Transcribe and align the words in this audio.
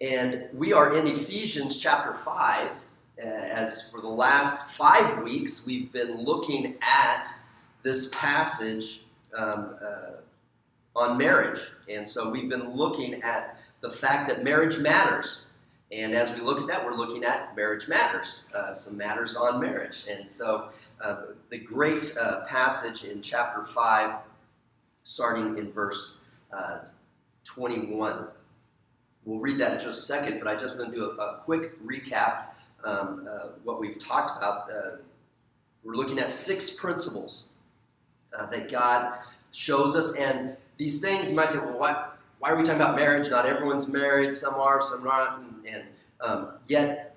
And 0.00 0.48
we 0.52 0.74
are 0.74 0.94
in 0.94 1.06
Ephesians 1.06 1.78
chapter 1.78 2.18
5. 2.22 2.70
Uh, 3.18 3.22
as 3.22 3.90
for 3.90 4.02
the 4.02 4.08
last 4.08 4.66
five 4.76 5.22
weeks, 5.22 5.64
we've 5.64 5.90
been 5.90 6.22
looking 6.22 6.76
at 6.82 7.26
this 7.82 8.08
passage 8.12 9.00
um, 9.34 9.74
uh, 9.82 10.98
on 10.98 11.16
marriage. 11.16 11.60
And 11.88 12.06
so 12.06 12.28
we've 12.28 12.50
been 12.50 12.74
looking 12.76 13.22
at 13.22 13.58
the 13.80 13.88
fact 13.88 14.28
that 14.28 14.44
marriage 14.44 14.76
matters. 14.76 15.42
And 15.90 16.14
as 16.14 16.30
we 16.36 16.42
look 16.42 16.60
at 16.60 16.66
that, 16.66 16.84
we're 16.84 16.92
looking 16.92 17.24
at 17.24 17.56
marriage 17.56 17.88
matters, 17.88 18.44
uh, 18.54 18.74
some 18.74 18.98
matters 18.98 19.34
on 19.34 19.60
marriage. 19.60 20.04
And 20.10 20.28
so 20.28 20.68
uh, 21.00 21.22
the 21.48 21.58
great 21.58 22.14
uh, 22.20 22.44
passage 22.44 23.04
in 23.04 23.22
chapter 23.22 23.66
5, 23.74 24.18
starting 25.04 25.56
in 25.56 25.72
verse 25.72 26.16
uh, 26.52 26.80
21. 27.44 28.26
We'll 29.26 29.40
read 29.40 29.58
that 29.58 29.72
in 29.72 29.84
just 29.84 29.98
a 29.98 30.02
second, 30.02 30.38
but 30.38 30.46
I 30.46 30.54
just 30.54 30.78
want 30.78 30.92
to 30.92 30.96
do 30.96 31.04
a, 31.04 31.14
a 31.16 31.40
quick 31.44 31.84
recap 31.84 32.44
um, 32.84 33.28
uh, 33.28 33.48
what 33.64 33.80
we've 33.80 33.98
talked 33.98 34.38
about. 34.38 34.70
Uh, 34.70 34.98
we're 35.82 35.96
looking 35.96 36.20
at 36.20 36.30
six 36.30 36.70
principles 36.70 37.48
uh, 38.38 38.46
that 38.46 38.70
God 38.70 39.18
shows 39.50 39.96
us, 39.96 40.14
and 40.14 40.56
these 40.78 41.00
things 41.00 41.28
you 41.28 41.34
might 41.34 41.48
say, 41.48 41.58
well, 41.58 41.78
what? 41.78 42.18
Why 42.38 42.50
are 42.50 42.56
we 42.56 42.62
talking 42.62 42.80
about 42.80 42.94
marriage? 42.94 43.28
Not 43.28 43.46
everyone's 43.46 43.88
married. 43.88 44.32
Some 44.32 44.54
are, 44.54 44.80
some 44.80 45.08
aren't, 45.08 45.42
and, 45.42 45.66
and 45.66 45.82
um, 46.20 46.50
yet, 46.68 47.16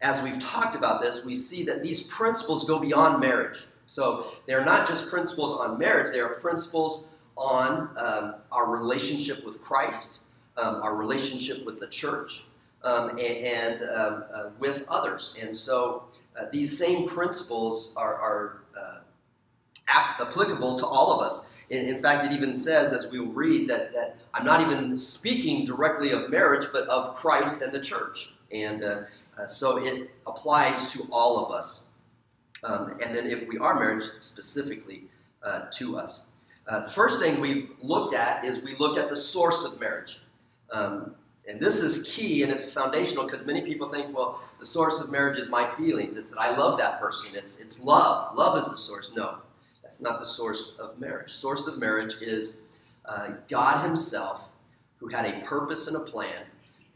as 0.00 0.22
we've 0.22 0.38
talked 0.38 0.76
about 0.76 1.02
this, 1.02 1.24
we 1.24 1.34
see 1.34 1.64
that 1.64 1.82
these 1.82 2.02
principles 2.02 2.64
go 2.66 2.78
beyond 2.78 3.18
marriage. 3.18 3.66
So 3.86 4.32
they're 4.46 4.64
not 4.64 4.86
just 4.86 5.08
principles 5.08 5.58
on 5.58 5.76
marriage; 5.76 6.12
they 6.12 6.20
are 6.20 6.34
principles 6.34 7.08
on 7.36 7.88
um, 7.96 8.34
our 8.52 8.66
relationship 8.66 9.44
with 9.44 9.60
Christ 9.60 10.20
um, 10.58 10.82
our 10.82 10.94
relationship 10.94 11.64
with 11.64 11.80
the 11.80 11.86
church 11.88 12.44
um, 12.84 13.10
and, 13.10 13.20
and 13.20 13.82
um, 13.90 14.24
uh, 14.32 14.50
with 14.58 14.84
others. 14.88 15.34
And 15.40 15.54
so 15.56 16.04
uh, 16.38 16.46
these 16.52 16.76
same 16.76 17.08
principles 17.08 17.92
are, 17.96 18.14
are 18.14 18.62
uh, 18.78 18.98
applicable 19.88 20.78
to 20.78 20.86
all 20.86 21.12
of 21.12 21.24
us. 21.24 21.46
In, 21.70 21.84
in, 21.86 22.02
fact, 22.02 22.24
it 22.24 22.32
even 22.32 22.54
says, 22.54 22.92
as 22.92 23.06
we'll 23.06 23.26
read, 23.26 23.68
that, 23.68 23.92
that 23.92 24.16
I'm 24.32 24.44
not 24.44 24.60
even 24.60 24.96
speaking 24.96 25.66
directly 25.66 26.12
of 26.12 26.30
marriage, 26.30 26.68
but 26.72 26.88
of 26.88 27.14
Christ 27.14 27.62
and 27.62 27.72
the 27.72 27.80
church. 27.80 28.32
And 28.52 28.84
uh, 28.84 29.02
uh, 29.38 29.46
so 29.46 29.76
it 29.84 30.10
applies 30.26 30.92
to 30.92 31.06
all 31.10 31.44
of 31.44 31.52
us. 31.52 31.82
Um, 32.64 32.98
and 33.02 33.14
then 33.14 33.26
if 33.26 33.46
we 33.48 33.58
are 33.58 33.78
married, 33.78 34.02
specifically 34.20 35.04
to 35.72 35.96
us. 35.96 36.26
The 36.66 36.92
first 36.94 37.20
thing 37.20 37.40
we've 37.40 37.70
looked 37.80 38.12
at 38.12 38.44
is 38.44 38.62
we 38.62 38.76
looked 38.76 38.98
at 38.98 39.08
the 39.08 39.16
source 39.16 39.64
of 39.64 39.80
marriage. 39.80 40.20
Um, 40.72 41.14
and 41.48 41.58
this 41.58 41.76
is 41.76 42.02
key 42.02 42.42
and 42.42 42.52
it's 42.52 42.70
foundational 42.70 43.24
because 43.24 43.44
many 43.46 43.62
people 43.62 43.88
think, 43.88 44.14
well, 44.14 44.42
the 44.60 44.66
source 44.66 45.00
of 45.00 45.10
marriage 45.10 45.38
is 45.38 45.48
my 45.48 45.74
feelings. 45.76 46.16
It's 46.16 46.30
that 46.30 46.38
I 46.38 46.54
love 46.56 46.78
that 46.78 47.00
person. 47.00 47.34
It's, 47.34 47.58
it's 47.58 47.82
love. 47.82 48.36
Love 48.36 48.58
is 48.58 48.66
the 48.66 48.76
source. 48.76 49.10
No, 49.16 49.38
that's 49.82 50.00
not 50.00 50.18
the 50.18 50.26
source 50.26 50.74
of 50.78 50.98
marriage. 50.98 51.32
Source 51.32 51.66
of 51.66 51.78
marriage 51.78 52.16
is 52.20 52.60
uh, 53.06 53.30
God 53.48 53.82
Himself 53.84 54.42
who 54.98 55.08
had 55.08 55.24
a 55.24 55.40
purpose 55.46 55.86
and 55.86 55.96
a 55.96 56.00
plan. 56.00 56.42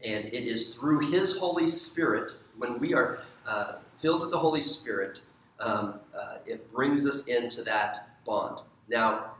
And 0.03 0.25
it 0.25 0.45
is 0.47 0.75
through 0.75 1.11
His 1.11 1.37
Holy 1.37 1.65
Spirit, 1.65 2.33
when 2.57 2.79
we 2.79 2.93
are 2.93 3.19
uh, 3.47 3.75
filled 4.01 4.21
with 4.21 4.31
the 4.31 4.37
Holy 4.37 4.61
Spirit, 4.61 5.19
um, 5.59 5.99
uh, 6.15 6.37
it 6.45 6.71
brings 6.73 7.07
us 7.07 7.25
into 7.27 7.63
that 7.63 8.09
bond. 8.25 8.59
Now, 8.89 9.31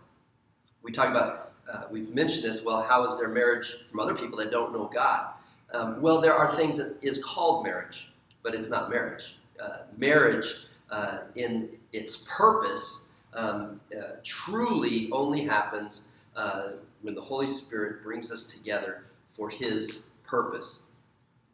we 0.82 0.92
talk 0.92 1.10
about 1.10 1.43
uh, 1.72 1.84
we've 1.90 2.14
mentioned 2.14 2.44
this. 2.44 2.64
Well, 2.64 2.84
how 2.84 3.06
is 3.06 3.18
their 3.18 3.30
marriage 3.30 3.76
from 3.90 4.00
other 4.00 4.16
people 4.16 4.38
that 4.40 4.52
don't 4.52 4.74
know 4.74 4.90
God? 4.94 5.28
Um, 5.74 6.02
well, 6.02 6.22
there 6.22 6.34
are 6.34 6.56
things 6.56 6.78
that 6.78 6.96
is 7.02 7.24
called 7.24 7.64
marriage, 7.64 8.12
but 8.44 8.54
it's 8.54 8.70
not 8.70 8.90
marriage. 8.90 9.36
Uh, 9.60 9.78
marriage, 9.98 10.66
uh, 10.92 11.20
in 11.36 11.70
its 11.94 12.24
purpose, 12.28 13.02
um, 13.34 13.80
uh, 13.98 14.18
truly 14.24 15.10
only 15.12 15.44
happens 15.44 16.08
uh, 16.36 16.70
when 17.02 17.16
the 17.16 17.22
Holy 17.22 17.48
Spirit 17.48 18.04
brings 18.04 18.32
us 18.32 18.46
together 18.46 19.06
for 19.32 19.50
His 19.50 20.04
purpose. 20.26 20.82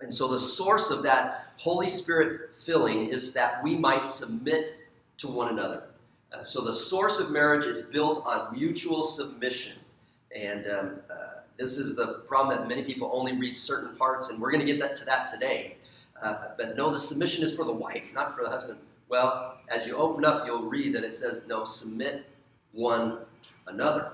And 0.01 0.13
so, 0.13 0.27
the 0.27 0.39
source 0.39 0.89
of 0.89 1.03
that 1.03 1.47
Holy 1.57 1.87
Spirit 1.87 2.51
filling 2.65 3.09
is 3.09 3.33
that 3.33 3.63
we 3.63 3.75
might 3.75 4.07
submit 4.07 4.77
to 5.19 5.27
one 5.27 5.49
another. 5.49 5.83
Uh, 6.31 6.43
so, 6.43 6.61
the 6.61 6.73
source 6.73 7.19
of 7.19 7.31
marriage 7.31 7.65
is 7.65 7.83
built 7.83 8.25
on 8.25 8.53
mutual 8.57 9.03
submission. 9.03 9.78
And 10.35 10.67
um, 10.67 10.99
uh, 11.09 11.41
this 11.57 11.77
is 11.77 11.95
the 11.95 12.19
problem 12.27 12.57
that 12.57 12.67
many 12.67 12.83
people 12.83 13.09
only 13.13 13.37
read 13.37 13.57
certain 13.57 13.95
parts, 13.95 14.29
and 14.29 14.39
we're 14.39 14.51
going 14.51 14.65
to 14.65 14.71
get 14.71 14.79
that 14.79 14.95
to 14.97 15.05
that 15.05 15.27
today. 15.27 15.77
Uh, 16.21 16.49
but 16.57 16.75
no, 16.75 16.91
the 16.91 16.99
submission 16.99 17.43
is 17.43 17.53
for 17.53 17.65
the 17.65 17.71
wife, 17.71 18.03
not 18.13 18.35
for 18.35 18.43
the 18.43 18.49
husband. 18.49 18.79
Well, 19.09 19.57
as 19.69 19.87
you 19.87 19.95
open 19.95 20.23
up, 20.23 20.45
you'll 20.45 20.69
read 20.69 20.93
that 20.95 21.03
it 21.03 21.15
says, 21.15 21.41
no, 21.47 21.65
submit 21.65 22.25
one 22.73 23.19
another. 23.67 24.11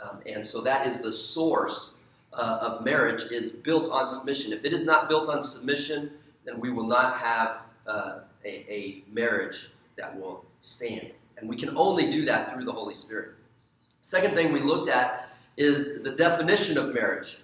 Um, 0.00 0.20
and 0.26 0.46
so 0.46 0.60
that 0.60 0.86
is 0.86 1.00
the 1.00 1.12
source 1.12 1.94
uh, 2.32 2.58
of 2.60 2.84
marriage 2.84 3.30
is 3.32 3.50
built 3.50 3.90
on 3.90 4.08
submission. 4.08 4.52
If 4.52 4.64
it 4.64 4.72
is 4.72 4.84
not 4.84 5.08
built 5.08 5.28
on 5.28 5.42
submission, 5.42 6.12
then 6.44 6.60
we 6.60 6.70
will 6.70 6.86
not 6.86 7.16
have 7.18 7.58
uh, 7.86 8.20
a, 8.44 8.48
a 8.72 9.02
marriage 9.10 9.70
that 9.96 10.16
will 10.16 10.44
stand. 10.60 11.10
And 11.36 11.48
we 11.48 11.56
can 11.56 11.76
only 11.76 12.10
do 12.10 12.24
that 12.26 12.52
through 12.52 12.64
the 12.64 12.72
Holy 12.72 12.94
Spirit. 12.94 13.30
Second 14.00 14.34
thing 14.34 14.52
we 14.52 14.60
looked 14.60 14.88
at 14.88 15.27
is 15.58 16.02
the 16.02 16.12
definition 16.12 16.78
of 16.78 16.94
marriage. 16.94 17.38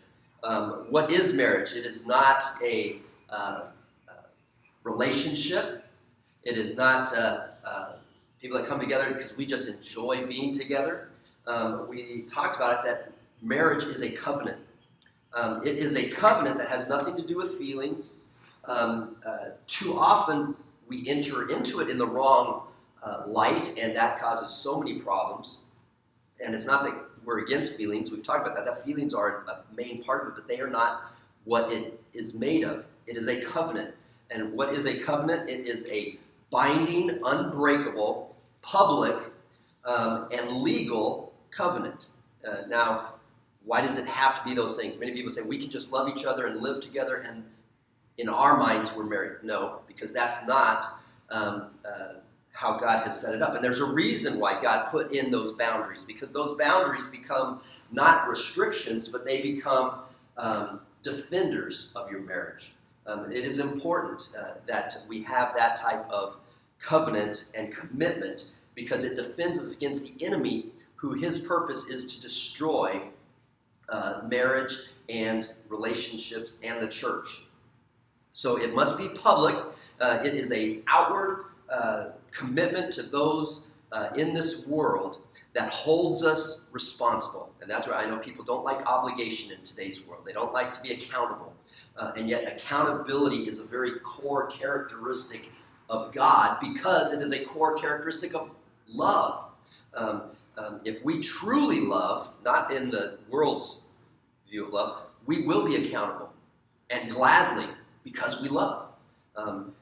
Um, 0.44 0.86
what 0.88 1.10
is 1.10 1.32
marriage? 1.32 1.72
It 1.72 1.84
is 1.84 2.06
not 2.06 2.44
a 2.62 3.00
uh, 3.28 3.62
relationship. 4.84 5.84
It 6.44 6.56
is 6.56 6.76
not 6.76 7.12
uh, 7.12 7.47
uh, 7.66 7.92
people 8.41 8.58
that 8.58 8.69
come 8.69 8.78
together 8.78 9.12
because 9.12 9.36
we 9.36 9.44
just 9.44 9.69
enjoy 9.69 10.26
being 10.26 10.54
together. 10.54 11.08
Um, 11.47 11.88
we 11.88 12.24
talked 12.32 12.56
about 12.56 12.84
it 12.84 12.88
that 12.88 13.12
marriage 13.42 13.84
is 13.84 14.03
a 14.03 14.10
covenant. 14.10 14.60
Um, 15.34 15.66
it 15.66 15.76
is 15.76 15.97
a 15.97 16.08
covenant 16.10 16.58
that 16.58 16.69
has 16.69 16.86
nothing 16.86 17.16
to 17.16 17.26
do 17.26 17.36
with 17.36 17.58
feelings. 17.58 18.14
Um, 18.66 19.16
uh, 19.26 19.50
too 19.66 19.98
often 19.98 20.54
we 20.86 21.08
enter 21.08 21.50
into 21.50 21.80
it 21.80 21.91
in 21.91 21.98
the 21.98 22.06
wrong 22.06 22.69
uh, 23.03 23.24
light, 23.26 23.76
and 23.76 23.97
that 23.97 24.20
causes 24.20 24.53
so 24.53 24.78
many 24.78 25.00
problems. 25.00 25.62
And 26.44 26.54
it's 26.54 26.66
not 26.66 26.84
that 26.84 26.94
we're 27.24 27.40
against 27.40 27.76
feelings. 27.76 28.10
We've 28.10 28.24
talked 28.24 28.46
about 28.46 28.56
that. 28.56 28.64
That 28.64 28.84
feelings 28.84 29.14
are 29.14 29.44
a 29.48 29.62
main 29.74 30.02
part 30.02 30.22
of 30.22 30.28
it, 30.28 30.34
but 30.34 30.48
they 30.48 30.60
are 30.60 30.70
not 30.70 31.12
what 31.44 31.72
it 31.72 32.00
is 32.12 32.34
made 32.34 32.64
of. 32.64 32.84
It 33.06 33.16
is 33.16 33.28
a 33.28 33.42
covenant. 33.42 33.94
And 34.30 34.52
what 34.52 34.72
is 34.72 34.86
a 34.86 34.98
covenant? 34.98 35.48
It 35.48 35.66
is 35.66 35.86
a 35.86 36.18
binding, 36.50 37.20
unbreakable, 37.24 38.34
public, 38.62 39.16
um, 39.84 40.28
and 40.32 40.62
legal 40.62 41.32
covenant. 41.50 42.06
Uh, 42.46 42.66
now, 42.68 43.14
why 43.64 43.80
does 43.80 43.96
it 43.98 44.06
have 44.06 44.38
to 44.38 44.48
be 44.48 44.54
those 44.54 44.76
things? 44.76 44.98
Many 44.98 45.12
people 45.12 45.30
say 45.30 45.42
we 45.42 45.58
can 45.58 45.70
just 45.70 45.92
love 45.92 46.08
each 46.08 46.24
other 46.24 46.46
and 46.46 46.60
live 46.60 46.82
together, 46.82 47.16
and 47.16 47.44
in 48.18 48.28
our 48.28 48.56
minds 48.56 48.92
we're 48.94 49.04
married. 49.04 49.42
No, 49.42 49.80
because 49.86 50.12
that's 50.12 50.46
not 50.46 51.00
um, 51.30 51.70
uh, 51.84 52.14
how 52.54 52.78
God 52.78 53.04
has 53.04 53.20
set 53.20 53.34
it 53.34 53.42
up. 53.42 53.54
And 53.54 53.62
there's 53.62 53.81
a 53.81 53.84
reason 53.84 54.38
why 54.38 54.62
God 54.62 54.91
put 54.91 55.12
in 55.12 55.31
those 55.31 55.53
boundaries, 55.53 56.04
because 56.04 56.31
those 56.31 56.56
boundaries 56.56 57.06
become 57.06 57.60
not 57.91 58.28
restrictions, 58.28 59.09
but 59.09 59.25
they 59.25 59.42
become 59.42 59.98
um, 60.37 60.81
defenders 61.03 61.91
of 61.97 62.10
your 62.10 62.20
marriage. 62.20 62.72
Um, 63.06 63.31
it 63.31 63.44
is 63.44 63.59
important 63.59 64.28
uh, 64.38 64.54
that 64.66 65.03
we 65.09 65.22
have 65.25 65.53
that 65.56 65.76
type 65.76 66.09
of 66.09 66.37
covenant 66.81 67.47
and 67.54 67.75
commitment 67.75 68.53
because 68.75 69.03
it 69.04 69.16
defends 69.16 69.59
us 69.59 69.72
against 69.72 70.04
the 70.04 70.25
enemy 70.25 70.66
who 70.94 71.12
his 71.12 71.41
purpose 71.41 71.88
is 71.88 72.15
to 72.15 72.21
destroy 72.21 73.03
uh, 73.88 74.22
marriage 74.28 74.78
and 75.09 75.48
relationships 75.69 76.59
and 76.62 76.80
the 76.80 76.89
church. 76.89 77.42
So 78.33 78.56
it 78.56 78.74
must 78.74 78.97
be 78.97 79.09
public. 79.09 79.56
Uh, 80.01 80.21
it 80.24 80.34
is 80.34 80.53
a 80.53 80.80
outward 80.86 81.47
uh, 81.68 82.06
commitment 82.34 82.92
to 82.95 83.03
those 83.03 83.66
uh, 83.92 84.10
in 84.16 84.34
this 84.34 84.66
world 84.66 85.19
that 85.54 85.71
holds 85.71 86.25
us 86.25 86.63
responsible. 86.72 87.51
And 87.60 87.71
that's 87.71 87.86
where 87.86 87.97
I 87.97 88.09
know 88.09 88.19
people 88.19 88.45
don't 88.45 88.65
like 88.65 88.84
obligation 88.86 89.53
in 89.53 89.63
today's 89.63 90.04
world. 90.04 90.25
They 90.27 90.33
don't 90.33 90.53
like 90.53 90.72
to 90.75 90.81
be 90.81 90.92
accountable. 90.92 91.53
Uh, 91.97 92.13
and 92.16 92.28
yet, 92.28 92.57
accountability 92.57 93.48
is 93.48 93.60
a 93.60 93.65
very 93.65 93.92
core 94.01 94.48
characteristic 94.48 95.51
of 95.89 96.13
God 96.13 96.59
because 96.60 97.13
it 97.13 97.21
is 97.21 97.31
a 97.31 97.45
core 97.45 97.77
characteristic 97.77 98.34
of 98.34 98.51
love. 98.89 99.51
Um, 99.95 100.22
um, 100.57 100.80
if 100.84 101.04
we 101.04 101.21
truly 101.21 101.80
love, 101.80 102.28
not 102.45 102.72
in 102.72 102.91
the 102.91 103.19
world's 103.30 103.84
view 104.48 104.66
of 104.66 104.72
love, 104.72 105.03
we 105.27 105.47
will 105.47 105.65
be 105.65 105.87
accountable 105.87 106.33
and 106.91 107.10
gladly 107.10 107.69
because 108.03 108.41
we 108.41 108.48
love. 108.48 108.89
Um, 109.37 109.72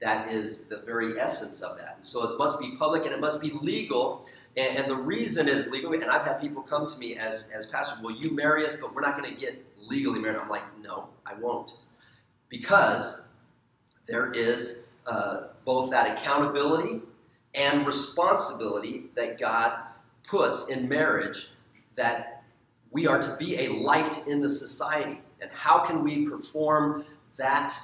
that 0.00 0.30
is 0.30 0.64
the 0.64 0.78
very 0.78 1.20
essence 1.20 1.60
of 1.60 1.76
that. 1.76 1.98
so 2.00 2.22
it 2.22 2.38
must 2.38 2.58
be 2.58 2.76
public 2.76 3.04
and 3.04 3.12
it 3.12 3.20
must 3.20 3.40
be 3.40 3.50
legal. 3.62 4.26
And, 4.56 4.78
and, 4.78 4.90
the 4.90 4.96
reason 4.96 5.48
is 5.48 5.68
legal. 5.68 5.92
And 5.92 6.04
I've 6.04 6.26
had 6.26 6.40
people 6.40 6.62
come 6.62 6.88
to 6.88 6.98
me 6.98 7.16
as, 7.16 7.48
as 7.54 7.66
pastor, 7.66 7.98
will 8.02 8.16
you 8.16 8.34
marry 8.34 8.64
us, 8.64 8.76
but 8.76 8.94
we're 8.94 9.02
not 9.02 9.16
going 9.16 9.32
to 9.32 9.40
get 9.40 9.62
legally 9.78 10.18
married. 10.18 10.38
I'm 10.38 10.48
like, 10.48 10.62
no, 10.82 11.08
I 11.26 11.34
won't. 11.34 11.72
Because 12.48 13.20
there 14.08 14.32
is 14.32 14.80
uh, 15.06 15.48
both 15.64 15.90
that 15.90 16.16
accountability 16.16 17.02
and 17.54 17.86
responsibility 17.86 19.04
that 19.14 19.38
God 19.38 19.78
puts 20.26 20.68
in 20.68 20.88
marriage 20.88 21.50
that 21.96 22.42
we 22.90 23.06
are 23.06 23.20
to 23.20 23.36
be 23.36 23.58
a 23.58 23.68
light 23.68 24.26
in 24.26 24.40
the 24.40 24.48
society. 24.48 25.20
And 25.40 25.50
how 25.52 25.84
can 25.84 26.02
we 26.02 26.26
perform 26.26 27.04
that 27.36 27.76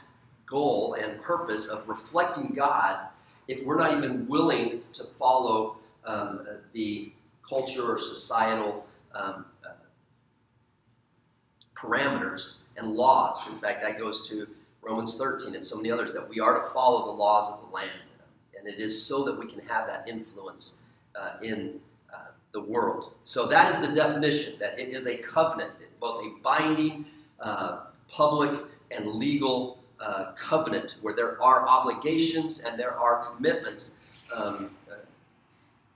goal 0.46 0.94
and 0.94 1.20
purpose 1.20 1.66
of 1.66 1.88
reflecting 1.88 2.52
God 2.54 3.08
if 3.48 3.64
we're 3.64 3.78
not 3.78 3.96
even 3.96 4.26
willing 4.28 4.82
to 4.92 5.04
follow 5.18 5.76
um, 6.04 6.46
the 6.72 7.12
culture 7.48 7.92
or 7.92 7.98
societal 7.98 8.86
um, 9.14 9.44
uh, 9.64 9.70
parameters 11.76 12.56
and 12.76 12.92
laws? 12.94 13.46
In 13.48 13.58
fact, 13.58 13.82
that 13.82 13.98
goes 13.98 14.26
to 14.28 14.46
Romans 14.82 15.16
13 15.16 15.54
and 15.54 15.64
so 15.64 15.76
many 15.76 15.90
others 15.90 16.14
that 16.14 16.28
we 16.28 16.40
are 16.40 16.54
to 16.54 16.72
follow 16.72 17.06
the 17.06 17.12
laws 17.12 17.52
of 17.52 17.68
the 17.68 17.74
land. 17.74 17.90
And 18.58 18.68
it 18.68 18.80
is 18.80 19.02
so 19.02 19.24
that 19.24 19.38
we 19.38 19.46
can 19.46 19.60
have 19.66 19.86
that 19.86 20.08
influence 20.08 20.76
uh, 21.14 21.34
in 21.42 21.80
uh, 22.12 22.28
the 22.52 22.60
world. 22.60 23.12
So 23.24 23.46
that 23.46 23.72
is 23.72 23.80
the 23.80 23.94
definition 23.94 24.54
that 24.58 24.78
it 24.78 24.88
is 24.88 25.06
a 25.06 25.16
covenant, 25.16 25.72
both 26.00 26.24
a 26.24 26.30
binding, 26.42 27.06
uh, 27.40 27.80
public, 28.08 28.60
and 28.90 29.06
legal 29.06 29.75
uh, 30.00 30.32
covenant 30.32 30.96
where 31.02 31.14
there 31.14 31.40
are 31.42 31.66
obligations 31.66 32.60
and 32.60 32.78
there 32.78 32.92
are 32.92 33.24
commitments. 33.26 33.94
Um, 34.34 34.70
uh, 34.90 34.96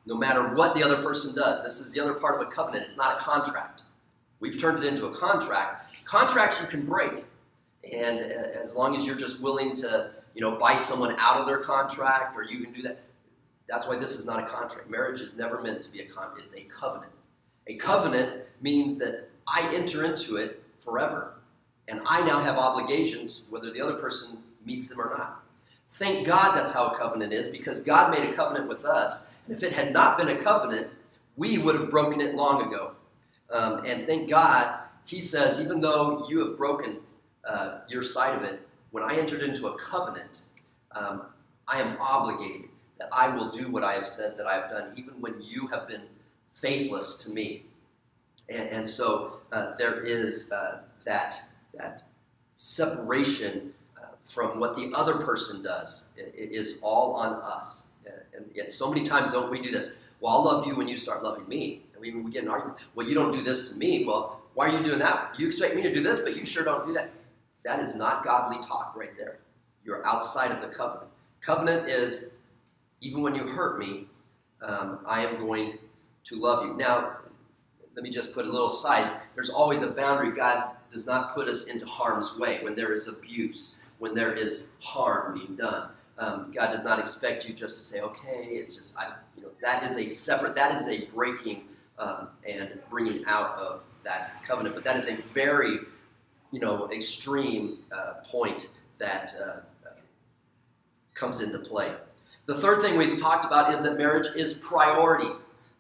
no 0.06 0.16
matter 0.16 0.54
what 0.54 0.74
the 0.74 0.82
other 0.82 1.02
person 1.02 1.34
does, 1.34 1.62
this 1.62 1.80
is 1.80 1.92
the 1.92 2.00
other 2.00 2.14
part 2.14 2.40
of 2.40 2.46
a 2.46 2.50
covenant. 2.50 2.84
It's 2.84 2.96
not 2.96 3.18
a 3.18 3.20
contract. 3.20 3.82
We've 4.40 4.58
turned 4.58 4.82
it 4.82 4.86
into 4.86 5.06
a 5.06 5.16
contract. 5.16 6.04
Contracts 6.06 6.60
you 6.60 6.66
can 6.66 6.86
break, 6.86 7.24
and 7.92 8.18
uh, 8.18 8.60
as 8.62 8.74
long 8.74 8.96
as 8.96 9.04
you're 9.04 9.16
just 9.16 9.40
willing 9.40 9.74
to, 9.76 10.12
you 10.34 10.40
know, 10.40 10.56
buy 10.56 10.76
someone 10.76 11.14
out 11.18 11.40
of 11.40 11.46
their 11.46 11.58
contract, 11.58 12.36
or 12.36 12.42
you 12.42 12.64
can 12.64 12.72
do 12.72 12.82
that. 12.82 13.00
That's 13.68 13.86
why 13.86 13.98
this 13.98 14.12
is 14.12 14.24
not 14.24 14.42
a 14.42 14.46
contract. 14.46 14.90
Marriage 14.90 15.20
is 15.20 15.36
never 15.36 15.60
meant 15.60 15.82
to 15.84 15.92
be 15.92 16.00
a 16.00 16.06
contract. 16.06 16.46
It's 16.46 16.54
a 16.54 16.62
covenant. 16.62 17.12
A 17.66 17.76
covenant 17.76 18.42
means 18.60 18.96
that 18.96 19.28
I 19.46 19.72
enter 19.74 20.04
into 20.04 20.36
it 20.36 20.62
forever. 20.82 21.34
And 21.90 22.00
I 22.06 22.24
now 22.24 22.40
have 22.40 22.56
obligations 22.56 23.42
whether 23.50 23.72
the 23.72 23.80
other 23.80 23.94
person 23.94 24.38
meets 24.64 24.86
them 24.86 25.00
or 25.00 25.10
not. 25.16 25.42
Thank 25.98 26.26
God 26.26 26.56
that's 26.56 26.72
how 26.72 26.86
a 26.86 26.96
covenant 26.96 27.32
is 27.32 27.48
because 27.48 27.80
God 27.80 28.10
made 28.10 28.28
a 28.30 28.34
covenant 28.34 28.68
with 28.68 28.84
us. 28.84 29.26
And 29.46 29.56
if 29.56 29.62
it 29.62 29.72
had 29.72 29.92
not 29.92 30.16
been 30.16 30.28
a 30.28 30.42
covenant, 30.42 30.88
we 31.36 31.58
would 31.58 31.74
have 31.74 31.90
broken 31.90 32.20
it 32.20 32.34
long 32.34 32.66
ago. 32.66 32.92
Um, 33.50 33.84
and 33.84 34.06
thank 34.06 34.30
God, 34.30 34.78
He 35.04 35.20
says, 35.20 35.60
even 35.60 35.80
though 35.80 36.26
you 36.28 36.38
have 36.46 36.56
broken 36.56 36.98
uh, 37.44 37.80
your 37.88 38.02
side 38.02 38.36
of 38.36 38.44
it, 38.44 38.60
when 38.92 39.02
I 39.02 39.16
entered 39.16 39.42
into 39.42 39.66
a 39.66 39.78
covenant, 39.78 40.42
um, 40.92 41.22
I 41.66 41.80
am 41.80 41.98
obligated 42.00 42.68
that 42.98 43.08
I 43.12 43.34
will 43.34 43.50
do 43.50 43.70
what 43.70 43.82
I 43.82 43.94
have 43.94 44.06
said 44.06 44.36
that 44.36 44.46
I 44.46 44.54
have 44.54 44.70
done, 44.70 44.92
even 44.96 45.20
when 45.20 45.40
you 45.40 45.66
have 45.68 45.88
been 45.88 46.02
faithless 46.60 47.22
to 47.24 47.30
me. 47.30 47.64
And, 48.48 48.68
and 48.68 48.88
so 48.88 49.38
uh, 49.52 49.76
there 49.76 50.00
is 50.00 50.50
uh, 50.52 50.80
that 51.04 51.40
that 51.76 52.02
separation 52.56 53.72
uh, 53.96 54.06
from 54.32 54.60
what 54.60 54.76
the 54.76 54.92
other 54.94 55.14
person 55.16 55.62
does 55.62 56.06
it, 56.16 56.34
it 56.36 56.52
is 56.52 56.78
all 56.82 57.14
on 57.14 57.34
us. 57.34 57.84
And 58.34 58.50
yet, 58.54 58.72
so 58.72 58.88
many 58.88 59.04
times 59.04 59.32
don't 59.32 59.50
we 59.50 59.60
do 59.60 59.70
this? 59.70 59.92
Well, 60.20 60.32
I'll 60.32 60.44
love 60.44 60.66
you 60.66 60.74
when 60.74 60.88
you 60.88 60.96
start 60.96 61.22
loving 61.22 61.46
me. 61.48 61.82
And 61.92 62.00
we, 62.00 62.14
we 62.14 62.30
get 62.30 62.44
an 62.44 62.48
argument. 62.48 62.78
Well, 62.94 63.06
you 63.06 63.14
don't 63.14 63.32
do 63.32 63.42
this 63.42 63.70
to 63.70 63.76
me. 63.76 64.04
Well, 64.04 64.40
why 64.54 64.68
are 64.68 64.78
you 64.78 64.84
doing 64.84 64.98
that? 64.98 65.34
You 65.38 65.46
expect 65.46 65.76
me 65.76 65.82
to 65.82 65.92
do 65.92 66.02
this, 66.02 66.18
but 66.18 66.36
you 66.36 66.44
sure 66.44 66.64
don't 66.64 66.86
do 66.86 66.92
that. 66.94 67.10
That 67.64 67.80
is 67.80 67.94
not 67.94 68.24
godly 68.24 68.58
talk 68.66 68.94
right 68.96 69.16
there. 69.18 69.38
You're 69.84 70.04
outside 70.06 70.50
of 70.50 70.60
the 70.60 70.68
covenant. 70.68 71.10
Covenant 71.40 71.88
is 71.88 72.30
even 73.00 73.22
when 73.22 73.34
you 73.34 73.42
hurt 73.42 73.78
me, 73.78 74.06
um, 74.62 75.00
I 75.06 75.26
am 75.26 75.38
going 75.38 75.78
to 76.28 76.36
love 76.36 76.66
you. 76.66 76.74
Now, 76.74 77.16
let 77.94 78.02
me 78.02 78.10
just 78.10 78.34
put 78.34 78.46
a 78.46 78.50
little 78.50 78.70
side. 78.70 79.20
There's 79.34 79.50
always 79.50 79.82
a 79.82 79.88
boundary. 79.88 80.36
God 80.36 80.72
does 80.92 81.06
not 81.06 81.34
put 81.34 81.48
us 81.48 81.64
into 81.64 81.86
harm's 81.86 82.36
way 82.36 82.60
when 82.62 82.74
there 82.74 82.92
is 82.92 83.08
abuse, 83.08 83.76
when 83.98 84.14
there 84.14 84.32
is 84.32 84.68
harm 84.80 85.34
being 85.34 85.56
done. 85.56 85.88
Um, 86.18 86.52
God 86.54 86.70
does 86.70 86.84
not 86.84 86.98
expect 86.98 87.46
you 87.46 87.54
just 87.54 87.78
to 87.78 87.84
say, 87.84 88.00
okay, 88.00 88.46
it's 88.50 88.74
just, 88.74 88.94
I, 88.96 89.14
you 89.36 89.42
know, 89.42 89.48
that 89.62 89.84
is 89.84 89.96
a 89.96 90.06
separate, 90.06 90.54
that 90.54 90.74
is 90.74 90.86
a 90.86 91.06
breaking 91.14 91.64
um, 91.98 92.28
and 92.46 92.78
bringing 92.90 93.24
out 93.26 93.56
of 93.56 93.84
that 94.04 94.42
covenant. 94.46 94.74
But 94.74 94.84
that 94.84 94.96
is 94.96 95.08
a 95.08 95.16
very, 95.32 95.78
you 96.52 96.60
know, 96.60 96.90
extreme 96.90 97.78
uh, 97.90 98.14
point 98.24 98.68
that 98.98 99.34
uh, 99.42 99.60
comes 101.14 101.40
into 101.40 101.58
play. 101.58 101.94
The 102.46 102.60
third 102.60 102.82
thing 102.82 102.98
we've 102.98 103.20
talked 103.20 103.44
about 103.44 103.72
is 103.72 103.82
that 103.82 103.96
marriage 103.96 104.26
is 104.34 104.54
priority. 104.54 105.30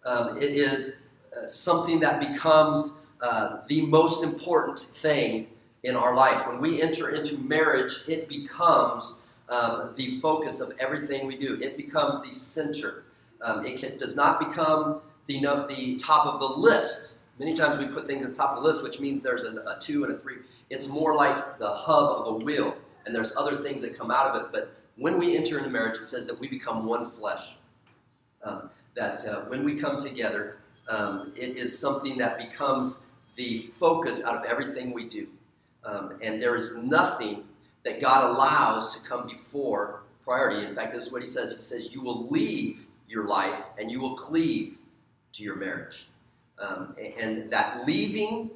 Um, 0.04 0.36
it 0.36 0.52
is 0.52 0.92
uh, 1.36 1.48
something 1.48 1.98
that 2.00 2.20
becomes 2.20 2.98
uh, 3.22 3.60
the 3.68 3.82
most 3.82 4.24
important 4.24 4.80
thing 4.80 5.46
in 5.82 5.96
our 5.96 6.14
life. 6.14 6.46
When 6.46 6.60
we 6.60 6.82
enter 6.82 7.10
into 7.10 7.38
marriage, 7.38 8.02
it 8.06 8.28
becomes 8.28 9.22
um, 9.48 9.94
the 9.96 10.20
focus 10.20 10.60
of 10.60 10.72
everything 10.78 11.26
we 11.26 11.36
do. 11.36 11.58
It 11.60 11.76
becomes 11.76 12.22
the 12.22 12.32
center. 12.32 13.04
Um, 13.42 13.64
it 13.66 13.80
can, 13.80 13.98
does 13.98 14.16
not 14.16 14.38
become 14.38 15.00
the, 15.26 15.40
the 15.68 15.96
top 15.96 16.26
of 16.26 16.40
the 16.40 16.46
list. 16.46 17.18
Many 17.38 17.56
times 17.56 17.78
we 17.78 17.92
put 17.92 18.06
things 18.06 18.22
at 18.22 18.30
the 18.30 18.36
top 18.36 18.56
of 18.56 18.62
the 18.62 18.68
list, 18.68 18.82
which 18.82 19.00
means 19.00 19.22
there's 19.22 19.44
a, 19.44 19.56
a 19.56 19.78
two 19.80 20.04
and 20.04 20.14
a 20.14 20.18
three. 20.18 20.36
It's 20.68 20.86
more 20.86 21.14
like 21.14 21.58
the 21.58 21.70
hub 21.70 22.26
of 22.26 22.26
a 22.26 22.44
wheel, 22.44 22.76
and 23.06 23.14
there's 23.14 23.34
other 23.36 23.62
things 23.62 23.80
that 23.82 23.98
come 23.98 24.10
out 24.10 24.26
of 24.26 24.42
it. 24.42 24.48
But 24.52 24.76
when 24.96 25.18
we 25.18 25.36
enter 25.36 25.58
into 25.58 25.70
marriage, 25.70 26.00
it 26.00 26.04
says 26.04 26.26
that 26.26 26.38
we 26.38 26.48
become 26.48 26.84
one 26.84 27.06
flesh. 27.06 27.56
Um, 28.44 28.70
that 28.94 29.26
uh, 29.26 29.42
when 29.42 29.64
we 29.64 29.76
come 29.76 29.98
together, 29.98 30.58
um, 30.88 31.32
it 31.36 31.56
is 31.56 31.78
something 31.78 32.18
that 32.18 32.38
becomes 32.38 33.06
the 33.40 33.70
focus 33.80 34.22
out 34.22 34.36
of 34.36 34.44
everything 34.44 34.92
we 34.92 35.08
do. 35.08 35.26
Um, 35.82 36.18
and 36.20 36.42
there 36.42 36.56
is 36.56 36.76
nothing 36.76 37.44
that 37.86 37.98
God 37.98 38.28
allows 38.28 38.94
to 38.94 39.00
come 39.00 39.26
before 39.26 40.02
priority. 40.26 40.66
In 40.66 40.74
fact, 40.74 40.92
this 40.92 41.06
is 41.06 41.12
what 41.12 41.22
he 41.22 41.26
says. 41.26 41.50
He 41.50 41.58
says, 41.58 41.88
You 41.90 42.02
will 42.02 42.28
leave 42.28 42.84
your 43.08 43.26
life 43.26 43.64
and 43.78 43.90
you 43.90 43.98
will 43.98 44.14
cleave 44.14 44.76
to 45.32 45.42
your 45.42 45.56
marriage. 45.56 46.06
Um, 46.58 46.94
and 47.18 47.50
that 47.50 47.86
leaving 47.86 48.50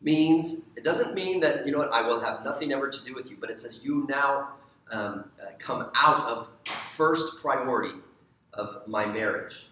means, 0.00 0.62
it 0.74 0.84
doesn't 0.84 1.12
mean 1.12 1.38
that, 1.40 1.66
you 1.66 1.72
know 1.72 1.78
what, 1.78 1.92
I 1.92 2.00
will 2.00 2.20
have 2.20 2.42
nothing 2.42 2.72
ever 2.72 2.88
to 2.88 3.04
do 3.04 3.14
with 3.14 3.30
you, 3.30 3.36
but 3.38 3.50
it 3.50 3.60
says 3.60 3.80
you 3.82 4.06
now 4.08 4.52
um, 4.90 5.26
uh, 5.38 5.50
come 5.58 5.90
out 5.94 6.22
of 6.26 6.48
first 6.96 7.36
priority 7.42 7.96
of 8.54 8.80
my 8.86 9.04
marriage. 9.04 9.66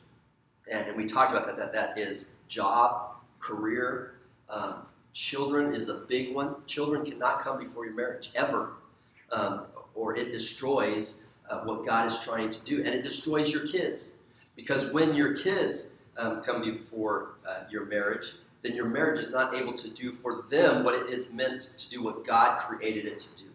And, 0.71 0.89
and 0.89 0.97
we 0.99 1.07
talked 1.07 1.33
about 1.33 1.47
that, 1.47 1.57
that 1.57 1.73
that 1.73 1.99
is 1.99 2.33
job, 2.51 3.15
career, 3.41 4.18
um, 4.51 4.87
children 5.13 5.75
is 5.75 5.89
a 5.89 5.95
big 5.95 6.35
one. 6.35 6.57
Children 6.67 7.05
cannot 7.05 7.43
come 7.43 7.59
before 7.59 7.85
your 7.85 7.95
marriage, 7.95 8.31
ever. 8.35 8.73
Um, 9.33 9.67
or 9.95 10.17
it 10.17 10.33
destroys 10.33 11.17
uh, 11.51 11.61
what 11.61 11.85
God 11.85 12.07
is 12.07 12.19
trying 12.21 12.51
to 12.51 12.61
do. 12.65 12.79
And 12.79 12.89
it 12.89 13.03
destroys 13.03 13.51
your 13.51 13.67
kids. 13.67 14.13
Because 14.57 14.93
when 14.93 15.15
your 15.15 15.37
kids 15.37 15.91
um, 16.17 16.43
come 16.45 16.63
before 16.63 17.33
uh, 17.49 17.65
your 17.71 17.87
marriage, 17.87 18.35
then 18.63 18.75
your 18.75 18.87
marriage 18.87 19.21
is 19.21 19.31
not 19.31 19.55
able 19.55 19.73
to 19.75 19.89
do 19.91 20.17
for 20.23 20.45
them 20.51 20.83
what 20.85 20.95
it 20.95 21.09
is 21.09 21.31
meant 21.31 21.71
to 21.77 21.91
do, 21.91 22.03
what 22.03 22.27
God 22.27 22.59
created 22.59 23.07
it 23.07 23.19
to 23.21 23.29
do. 23.37 23.51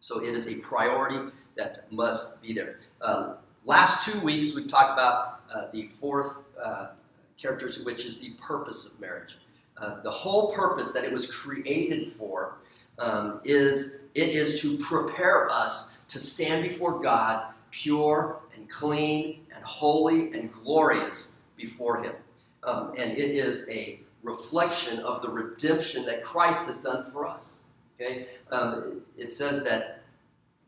So 0.00 0.22
it 0.22 0.34
is 0.34 0.48
a 0.48 0.54
priority 0.54 1.30
that 1.56 1.90
must 1.92 2.40
be 2.40 2.52
there. 2.52 2.76
Uh, 3.00 3.34
last 3.64 4.06
two 4.06 4.18
weeks, 4.20 4.54
we've 4.54 4.68
talked 4.68 4.92
about 4.92 5.40
uh, 5.54 5.70
the 5.72 5.90
fourth 6.00 6.36
uh, 6.62 6.88
characteristic, 7.40 7.84
which 7.84 8.04
is 8.04 8.18
the 8.18 8.30
purpose 8.40 8.86
of 8.86 9.00
marriage. 9.00 9.36
Uh, 9.80 10.00
the 10.02 10.10
whole 10.10 10.52
purpose 10.52 10.92
that 10.92 11.04
it 11.04 11.12
was 11.12 11.30
created 11.30 12.12
for 12.18 12.56
um, 12.98 13.40
is 13.44 13.96
it 14.14 14.30
is 14.30 14.60
to 14.60 14.78
prepare 14.78 15.48
us 15.50 15.90
to 16.08 16.18
stand 16.18 16.68
before 16.68 16.98
God 16.98 17.52
pure 17.70 18.40
and 18.56 18.68
clean 18.68 19.46
and 19.54 19.62
holy 19.64 20.32
and 20.32 20.52
glorious 20.52 21.32
before 21.56 22.02
Him. 22.02 22.14
Um, 22.64 22.94
and 22.96 23.12
it 23.12 23.30
is 23.36 23.68
a 23.68 24.00
reflection 24.22 24.98
of 25.00 25.22
the 25.22 25.28
redemption 25.28 26.04
that 26.06 26.24
Christ 26.24 26.66
has 26.66 26.78
done 26.78 27.10
for 27.12 27.26
us. 27.26 27.60
Okay? 27.94 28.26
Um, 28.50 29.02
it 29.16 29.32
says 29.32 29.62
that 29.64 30.02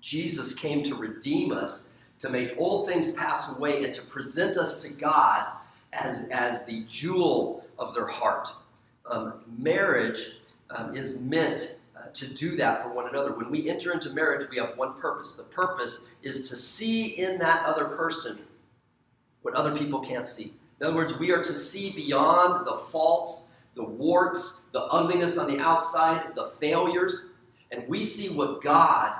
Jesus 0.00 0.54
came 0.54 0.82
to 0.84 0.94
redeem 0.94 1.52
us, 1.52 1.88
to 2.20 2.28
make 2.28 2.54
old 2.58 2.88
things 2.88 3.12
pass 3.12 3.54
away, 3.56 3.84
and 3.84 3.94
to 3.94 4.02
present 4.02 4.56
us 4.56 4.82
to 4.82 4.88
God 4.90 5.46
as, 5.92 6.26
as 6.30 6.64
the 6.64 6.84
jewel 6.88 7.64
of 7.78 7.94
their 7.94 8.06
heart 8.06 8.48
um, 9.10 9.34
marriage 9.58 10.32
um, 10.70 10.96
is 10.96 11.18
meant 11.18 11.76
uh, 11.96 12.08
to 12.12 12.26
do 12.28 12.56
that 12.56 12.82
for 12.82 12.92
one 12.92 13.08
another. 13.08 13.32
When 13.34 13.50
we 13.50 13.68
enter 13.68 13.92
into 13.92 14.10
marriage, 14.10 14.48
we 14.50 14.56
have 14.58 14.76
one 14.76 14.98
purpose. 15.00 15.34
The 15.34 15.42
purpose 15.44 16.04
is 16.22 16.48
to 16.48 16.56
see 16.56 17.18
in 17.18 17.38
that 17.38 17.64
other 17.66 17.86
person 17.86 18.40
what 19.42 19.54
other 19.54 19.76
people 19.76 20.00
can't 20.00 20.28
see. 20.28 20.54
In 20.80 20.86
other 20.86 20.96
words, 20.96 21.18
we 21.18 21.32
are 21.32 21.42
to 21.42 21.54
see 21.54 21.92
beyond 21.92 22.66
the 22.66 22.82
faults, 22.90 23.48
the 23.74 23.84
warts, 23.84 24.58
the 24.72 24.82
ugliness 24.84 25.36
on 25.36 25.50
the 25.50 25.58
outside, 25.58 26.34
the 26.34 26.52
failures, 26.60 27.26
and 27.70 27.88
we 27.88 28.02
see 28.02 28.28
what 28.28 28.62
God 28.62 29.12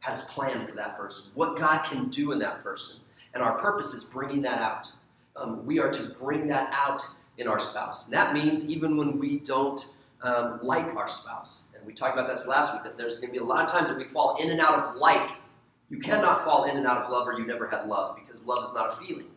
has 0.00 0.22
planned 0.22 0.68
for 0.68 0.74
that 0.74 0.96
person, 0.96 1.30
what 1.34 1.58
God 1.58 1.84
can 1.84 2.08
do 2.08 2.32
in 2.32 2.38
that 2.38 2.62
person. 2.62 2.96
And 3.34 3.42
our 3.42 3.58
purpose 3.58 3.92
is 3.94 4.04
bringing 4.04 4.42
that 4.42 4.60
out. 4.60 4.90
Um, 5.36 5.64
we 5.66 5.78
are 5.78 5.92
to 5.92 6.02
bring 6.20 6.48
that 6.48 6.70
out 6.72 7.02
in 7.38 7.46
our 7.46 7.58
spouse. 7.58 8.06
And 8.06 8.14
that 8.14 8.34
means 8.34 8.68
even 8.68 8.96
when 8.96 9.18
we 9.18 9.38
don't 9.38 9.86
um, 10.22 10.58
like 10.62 10.94
our 10.96 11.08
spouse. 11.08 11.64
And 11.76 11.86
we 11.86 11.94
talked 11.94 12.18
about 12.18 12.28
this 12.28 12.46
last 12.46 12.74
week 12.74 12.82
that 12.82 12.98
there's 12.98 13.14
going 13.16 13.28
to 13.28 13.32
be 13.32 13.38
a 13.38 13.44
lot 13.44 13.64
of 13.64 13.70
times 13.70 13.88
that 13.88 13.96
we 13.96 14.04
fall 14.04 14.36
in 14.36 14.50
and 14.50 14.60
out 14.60 14.74
of 14.74 14.96
like. 14.96 15.30
You 15.88 15.98
cannot 15.98 16.44
fall 16.44 16.64
in 16.64 16.76
and 16.76 16.86
out 16.86 17.02
of 17.02 17.10
love 17.10 17.26
or 17.26 17.38
you 17.38 17.46
never 17.46 17.66
had 17.66 17.86
love 17.86 18.16
because 18.16 18.44
love 18.44 18.62
is 18.64 18.74
not 18.74 18.94
a 18.98 19.06
feeling. 19.06 19.30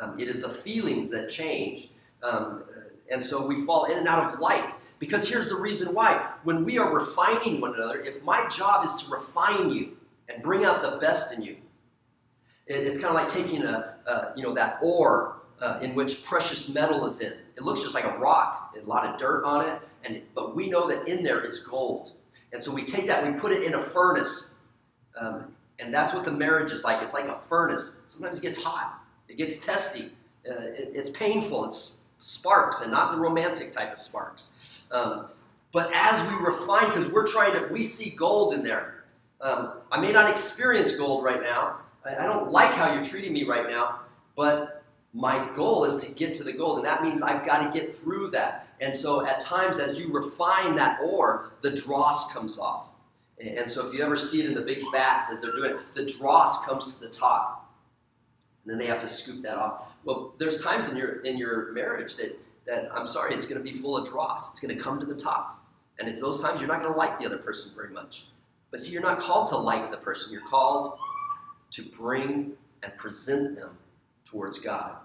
Um, 0.00 0.18
it 0.18 0.28
is 0.28 0.42
the 0.42 0.50
feelings 0.50 1.08
that 1.10 1.30
change. 1.30 1.90
Um, 2.22 2.64
and 3.10 3.24
so 3.24 3.46
we 3.46 3.64
fall 3.64 3.86
in 3.86 3.98
and 3.98 4.06
out 4.08 4.34
of 4.34 4.40
like. 4.40 4.74
Because 4.98 5.28
here's 5.28 5.48
the 5.48 5.56
reason 5.56 5.94
why. 5.94 6.32
When 6.42 6.64
we 6.64 6.76
are 6.78 6.92
refining 6.92 7.60
one 7.60 7.74
another, 7.74 8.00
if 8.00 8.22
my 8.24 8.48
job 8.48 8.84
is 8.84 8.96
to 9.04 9.10
refine 9.10 9.70
you 9.70 9.96
and 10.28 10.42
bring 10.42 10.64
out 10.64 10.82
the 10.82 10.98
best 10.98 11.32
in 11.32 11.42
you, 11.42 11.56
it, 12.66 12.86
it's 12.86 12.98
kind 12.98 13.10
of 13.10 13.14
like 13.14 13.28
taking 13.28 13.62
a, 13.62 13.94
a, 14.06 14.32
you 14.36 14.42
know, 14.42 14.52
that 14.54 14.78
ore 14.82 15.37
uh, 15.60 15.78
in 15.82 15.94
which 15.94 16.24
precious 16.24 16.68
metal 16.68 17.04
is 17.06 17.20
in. 17.20 17.32
It 17.56 17.62
looks 17.62 17.82
just 17.82 17.94
like 17.94 18.04
a 18.04 18.18
rock, 18.18 18.76
a 18.80 18.86
lot 18.86 19.04
of 19.04 19.18
dirt 19.18 19.44
on 19.44 19.66
it, 19.68 19.80
and 20.04 20.22
but 20.34 20.54
we 20.54 20.68
know 20.68 20.88
that 20.88 21.08
in 21.08 21.22
there 21.22 21.40
is 21.40 21.60
gold. 21.60 22.12
And 22.52 22.62
so 22.62 22.72
we 22.72 22.84
take 22.84 23.06
that, 23.06 23.26
we 23.26 23.38
put 23.38 23.52
it 23.52 23.62
in 23.64 23.74
a 23.74 23.82
furnace, 23.82 24.52
um, 25.20 25.52
and 25.78 25.92
that's 25.92 26.14
what 26.14 26.24
the 26.24 26.30
marriage 26.30 26.72
is 26.72 26.82
like. 26.82 27.02
It's 27.02 27.12
like 27.12 27.26
a 27.26 27.38
furnace. 27.46 27.96
Sometimes 28.06 28.38
it 28.38 28.42
gets 28.42 28.58
hot, 28.58 29.00
it 29.28 29.36
gets 29.36 29.58
testy, 29.58 30.12
uh, 30.48 30.54
it, 30.54 30.92
it's 30.94 31.10
painful, 31.10 31.66
it's 31.66 31.96
sparks, 32.20 32.80
and 32.80 32.90
not 32.90 33.12
the 33.12 33.18
romantic 33.18 33.72
type 33.72 33.92
of 33.92 33.98
sparks. 33.98 34.50
Um, 34.90 35.26
but 35.72 35.90
as 35.92 36.26
we 36.28 36.34
refine, 36.36 36.88
because 36.88 37.08
we're 37.08 37.26
trying 37.26 37.52
to, 37.52 37.72
we 37.72 37.82
see 37.82 38.10
gold 38.10 38.54
in 38.54 38.62
there. 38.62 39.04
Um, 39.40 39.74
I 39.92 40.00
may 40.00 40.10
not 40.10 40.30
experience 40.30 40.94
gold 40.94 41.22
right 41.22 41.42
now. 41.42 41.80
I, 42.04 42.16
I 42.16 42.26
don't 42.26 42.50
like 42.50 42.72
how 42.72 42.92
you're 42.94 43.04
treating 43.04 43.32
me 43.32 43.44
right 43.44 43.68
now, 43.68 44.00
but 44.34 44.77
my 45.14 45.48
goal 45.56 45.84
is 45.84 46.02
to 46.02 46.10
get 46.10 46.34
to 46.36 46.44
the 46.44 46.52
gold, 46.52 46.78
and 46.78 46.86
that 46.86 47.02
means 47.02 47.22
I've 47.22 47.46
got 47.46 47.72
to 47.72 47.78
get 47.78 47.98
through 47.98 48.30
that. 48.30 48.68
And 48.80 48.96
so 48.96 49.26
at 49.26 49.40
times, 49.40 49.78
as 49.78 49.98
you 49.98 50.12
refine 50.12 50.76
that 50.76 51.00
ore, 51.02 51.52
the 51.62 51.70
dross 51.70 52.32
comes 52.32 52.58
off. 52.58 52.86
And 53.40 53.70
so 53.70 53.88
if 53.88 53.94
you 53.94 54.04
ever 54.04 54.16
see 54.16 54.40
it 54.40 54.46
in 54.46 54.54
the 54.54 54.62
big 54.62 54.78
vats 54.92 55.30
as 55.30 55.40
they're 55.40 55.54
doing 55.54 55.72
it, 55.72 55.78
the 55.94 56.04
dross 56.04 56.64
comes 56.64 56.98
to 56.98 57.06
the 57.06 57.12
top. 57.12 57.72
And 58.64 58.72
then 58.72 58.78
they 58.78 58.86
have 58.86 59.00
to 59.00 59.08
scoop 59.08 59.42
that 59.42 59.56
off. 59.56 59.82
Well, 60.04 60.34
there's 60.38 60.60
times 60.60 60.88
in 60.88 60.96
your 60.96 61.20
in 61.22 61.38
your 61.38 61.72
marriage 61.72 62.16
that 62.16 62.38
that 62.66 62.90
I'm 62.92 63.08
sorry, 63.08 63.34
it's 63.34 63.46
going 63.46 63.62
to 63.62 63.64
be 63.64 63.78
full 63.78 63.96
of 63.96 64.08
dross. 64.08 64.50
It's 64.50 64.60
going 64.60 64.76
to 64.76 64.82
come 64.82 65.00
to 65.00 65.06
the 65.06 65.14
top. 65.14 65.64
And 65.98 66.08
it's 66.08 66.20
those 66.20 66.40
times 66.40 66.60
you're 66.60 66.68
not 66.68 66.80
going 66.80 66.92
to 66.92 66.98
like 66.98 67.18
the 67.18 67.26
other 67.26 67.38
person 67.38 67.72
very 67.74 67.90
much. 67.90 68.26
But 68.70 68.80
see, 68.80 68.90
you're 68.90 69.02
not 69.02 69.18
called 69.18 69.48
to 69.48 69.56
like 69.56 69.90
the 69.90 69.96
person. 69.96 70.32
You're 70.32 70.46
called 70.48 70.98
to 71.70 71.82
bring 71.96 72.52
and 72.82 72.96
present 72.98 73.56
them 73.56 73.70
towards 74.30 74.58
God. 74.58 74.96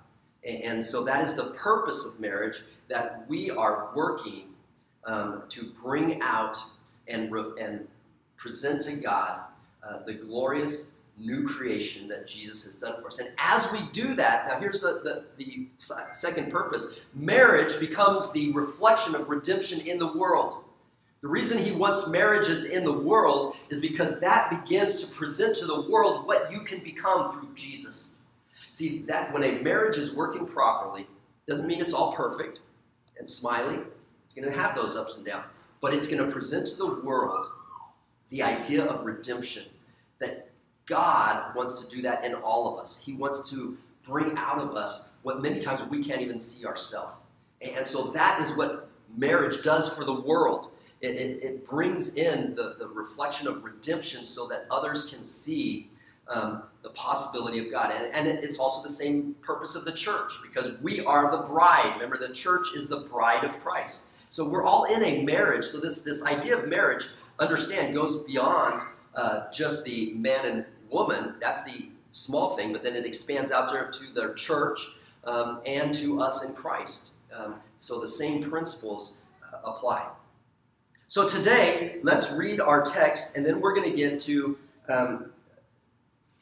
And 0.46 0.86
so 0.86 1.04
that 1.04 1.24
is 1.24 1.36
the 1.36 1.52
purpose 1.52 2.06
of 2.06 2.20
marriage, 2.20 2.64
that 2.90 3.26
we 3.28 3.50
are 3.50 3.90
working 3.96 4.44
um, 5.06 5.44
to 5.50 5.72
bring 5.82 6.22
out 6.22 6.58
and, 7.08 7.32
re- 7.32 7.60
and 7.60 7.88
present 8.38 8.82
to 8.84 8.94
God 8.94 9.40
uh, 9.88 10.04
the 10.06 10.14
glorious 10.14 10.88
new 11.18 11.48
creation 11.48 12.08
that 12.08 12.28
Jesus 12.28 12.64
has 12.64 12.76
done 12.76 13.00
for 13.00 13.08
us. 13.08 13.20
And 13.20 13.30
as 13.38 13.72
we 13.72 13.82
do 13.92 14.16
that, 14.16 14.48
now 14.48 14.60
here's 14.60 14.82
the, 14.82 15.02
the, 15.04 15.24
the 15.38 15.68
second 16.12 16.52
purpose 16.52 17.00
marriage 17.14 17.80
becomes 17.80 18.32
the 18.32 18.52
reflection 18.52 19.16
of 19.16 19.30
redemption 19.30 19.80
in 19.82 19.98
the 20.00 20.14
world. 20.14 20.64
The 21.22 21.28
reason 21.30 21.58
he 21.58 21.72
wants 21.72 22.08
marriages 22.08 22.66
in 22.66 22.84
the 22.84 22.92
world 22.92 23.56
is 23.70 23.80
because 23.80 24.20
that 24.20 24.50
begins 24.50 25.00
to 25.02 25.08
present 25.08 25.56
to 25.58 25.66
the 25.66 25.90
world 25.90 26.28
what 26.28 26.52
you 26.52 26.62
can 26.62 26.84
become 26.84 27.32
through 27.32 27.56
Jesus. 27.56 28.12
See, 28.74 29.04
that 29.04 29.32
when 29.32 29.44
a 29.44 29.62
marriage 29.62 29.98
is 29.98 30.14
working 30.14 30.48
properly, 30.48 31.08
doesn't 31.48 31.68
mean 31.68 31.80
it's 31.80 31.94
all 31.94 32.14
perfect 32.14 32.60
and 33.20 33.30
smiley. 33.30 33.80
It's 34.26 34.34
going 34.34 34.52
to 34.52 34.58
have 34.58 34.76
those 34.76 34.96
ups 34.96 35.18
and 35.18 35.26
downs. 35.26 35.46
But 35.80 35.94
it's 35.94 36.08
going 36.08 36.26
to 36.26 36.32
present 36.32 36.66
to 36.68 36.76
the 36.78 36.96
world 37.02 37.46
the 38.32 38.42
idea 38.42 38.84
of 38.86 39.06
redemption 39.06 39.66
that 40.20 40.50
God 40.88 41.56
wants 41.56 41.84
to 41.84 41.96
do 41.96 42.02
that 42.02 42.26
in 42.26 42.34
all 42.34 42.74
of 42.74 42.80
us. 42.80 43.00
He 43.06 43.14
wants 43.14 43.48
to 43.52 43.78
bring 44.08 44.36
out 44.38 44.58
of 44.58 44.76
us 44.76 45.08
what 45.22 45.42
many 45.42 45.60
times 45.60 45.88
we 45.92 46.04
can't 46.04 46.22
even 46.22 46.40
see 46.40 46.66
ourselves. 46.66 47.14
And 47.62 47.86
so 47.86 48.08
that 48.12 48.42
is 48.42 48.58
what 48.58 48.90
marriage 49.16 49.64
does 49.64 49.94
for 49.94 50.04
the 50.04 50.20
world. 50.20 50.72
It, 51.02 51.16
it, 51.16 51.44
it 51.44 51.70
brings 51.70 52.16
in 52.16 52.56
the, 52.56 52.76
the 52.80 52.88
reflection 52.88 53.48
of 53.48 53.64
redemption 53.64 54.26
so 54.26 54.48
that 54.48 54.66
others 54.72 55.06
can 55.06 55.24
see 55.24 55.90
um, 56.28 56.64
the 56.82 56.90
possibility 56.90 57.60
of 57.60 57.72
God. 57.72 57.92
And, 57.92 58.14
and 58.14 58.28
it's 58.44 58.60
also 58.60 58.82
the 58.82 58.94
same 58.94 59.36
purpose 59.42 59.76
of 59.76 59.86
the 59.86 59.92
church 59.92 60.34
because 60.42 60.80
we 60.82 61.04
are 61.06 61.32
the 61.32 61.44
bride. 61.44 61.94
Remember, 61.96 62.18
the 62.18 62.34
church 62.34 62.68
is 62.76 62.88
the 62.88 63.02
bride 63.02 63.44
of 63.44 63.60
Christ. 63.62 64.08
So 64.30 64.48
we're 64.48 64.66
all 64.66 64.86
in 64.86 65.04
a 65.04 65.24
marriage. 65.24 65.66
So 65.66 65.80
this, 65.80 66.02
this 66.02 66.24
idea 66.24 66.58
of 66.58 66.68
marriage, 66.68 67.06
understand, 67.40 67.94
goes 67.94 68.24
beyond 68.26 68.84
uh, 69.16 69.52
just 69.52 69.84
the 69.84 70.14
man 70.14 70.46
and 70.46 70.66
woman, 70.90 71.36
that's 71.40 71.64
the 71.64 71.90
small 72.12 72.56
thing, 72.56 72.72
but 72.72 72.84
then 72.84 72.96
it 72.96 73.06
expands 73.06 73.52
out 73.52 73.72
there 73.72 73.92
to 73.92 74.14
their 74.14 74.34
church 74.34 74.80
um, 75.26 75.62
and 75.66 75.94
to 75.96 76.22
us 76.22 76.44
in 76.44 76.54
Christ. 76.54 77.12
Um, 77.36 77.56
so 77.80 78.00
the 78.00 78.08
same 78.08 78.50
principles 78.50 79.16
uh, 79.44 79.70
apply. 79.70 80.08
So 81.08 81.28
today, 81.28 82.00
let's 82.02 82.32
read 82.32 82.60
our 82.60 82.84
text, 82.84 83.36
and 83.36 83.46
then 83.46 83.60
we're 83.60 83.76
going 83.76 83.90
to 83.90 83.96
get 83.96 84.20
to 84.22 84.58
um, 84.90 85.32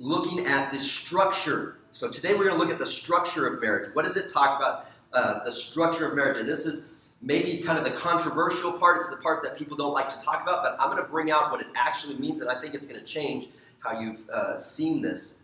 looking 0.01 0.47
at 0.47 0.73
the 0.73 0.79
structure. 0.79 1.77
So 1.91 2.09
today, 2.09 2.33
we're 2.33 2.45
going 2.45 2.57
to 2.57 2.57
look 2.57 2.71
at 2.71 2.79
the 2.79 2.85
structure 2.85 3.47
of 3.47 3.61
marriage. 3.61 3.93
What 3.93 4.03
does 4.03 4.17
it 4.17 4.29
talk 4.29 4.57
about? 4.57 4.87
Uh, 5.13 5.43
the 5.43 5.51
structure 5.51 6.07
of 6.07 6.15
marriage. 6.15 6.37
And 6.37 6.49
this 6.49 6.65
is 6.65 6.85
maybe 7.21 7.61
kind 7.61 7.77
of 7.77 7.83
the 7.83 7.91
controversial 7.91 8.73
part. 8.73 8.97
It's 8.97 9.09
the 9.09 9.17
part 9.17 9.43
that 9.43 9.57
people 9.57 9.77
don't 9.77 9.93
like 9.93 10.09
to 10.09 10.17
talk 10.23 10.41
about, 10.41 10.63
but 10.63 10.75
I'm 10.79 10.89
going 10.89 11.03
to 11.03 11.09
bring 11.09 11.29
out 11.29 11.51
what 11.51 11.61
it 11.61 11.67
actually 11.75 12.15
means, 12.15 12.41
and 12.41 12.49
I 12.49 12.59
think 12.59 12.73
it's 12.73 12.87
going 12.87 12.99
to 12.99 13.05
change 13.05 13.49
how 13.79 13.99
you've 13.99 14.27
uh, 14.29 14.57
seen 14.57 15.01
this 15.01 15.35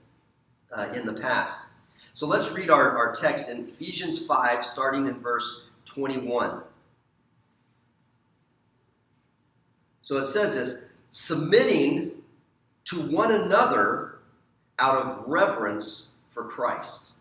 uh, 0.72 0.90
in 0.94 1.06
the 1.06 1.14
past. 1.14 1.68
So 2.14 2.26
let's 2.26 2.52
read 2.52 2.72
our, 2.72 2.98
our 2.98 3.14
text 3.14 3.50
in 3.50 3.68
Ephesians 3.68 4.26
5, 4.26 4.66
starting 4.66 5.08
in 5.08 5.20
verse 5.20 5.66
21. 5.86 6.62
So 10.02 10.18
it 10.18 10.26
says 10.26 10.56
this 10.56 10.80
submitting 11.12 12.12
to 12.86 13.02
one 13.02 13.34
another 13.34 14.17
out 14.80 14.96
of 14.96 15.24
reverence 15.28 16.08
for 16.30 16.46
Christ. 16.46 17.12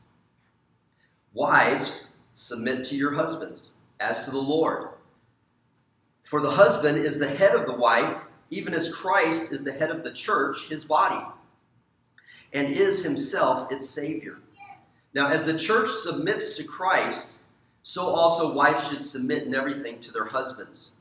Wives, 1.32 2.12
submit 2.34 2.84
to 2.84 2.96
your 2.96 3.14
husbands 3.14 3.74
as 4.00 4.24
to 4.24 4.30
the 4.30 4.38
Lord. 4.38 4.88
For 6.24 6.40
the 6.40 6.50
husband 6.50 6.98
is 6.98 7.18
the 7.18 7.28
head 7.28 7.54
of 7.54 7.66
the 7.66 7.76
wife 7.76 8.16
even 8.50 8.74
as 8.74 8.92
Christ 8.92 9.52
is 9.52 9.64
the 9.64 9.72
head 9.72 9.90
of 9.90 10.04
the 10.04 10.12
church, 10.12 10.68
his 10.68 10.84
body, 10.84 11.24
and 12.52 12.68
is 12.68 13.04
himself 13.04 13.72
its 13.72 13.88
Savior. 13.88 14.38
Now, 15.14 15.28
as 15.28 15.44
the 15.44 15.58
church 15.58 15.90
submits 15.90 16.56
to 16.56 16.64
Christ, 16.64 17.38
so 17.82 18.06
also 18.06 18.52
wives 18.52 18.88
should 18.88 19.04
submit 19.04 19.44
in 19.44 19.54
everything 19.54 19.98
to 20.00 20.12
their 20.12 20.26
husbands. 20.26 20.92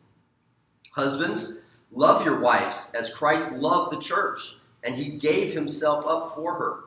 Husbands, 0.92 1.60
love 1.92 2.26
your 2.26 2.40
wives 2.40 2.92
as 2.94 3.14
Christ 3.14 3.54
loved 3.54 3.96
the 3.96 4.02
church, 4.02 4.56
and 4.86 4.96
he 4.96 5.18
gave 5.18 5.52
himself 5.54 6.06
up 6.06 6.36
for 6.36 6.54
her, 6.54 6.84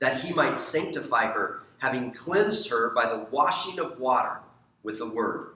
that 0.00 0.20
he 0.20 0.34
might 0.34 0.58
sanctify 0.58 1.26
her, 1.26 1.62
having 1.78 2.12
cleansed 2.12 2.68
her 2.68 2.90
by 2.90 3.08
the 3.08 3.24
washing 3.30 3.78
of 3.78 3.98
water 4.00 4.40
with 4.82 4.98
the 4.98 5.06
word, 5.06 5.54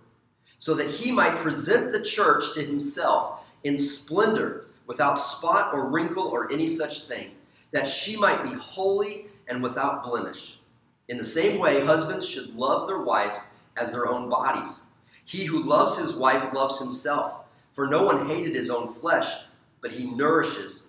so 0.59 0.75
that 0.75 0.89
he 0.89 1.11
might 1.11 1.43
present 1.43 1.93
the 1.93 2.03
church 2.03 2.55
to 2.55 2.65
himself 2.65 3.41
in 3.65 3.77
splendor, 3.77 4.67
without 4.87 5.17
spot 5.17 5.73
or 5.73 5.89
wrinkle 5.89 6.25
or 6.25 6.51
any 6.53 6.67
such 6.67 7.03
thing, 7.03 7.31
that 7.71 7.89
she 7.89 8.17
might 8.17 8.43
be 8.43 8.53
holy 8.55 9.27
and 9.49 9.63
without 9.63 10.05
blemish. 10.05 10.59
In 11.09 11.19
the 11.19 11.25
same 11.25 11.61
way, 11.61 11.85
husbands 11.85 12.27
should 12.27 12.55
love 12.55 12.89
their 12.89 13.01
wives 13.01 13.49
as 13.77 13.93
their 13.93 14.09
own 14.09 14.29
bodies. 14.29 14.85
He 15.25 15.45
who 15.45 15.63
loves 15.63 15.97
his 15.97 16.15
wife 16.15 16.53
loves 16.53 16.79
himself, 16.79 17.45
for 17.73 17.87
no 17.87 18.03
one 18.03 18.29
hated 18.29 18.55
his 18.55 18.71
own 18.71 18.95
flesh, 18.95 19.29
but 19.81 19.93
he 19.93 20.11
nourishes 20.11 20.89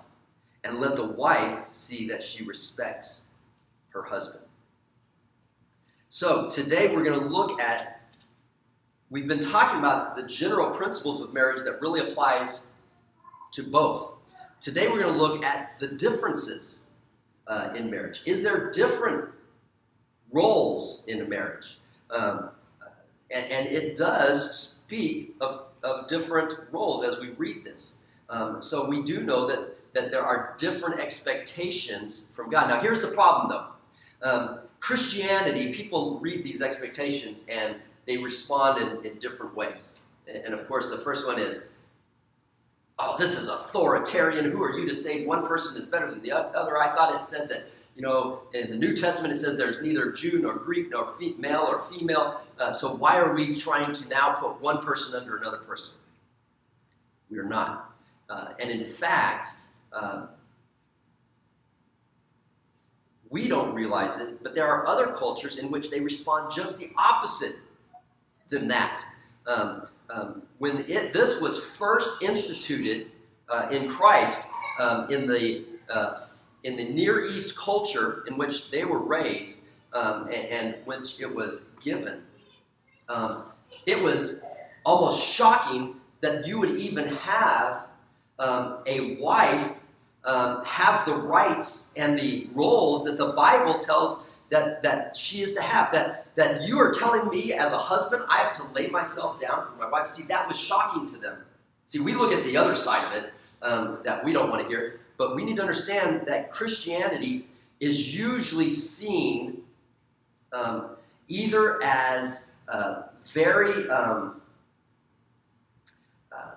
and 0.63 0.79
let 0.79 0.95
the 0.95 1.05
wife 1.05 1.59
see 1.73 2.07
that 2.07 2.23
she 2.23 2.43
respects 2.43 3.23
her 3.89 4.03
husband. 4.03 4.43
So, 6.09 6.49
today 6.49 6.93
we're 6.93 7.03
going 7.03 7.19
to 7.19 7.25
look 7.25 7.59
at 7.59 8.01
we've 9.09 9.27
been 9.27 9.39
talking 9.39 9.79
about 9.79 10.15
the 10.15 10.23
general 10.23 10.69
principles 10.71 11.21
of 11.21 11.33
marriage 11.33 11.63
that 11.63 11.81
really 11.81 11.99
applies 11.99 12.65
to 13.51 13.63
both. 13.63 14.11
Today 14.61 14.87
we're 14.87 15.01
going 15.01 15.13
to 15.13 15.21
look 15.21 15.43
at 15.43 15.79
the 15.79 15.87
differences 15.87 16.81
uh, 17.47 17.73
in 17.75 17.89
marriage. 17.89 18.21
Is 18.25 18.41
there 18.41 18.71
different 18.71 19.29
roles 20.31 21.03
in 21.07 21.21
a 21.21 21.25
marriage? 21.25 21.77
Um, 22.09 22.49
and, 23.29 23.45
and, 23.51 23.67
it 23.67 23.95
does 23.95 24.57
speak 24.57 25.35
of, 25.39 25.67
of 25.83 26.07
different 26.09 26.59
roles 26.71 27.03
as 27.05 27.19
we 27.19 27.29
read 27.31 27.63
this. 27.63 27.97
Um, 28.29 28.61
so 28.61 28.85
we 28.85 29.01
do 29.01 29.21
know 29.21 29.47
that, 29.47 29.77
that 29.93 30.11
there 30.11 30.23
are 30.23 30.55
different 30.57 30.99
expectations 30.99 32.25
from 32.33 32.49
God. 32.49 32.69
Now, 32.69 32.81
here's 32.81 33.01
the 33.01 33.09
problem, 33.09 33.49
though. 33.49 34.27
Um, 34.27 34.59
Christianity, 34.79 35.73
people 35.73 36.19
read 36.19 36.43
these 36.43 36.61
expectations 36.61 37.45
and 37.47 37.75
they 38.05 38.17
respond 38.17 38.81
in, 38.81 39.05
in 39.05 39.19
different 39.19 39.55
ways. 39.55 39.99
And 40.27 40.53
of 40.53 40.67
course, 40.67 40.89
the 40.89 40.99
first 40.99 41.25
one 41.27 41.39
is, 41.39 41.63
oh, 42.99 43.15
this 43.19 43.37
is 43.37 43.47
authoritarian. 43.47 44.49
Who 44.49 44.63
are 44.63 44.77
you 44.77 44.87
to 44.87 44.93
say 44.93 45.25
one 45.25 45.47
person 45.47 45.77
is 45.77 45.85
better 45.85 46.09
than 46.09 46.21
the 46.21 46.31
other? 46.31 46.77
I 46.77 46.95
thought 46.95 47.15
it 47.15 47.23
said 47.23 47.49
that, 47.49 47.65
you 47.95 48.01
know, 48.01 48.41
in 48.53 48.69
the 48.71 48.77
New 48.77 48.95
Testament 48.95 49.33
it 49.33 49.37
says 49.37 49.57
there's 49.57 49.81
neither 49.81 50.11
Jew 50.11 50.39
nor 50.39 50.55
Greek 50.55 50.89
nor 50.91 51.13
male 51.37 51.65
or 51.67 51.83
female. 51.83 52.41
Uh, 52.59 52.71
so 52.71 52.93
why 52.95 53.17
are 53.17 53.33
we 53.33 53.55
trying 53.55 53.93
to 53.93 54.07
now 54.07 54.33
put 54.33 54.61
one 54.61 54.83
person 54.83 55.13
under 55.15 55.37
another 55.37 55.57
person? 55.57 55.95
We 57.29 57.37
are 57.37 57.43
not. 57.43 57.93
Uh, 58.29 58.53
and 58.59 58.69
in 58.69 58.93
fact, 58.95 59.49
uh, 59.93 60.27
we 63.29 63.47
don't 63.47 63.73
realize 63.73 64.19
it, 64.19 64.43
but 64.43 64.53
there 64.53 64.67
are 64.67 64.85
other 64.87 65.07
cultures 65.07 65.57
in 65.57 65.71
which 65.71 65.89
they 65.89 66.01
respond 66.01 66.51
just 66.53 66.77
the 66.77 66.91
opposite 66.97 67.55
than 68.49 68.67
that. 68.67 69.03
Um, 69.47 69.87
um, 70.13 70.43
when 70.59 70.79
it, 70.89 71.13
this 71.13 71.39
was 71.39 71.63
first 71.79 72.21
instituted 72.21 73.07
uh, 73.49 73.69
in 73.71 73.89
Christ 73.89 74.47
um, 74.79 75.09
in 75.09 75.25
the 75.27 75.63
uh, 75.89 76.25
in 76.63 76.75
the 76.75 76.85
Near 76.85 77.25
East 77.25 77.57
culture 77.57 78.23
in 78.27 78.37
which 78.37 78.69
they 78.69 78.85
were 78.85 78.99
raised 78.99 79.61
um, 79.93 80.27
and, 80.27 80.47
and, 80.47 80.75
which 80.85 81.19
it 81.19 81.33
was 81.33 81.63
given, 81.83 82.21
um, 83.09 83.45
it 83.87 84.01
was 84.01 84.39
almost 84.85 85.25
shocking 85.25 85.95
that 86.21 86.45
you 86.45 86.59
would 86.59 86.77
even 86.77 87.07
have 87.07 87.87
um, 88.37 88.79
a 88.85 89.15
wife 89.15 89.71
have 90.25 91.05
the 91.05 91.15
rights 91.15 91.87
and 91.95 92.17
the 92.17 92.49
roles 92.53 93.03
that 93.05 93.17
the 93.17 93.33
Bible 93.33 93.79
tells 93.79 94.23
that, 94.49 94.83
that 94.83 95.15
she 95.15 95.41
is 95.41 95.53
to 95.53 95.61
have. 95.61 95.91
That, 95.91 96.27
that 96.35 96.63
you 96.63 96.79
are 96.79 96.91
telling 96.91 97.27
me 97.29 97.53
as 97.53 97.71
a 97.73 97.77
husband, 97.77 98.23
I 98.29 98.37
have 98.37 98.55
to 98.57 98.63
lay 98.73 98.87
myself 98.87 99.39
down 99.41 99.65
for 99.65 99.75
my 99.77 99.89
wife. 99.89 100.07
See, 100.07 100.23
that 100.23 100.47
was 100.47 100.57
shocking 100.57 101.07
to 101.07 101.17
them. 101.17 101.43
See, 101.87 101.99
we 101.99 102.13
look 102.13 102.31
at 102.31 102.43
the 102.43 102.55
other 102.55 102.75
side 102.75 103.05
of 103.05 103.23
it 103.23 103.33
um, 103.61 103.99
that 104.03 104.23
we 104.23 104.31
don't 104.31 104.49
want 104.49 104.61
to 104.61 104.67
hear, 104.67 105.01
but 105.17 105.35
we 105.35 105.43
need 105.43 105.57
to 105.57 105.61
understand 105.61 106.23
that 106.27 106.51
Christianity 106.51 107.47
is 107.79 108.15
usually 108.15 108.69
seen 108.69 109.63
um, 110.53 110.91
either 111.27 111.83
as 111.83 112.45
uh, 112.67 113.03
very 113.33 113.89
um, 113.89 114.41
uh, 116.31 116.55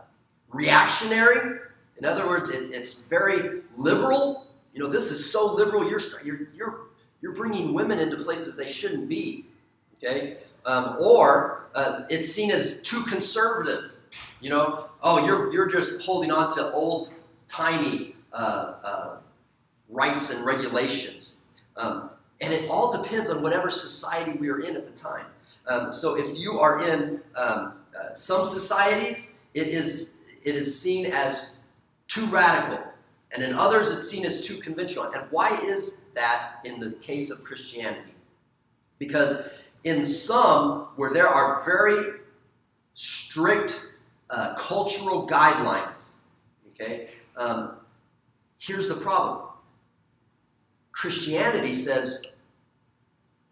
reactionary. 0.51 1.61
In 1.99 2.05
other 2.05 2.27
words, 2.27 2.51
it's, 2.51 2.71
it's 2.71 2.95
very 2.95 3.63
liberal. 3.77 4.47
You 4.73 4.83
know, 4.83 4.91
this 4.91 5.11
is 5.11 5.31
so 5.31 5.55
liberal. 5.55 5.89
You're, 5.89 6.01
you're, 6.25 6.49
you're 6.55 6.81
you're 7.25 7.33
bringing 7.33 7.73
women 7.73 7.99
into 7.99 8.19
places 8.19 8.55
they 8.55 8.71
shouldn't 8.71 9.09
be. 9.09 9.47
Okay? 9.97 10.37
Um, 10.67 10.99
or 11.01 11.71
uh, 11.75 12.03
it's 12.11 12.31
seen 12.31 12.51
as 12.51 12.77
too 12.83 13.03
conservative. 13.05 13.93
You 14.43 14.51
know, 14.51 14.91
oh, 15.03 15.25
you're, 15.25 15.51
you're 15.51 15.67
just 15.67 16.03
holding 16.03 16.31
on 16.31 16.55
to 16.57 16.71
old 16.73 17.15
timey 17.49 18.15
uh, 18.31 18.75
uh, 18.85 19.17
rights 19.89 20.29
and 20.29 20.45
regulations. 20.45 21.39
Um, 21.79 22.11
and 22.43 22.53
it 22.53 22.69
all 22.69 22.93
depends 22.93 23.31
on 23.31 23.41
whatever 23.43 23.71
society 23.71 24.33
we 24.33 24.51
are 24.51 24.61
in 24.61 24.77
at 24.77 24.85
the 24.85 24.93
time. 24.93 25.25
Um, 25.67 25.95
so 25.95 26.17
if 26.17 26.37
you 26.37 26.61
are 26.61 26.87
in 26.87 27.23
um, 27.37 27.73
uh, 27.99 28.13
some 28.13 28.45
societies, 28.45 29.29
it 29.55 29.69
is, 29.69 30.13
it 30.43 30.55
is 30.55 30.79
seen 30.79 31.07
as 31.07 31.53
too 32.09 32.27
radical. 32.27 32.85
And 33.33 33.43
in 33.43 33.55
others, 33.55 33.91
it's 33.91 34.09
seen 34.09 34.25
as 34.25 34.41
too 34.41 34.59
conventional. 34.59 35.05
And 35.13 35.25
why 35.31 35.59
is 35.63 35.99
that 36.15 36.61
in 36.65 36.81
the 36.81 36.93
case 37.03 37.31
of 37.31 37.45
Christianity. 37.45 38.15
Because 38.99 39.43
in 39.85 40.05
some, 40.05 40.89
where 40.97 41.13
there 41.13 41.29
are 41.29 41.65
very 41.65 42.21
strict 42.95 43.87
uh, 44.31 44.55
cultural 44.55 45.29
guidelines, 45.29 46.11
okay, 46.71 47.11
um, 47.37 47.77
here's 48.59 48.89
the 48.89 48.97
problem 48.97 49.49
Christianity 50.93 51.75
says 51.75 52.23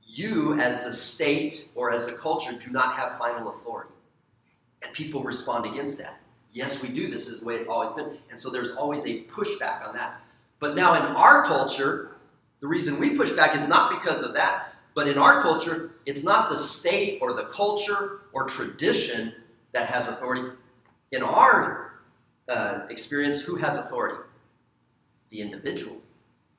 you, 0.06 0.58
as 0.60 0.82
the 0.82 0.92
state 0.92 1.68
or 1.74 1.92
as 1.92 2.06
the 2.06 2.12
culture, 2.12 2.52
do 2.52 2.70
not 2.70 2.94
have 2.94 3.18
final 3.18 3.50
authority. 3.50 3.92
And 4.82 4.92
people 4.92 5.22
respond 5.22 5.66
against 5.66 5.98
that. 5.98 6.20
Yes, 6.52 6.82
we 6.82 6.88
do. 6.88 7.10
This 7.10 7.28
is 7.28 7.40
the 7.40 7.46
way 7.46 7.56
it's 7.56 7.68
always 7.68 7.92
been. 7.92 8.18
And 8.30 8.38
so 8.38 8.50
there's 8.50 8.72
always 8.72 9.04
a 9.04 9.24
pushback 9.24 9.86
on 9.86 9.94
that. 9.94 10.20
But 10.60 10.76
now 10.76 10.94
in 10.94 11.16
our 11.16 11.44
culture, 11.44 12.16
the 12.60 12.66
reason 12.66 13.00
we 13.00 13.16
push 13.16 13.32
back 13.32 13.56
is 13.56 13.66
not 13.66 13.98
because 13.98 14.22
of 14.22 14.34
that, 14.34 14.74
but 14.94 15.08
in 15.08 15.18
our 15.18 15.42
culture, 15.42 15.92
it's 16.04 16.22
not 16.22 16.50
the 16.50 16.56
state 16.56 17.20
or 17.22 17.32
the 17.32 17.44
culture 17.44 18.20
or 18.32 18.44
tradition 18.44 19.34
that 19.72 19.86
has 19.86 20.08
authority. 20.08 20.54
In 21.12 21.22
our 21.22 21.94
uh, 22.48 22.82
experience, 22.90 23.40
who 23.40 23.56
has 23.56 23.78
authority? 23.78 24.18
The 25.30 25.40
individual. 25.40 25.96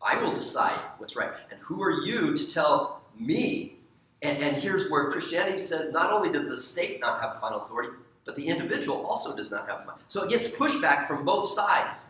I 0.02 0.22
will 0.22 0.34
decide 0.34 0.80
what's 0.98 1.16
right. 1.16 1.32
And 1.52 1.60
who 1.62 1.82
are 1.84 2.02
you 2.02 2.36
to 2.36 2.48
tell 2.48 3.04
me? 3.18 3.78
And, 4.24 4.38
and 4.40 4.58
here's 4.58 4.90
where 4.90 5.12
Christianity 5.12 5.60
says 5.60 5.92
not 5.92 6.12
only 6.12 6.32
does 6.32 6.48
the 6.48 6.58
state 6.58 7.00
not 7.00 7.22
have 7.22 7.40
final 7.40 7.62
authority, 7.62 7.94
but 8.26 8.36
the 8.36 8.48
individual 8.48 9.06
also 9.06 9.36
does 9.36 9.52
not 9.52 9.68
have 9.68 9.80
final. 9.80 10.00
So 10.08 10.24
it 10.24 10.30
gets 10.30 10.48
pushback 10.48 11.08
from 11.08 11.26
both 11.26 11.50
sides. 11.50 12.08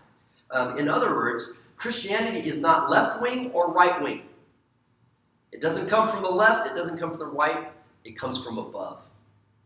Um, 0.52 0.78
in 0.78 0.88
other 0.88 1.16
words, 1.16 1.52
Christianity 1.78 2.48
is 2.48 2.60
not 2.60 2.90
left 2.90 3.22
wing 3.22 3.52
or 3.52 3.72
right 3.72 4.02
wing. 4.02 4.24
It 5.52 5.62
doesn't 5.62 5.88
come 5.88 6.10
from 6.10 6.24
the 6.24 6.30
left, 6.30 6.68
it 6.68 6.76
doesn't 6.76 6.98
come 6.98 7.12
from 7.12 7.20
the 7.20 7.26
right, 7.26 7.72
it 8.06 8.18
comes 8.18 8.44
from 8.44 8.58
above. 8.58 9.02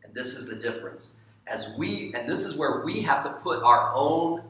And 0.03 0.13
this 0.13 0.33
is 0.33 0.45
the 0.45 0.55
difference. 0.55 1.13
As 1.47 1.69
we, 1.77 2.13
and 2.13 2.29
this 2.29 2.41
is 2.41 2.55
where 2.55 2.81
we 2.83 3.01
have 3.01 3.23
to 3.23 3.29
put 3.29 3.63
our 3.63 3.91
own 3.93 4.43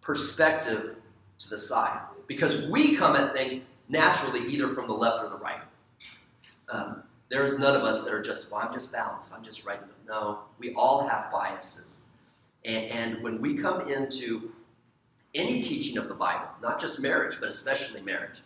perspective 0.00 0.96
to 1.38 1.48
the 1.48 1.58
side. 1.58 2.00
Because 2.26 2.68
we 2.68 2.96
come 2.96 3.16
at 3.16 3.32
things 3.32 3.60
naturally 3.88 4.46
either 4.46 4.74
from 4.74 4.86
the 4.86 4.92
left 4.92 5.24
or 5.24 5.30
the 5.30 5.38
right. 5.38 5.60
Um, 6.68 7.02
there 7.30 7.44
is 7.44 7.58
none 7.58 7.76
of 7.76 7.82
us 7.82 8.02
that 8.02 8.12
are 8.12 8.22
just, 8.22 8.50
well, 8.50 8.60
I'm 8.60 8.72
just 8.72 8.90
balanced, 8.90 9.34
I'm 9.34 9.44
just 9.44 9.64
right. 9.64 9.80
No, 10.06 10.40
we 10.58 10.74
all 10.74 11.06
have 11.06 11.30
biases. 11.30 12.00
And, 12.64 12.84
and 12.90 13.22
when 13.22 13.40
we 13.40 13.54
come 13.54 13.88
into 13.90 14.50
any 15.34 15.60
teaching 15.60 15.98
of 15.98 16.08
the 16.08 16.14
Bible, 16.14 16.48
not 16.62 16.80
just 16.80 17.00
marriage, 17.00 17.36
but 17.38 17.48
especially 17.48 18.00
marriage. 18.00 18.42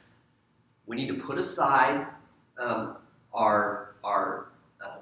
We 0.86 0.96
need 0.96 1.08
to 1.08 1.14
put 1.14 1.38
aside 1.38 2.06
um, 2.58 2.96
our, 3.32 3.94
our 4.02 4.46
uh, 4.84 4.96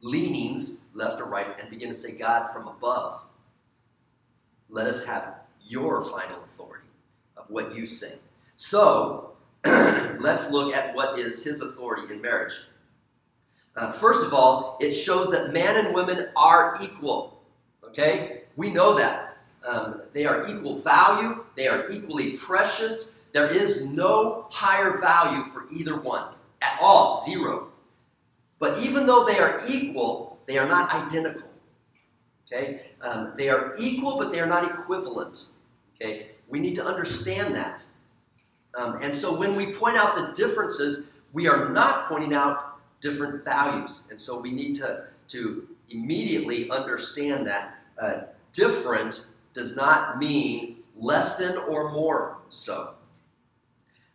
leanings, 0.00 0.78
left 0.94 1.20
or 1.20 1.26
right, 1.26 1.48
and 1.60 1.68
begin 1.68 1.88
to 1.88 1.94
say, 1.94 2.12
God, 2.12 2.50
from 2.52 2.66
above, 2.66 3.20
let 4.70 4.86
us 4.86 5.04
have 5.04 5.34
your 5.62 6.04
final 6.04 6.42
authority 6.44 6.86
of 7.36 7.44
what 7.48 7.76
you 7.76 7.86
say. 7.86 8.14
So, 8.56 9.32
let's 9.64 10.50
look 10.50 10.74
at 10.74 10.94
what 10.94 11.18
is 11.18 11.42
his 11.42 11.60
authority 11.60 12.12
in 12.12 12.20
marriage. 12.22 12.52
Uh, 13.76 13.92
first 13.92 14.24
of 14.24 14.32
all, 14.32 14.78
it 14.80 14.92
shows 14.92 15.30
that 15.30 15.52
man 15.52 15.76
and 15.76 15.94
women 15.94 16.28
are 16.34 16.78
equal. 16.82 17.40
Okay? 17.84 18.42
We 18.56 18.70
know 18.70 18.94
that. 18.94 19.36
Um, 19.66 20.02
they 20.12 20.24
are 20.24 20.48
equal 20.48 20.80
value, 20.80 21.44
they 21.56 21.66
are 21.66 21.90
equally 21.90 22.36
precious. 22.36 23.12
There 23.32 23.48
is 23.48 23.84
no 23.84 24.46
higher 24.50 24.98
value 24.98 25.52
for 25.52 25.66
either 25.72 26.00
one 26.00 26.28
at 26.62 26.78
all, 26.80 27.24
zero. 27.24 27.68
But 28.58 28.78
even 28.78 29.06
though 29.06 29.24
they 29.24 29.38
are 29.38 29.62
equal, 29.68 30.38
they 30.46 30.56
are 30.56 30.68
not 30.68 30.92
identical. 30.92 31.48
Okay? 32.46 32.92
Um, 33.02 33.32
they 33.36 33.48
are 33.48 33.74
equal, 33.78 34.18
but 34.18 34.30
they 34.30 34.40
are 34.40 34.46
not 34.46 34.64
equivalent. 34.64 35.46
Okay? 35.96 36.28
We 36.48 36.60
need 36.60 36.76
to 36.76 36.84
understand 36.84 37.54
that. 37.56 37.84
Um, 38.76 38.98
and 39.02 39.14
so 39.14 39.36
when 39.36 39.56
we 39.56 39.72
point 39.72 39.96
out 39.96 40.16
the 40.16 40.32
differences, 40.32 41.06
we 41.32 41.48
are 41.48 41.68
not 41.70 42.08
pointing 42.08 42.34
out 42.34 42.65
different 43.06 43.44
values. 43.44 44.02
And 44.10 44.20
so 44.20 44.38
we 44.38 44.50
need 44.50 44.74
to, 44.76 45.04
to 45.28 45.68
immediately 45.90 46.68
understand 46.70 47.46
that 47.46 47.76
uh, 48.00 48.22
different 48.52 49.26
does 49.54 49.76
not 49.76 50.18
mean 50.18 50.78
less 50.98 51.36
than 51.36 51.56
or 51.56 51.92
more 51.92 52.38
so. 52.48 52.94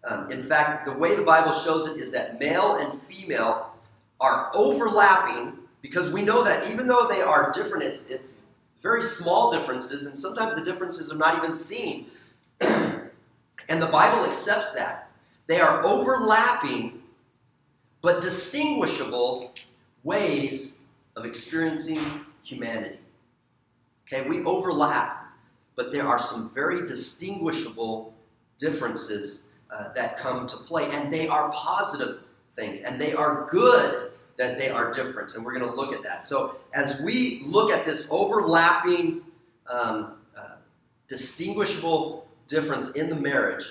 Um, 0.03 0.31
in 0.31 0.43
fact, 0.47 0.85
the 0.85 0.91
way 0.91 1.15
the 1.15 1.23
Bible 1.23 1.53
shows 1.53 1.87
it 1.87 1.97
is 1.97 2.11
that 2.11 2.39
male 2.39 2.75
and 2.75 3.01
female 3.03 3.73
are 4.19 4.51
overlapping 4.53 5.53
because 5.81 6.09
we 6.09 6.21
know 6.21 6.43
that 6.43 6.69
even 6.71 6.87
though 6.87 7.07
they 7.07 7.21
are 7.21 7.51
different, 7.51 7.83
it's, 7.83 8.03
it's 8.09 8.35
very 8.83 9.01
small 9.01 9.51
differences, 9.51 10.05
and 10.05 10.17
sometimes 10.17 10.55
the 10.55 10.65
differences 10.65 11.11
are 11.11 11.17
not 11.17 11.37
even 11.37 11.53
seen. 11.53 12.07
and 12.61 13.81
the 13.81 13.87
Bible 13.87 14.25
accepts 14.25 14.73
that. 14.73 15.09
They 15.47 15.59
are 15.59 15.83
overlapping 15.83 17.00
but 18.01 18.21
distinguishable 18.21 19.53
ways 20.03 20.79
of 21.15 21.25
experiencing 21.25 22.21
humanity. 22.43 22.99
Okay, 24.07 24.27
we 24.27 24.43
overlap, 24.43 25.25
but 25.75 25.91
there 25.91 26.05
are 26.05 26.19
some 26.19 26.51
very 26.53 26.85
distinguishable 26.85 28.13
differences 28.57 29.43
uh, 29.71 29.93
that 29.93 30.17
come 30.17 30.47
to 30.47 30.57
play, 30.57 30.89
and 30.91 31.13
they 31.13 31.27
are 31.27 31.49
positive 31.51 32.19
things, 32.55 32.81
and 32.81 32.99
they 32.99 33.13
are 33.13 33.47
good 33.49 34.11
that 34.37 34.57
they 34.57 34.69
are 34.69 34.93
different, 34.93 35.35
and 35.35 35.45
we're 35.45 35.57
going 35.57 35.69
to 35.69 35.75
look 35.75 35.93
at 35.93 36.03
that. 36.03 36.25
So, 36.25 36.57
as 36.73 36.99
we 37.01 37.43
look 37.45 37.71
at 37.71 37.85
this 37.85 38.07
overlapping, 38.09 39.21
um, 39.67 40.15
uh, 40.37 40.55
distinguishable 41.07 42.27
difference 42.47 42.91
in 42.91 43.09
the 43.09 43.15
marriage, 43.15 43.65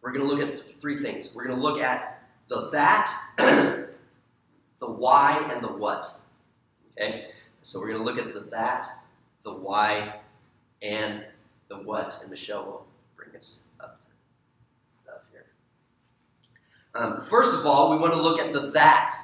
we're 0.00 0.12
going 0.12 0.26
to 0.26 0.34
look 0.34 0.48
at 0.48 0.80
three 0.80 1.02
things. 1.02 1.30
We're 1.34 1.44
going 1.44 1.56
to 1.56 1.62
look 1.62 1.80
at 1.80 2.09
the 2.50 2.68
that, 2.70 3.14
the 3.38 4.90
why, 4.90 5.50
and 5.52 5.64
the 5.64 5.72
what. 5.72 6.06
Okay? 6.92 7.28
So, 7.62 7.78
we're 7.78 7.92
going 7.92 7.98
to 7.98 8.04
look 8.04 8.18
at 8.18 8.34
the 8.34 8.50
that, 8.50 8.86
the 9.44 9.52
why, 9.52 10.16
and 10.82 11.24
the 11.68 11.76
what, 11.76 12.18
and 12.20 12.30
Michelle 12.30 12.64
will 12.64 12.86
bring 13.16 13.34
us 13.36 13.60
up 13.80 14.00
to 14.04 15.02
stuff 15.02 15.20
here. 15.32 15.46
Um, 16.94 17.24
first 17.26 17.56
of 17.56 17.64
all, 17.64 17.92
we 17.92 17.98
want 17.98 18.12
to 18.12 18.20
look 18.20 18.40
at 18.40 18.52
the 18.52 18.70
that. 18.72 19.14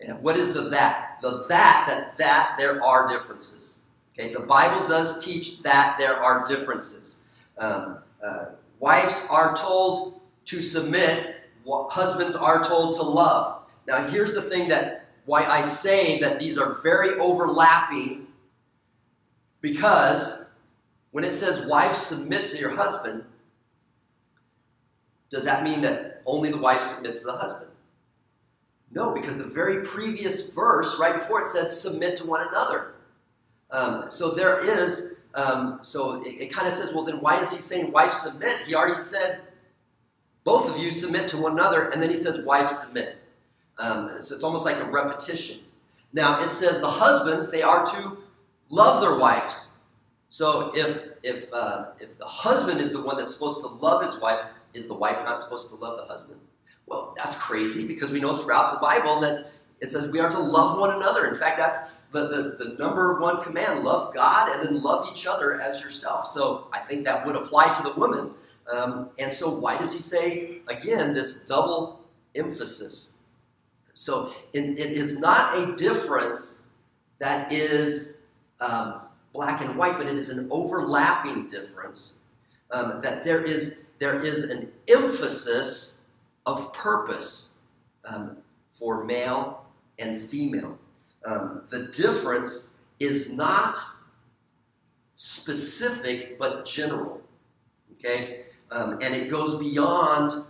And 0.00 0.22
what 0.22 0.38
is 0.38 0.54
the 0.54 0.68
that? 0.70 1.18
The 1.20 1.46
that, 1.48 1.84
that, 1.88 2.18
that 2.18 2.54
there 2.56 2.82
are 2.82 3.08
differences. 3.08 3.80
Okay, 4.14 4.32
the 4.32 4.40
Bible 4.40 4.86
does 4.86 5.22
teach 5.22 5.62
that 5.62 5.96
there 5.98 6.16
are 6.16 6.46
differences. 6.46 7.18
Um, 7.58 7.98
uh, 8.24 8.46
wives 8.78 9.22
are 9.28 9.54
told 9.56 10.20
to 10.46 10.62
submit, 10.62 11.39
husbands 11.90 12.36
are 12.36 12.62
told 12.62 12.94
to 12.96 13.02
love. 13.02 13.62
Now, 13.86 14.06
here's 14.08 14.34
the 14.34 14.42
thing 14.42 14.68
that 14.68 15.06
why 15.26 15.44
I 15.44 15.60
say 15.60 16.18
that 16.20 16.38
these 16.38 16.58
are 16.58 16.80
very 16.82 17.18
overlapping 17.18 18.26
because 19.60 20.38
when 21.10 21.24
it 21.24 21.32
says 21.32 21.66
wives 21.66 21.98
submit 21.98 22.48
to 22.50 22.58
your 22.58 22.74
husband, 22.74 23.24
does 25.30 25.44
that 25.44 25.62
mean 25.62 25.80
that 25.82 26.22
only 26.26 26.50
the 26.50 26.58
wife 26.58 26.82
submits 26.82 27.20
to 27.20 27.26
the 27.26 27.36
husband? 27.36 27.70
No, 28.92 29.12
because 29.12 29.36
the 29.36 29.44
very 29.44 29.86
previous 29.86 30.50
verse, 30.50 30.98
right 30.98 31.14
before 31.14 31.42
it 31.42 31.48
said, 31.48 31.70
submit 31.70 32.16
to 32.18 32.26
one 32.26 32.46
another. 32.48 32.94
Um, 33.70 34.06
so 34.10 34.32
there 34.32 34.64
is, 34.64 35.10
um, 35.34 35.78
so 35.82 36.22
it, 36.24 36.30
it 36.40 36.52
kind 36.52 36.66
of 36.66 36.72
says, 36.72 36.92
well, 36.92 37.04
then 37.04 37.20
why 37.20 37.40
is 37.40 37.52
he 37.52 37.58
saying 37.58 37.92
wife 37.92 38.12
submit? 38.12 38.58
He 38.66 38.74
already 38.74 39.00
said, 39.00 39.42
you 40.80 40.90
submit 40.90 41.28
to 41.30 41.36
one 41.36 41.52
another, 41.52 41.90
and 41.90 42.02
then 42.02 42.10
he 42.10 42.16
says, 42.16 42.44
wife 42.44 42.68
submit. 42.70 43.16
Um, 43.78 44.16
so 44.20 44.34
it's 44.34 44.44
almost 44.44 44.64
like 44.64 44.76
a 44.76 44.90
repetition. 44.90 45.60
Now 46.12 46.42
it 46.42 46.52
says 46.52 46.80
the 46.80 46.90
husbands, 46.90 47.50
they 47.50 47.62
are 47.62 47.86
to 47.86 48.18
love 48.68 49.00
their 49.00 49.16
wives. 49.16 49.68
So 50.28 50.72
if, 50.74 51.02
if, 51.22 51.52
uh, 51.52 51.86
if 51.98 52.16
the 52.18 52.26
husband 52.26 52.80
is 52.80 52.92
the 52.92 53.00
one 53.00 53.16
that's 53.16 53.32
supposed 53.32 53.60
to 53.60 53.66
love 53.66 54.02
his 54.02 54.20
wife, 54.20 54.44
is 54.74 54.86
the 54.86 54.94
wife 54.94 55.16
not 55.24 55.40
supposed 55.40 55.68
to 55.70 55.76
love 55.76 55.98
the 55.98 56.04
husband? 56.04 56.38
Well, 56.86 57.14
that's 57.16 57.34
crazy 57.36 57.86
because 57.86 58.10
we 58.10 58.20
know 58.20 58.36
throughout 58.36 58.74
the 58.74 58.80
Bible 58.80 59.20
that 59.20 59.50
it 59.80 59.90
says 59.90 60.08
we 60.08 60.20
are 60.20 60.30
to 60.30 60.38
love 60.38 60.78
one 60.78 60.94
another. 60.94 61.32
In 61.32 61.38
fact, 61.38 61.58
that's 61.58 61.78
the, 62.12 62.28
the, 62.28 62.64
the 62.64 62.76
number 62.78 63.20
one 63.20 63.42
command 63.42 63.84
love 63.84 64.14
God 64.14 64.52
and 64.52 64.66
then 64.66 64.82
love 64.82 65.08
each 65.12 65.26
other 65.26 65.60
as 65.60 65.80
yourself. 65.80 66.26
So 66.26 66.68
I 66.72 66.80
think 66.80 67.04
that 67.04 67.24
would 67.24 67.36
apply 67.36 67.72
to 67.74 67.82
the 67.82 67.92
woman. 67.94 68.30
Um, 68.72 69.10
and 69.18 69.32
so, 69.32 69.50
why 69.50 69.78
does 69.78 69.92
he 69.92 70.00
say, 70.00 70.58
again, 70.68 71.14
this 71.14 71.40
double 71.40 72.00
emphasis? 72.34 73.10
So, 73.94 74.32
it, 74.52 74.78
it 74.78 74.92
is 74.92 75.18
not 75.18 75.58
a 75.58 75.74
difference 75.76 76.58
that 77.18 77.52
is 77.52 78.12
um, 78.60 79.02
black 79.32 79.60
and 79.60 79.76
white, 79.76 79.98
but 79.98 80.06
it 80.06 80.16
is 80.16 80.28
an 80.28 80.46
overlapping 80.50 81.48
difference. 81.48 82.18
Um, 82.70 83.00
that 83.02 83.24
there 83.24 83.42
is, 83.42 83.80
there 83.98 84.20
is 84.20 84.44
an 84.44 84.70
emphasis 84.88 85.94
of 86.46 86.72
purpose 86.72 87.50
um, 88.04 88.36
for 88.78 89.04
male 89.04 89.64
and 89.98 90.30
female. 90.30 90.78
Um, 91.26 91.62
the 91.70 91.88
difference 91.88 92.68
is 92.98 93.32
not 93.32 93.78
specific 95.16 96.38
but 96.38 96.64
general. 96.64 97.20
Okay? 97.94 98.44
Um, 98.70 98.98
and 99.00 99.14
it 99.14 99.30
goes 99.30 99.58
beyond 99.58 100.44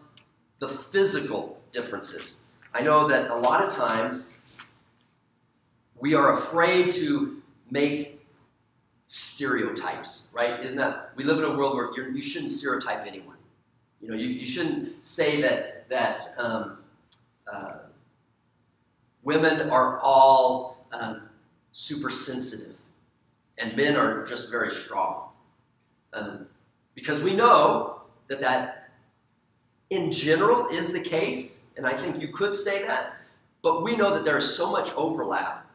the 0.58 0.68
physical 0.92 1.58
differences. 1.72 2.40
I 2.74 2.82
know 2.82 3.08
that 3.08 3.30
a 3.30 3.34
lot 3.34 3.64
of 3.64 3.72
times 3.72 4.26
we 5.98 6.14
are 6.14 6.38
afraid 6.38 6.92
to 6.92 7.42
make 7.70 8.20
stereotypes, 9.08 10.28
right? 10.32 10.60
Isn't 10.64 10.76
that 10.76 11.10
we 11.16 11.24
live 11.24 11.38
in 11.38 11.44
a 11.44 11.56
world 11.56 11.76
where 11.76 12.10
you 12.10 12.22
shouldn't 12.22 12.52
stereotype 12.52 13.06
anyone. 13.06 13.36
You 14.00 14.08
know, 14.08 14.16
you, 14.16 14.28
you 14.28 14.46
shouldn't 14.46 15.04
say 15.04 15.40
that 15.42 15.88
that 15.88 16.32
um, 16.38 16.78
uh, 17.52 17.72
women 19.24 19.68
are 19.68 19.98
all 20.00 20.86
um, 20.92 21.22
super 21.72 22.08
sensitive 22.08 22.76
and 23.58 23.76
men 23.76 23.96
are 23.96 24.24
just 24.26 24.50
very 24.50 24.70
strong. 24.70 25.28
Um, 26.12 26.46
because 26.94 27.20
we 27.22 27.34
know 27.34 27.99
that 28.30 28.40
that 28.40 28.88
in 29.90 30.10
general 30.10 30.68
is 30.68 30.92
the 30.92 31.00
case, 31.00 31.60
and 31.76 31.86
I 31.86 32.00
think 32.00 32.22
you 32.22 32.28
could 32.28 32.54
say 32.54 32.86
that, 32.86 33.16
but 33.60 33.82
we 33.82 33.96
know 33.96 34.14
that 34.14 34.24
there 34.24 34.38
is 34.38 34.56
so 34.56 34.70
much 34.70 34.90
overlap 34.94 35.66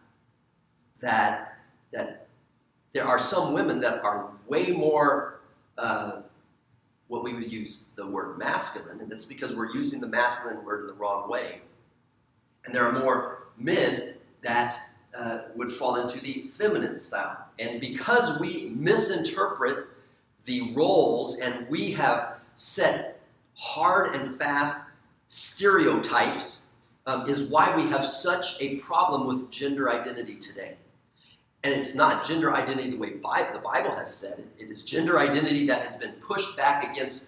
that 1.02 1.60
that 1.92 2.28
there 2.94 3.06
are 3.06 3.20
some 3.20 3.54
women 3.54 3.80
that 3.82 4.02
are 4.04 4.30
way 4.48 4.68
more 4.68 5.42
uh, 5.78 6.22
what 7.10 7.24
we 7.24 7.34
would 7.34 7.52
use 7.52 7.84
the 7.96 8.08
word 8.08 8.38
masculine, 8.38 9.02
and 9.02 9.12
that's 9.12 9.26
because 9.26 9.54
we're 9.54 9.74
using 9.74 10.00
the 10.00 10.08
masculine 10.08 10.64
word 10.64 10.82
in 10.82 10.88
the 10.88 10.94
wrong 10.94 11.30
way. 11.30 11.62
And 12.66 12.74
there 12.74 12.88
are 12.88 12.94
more 12.94 13.44
men 13.58 14.16
that 14.42 14.80
uh, 15.16 15.40
would 15.56 15.74
fall 15.74 15.98
into 15.98 16.20
the 16.20 16.50
feminine 16.58 16.98
style. 16.98 17.46
And 17.60 17.80
because 17.80 18.40
we 18.40 18.72
misinterpret 18.76 19.88
the 20.46 20.74
roles 20.74 21.40
and 21.40 21.68
we 21.70 21.92
have 21.92 22.35
set 22.56 23.22
hard 23.54 24.16
and 24.16 24.38
fast 24.38 24.78
stereotypes, 25.28 26.62
um, 27.06 27.30
is 27.30 27.44
why 27.44 27.76
we 27.76 27.88
have 27.90 28.06
such 28.06 28.60
a 28.60 28.78
problem 28.78 29.28
with 29.28 29.52
gender 29.52 29.92
identity 29.92 30.36
today. 30.36 30.76
And 31.64 31.74
it's 31.74 31.96
not 31.96 32.28
gender 32.28 32.54
identity 32.54 32.92
the 32.92 32.98
way 32.98 33.14
the 33.14 33.62
Bible 33.64 33.96
has 33.96 34.14
said 34.14 34.40
it. 34.40 34.48
It 34.60 34.70
is 34.70 34.84
gender 34.84 35.20
identity 35.20 35.66
that 35.68 35.82
has 35.82 35.96
been 35.96 36.14
pushed 36.14 36.56
back 36.56 36.92
against 36.92 37.28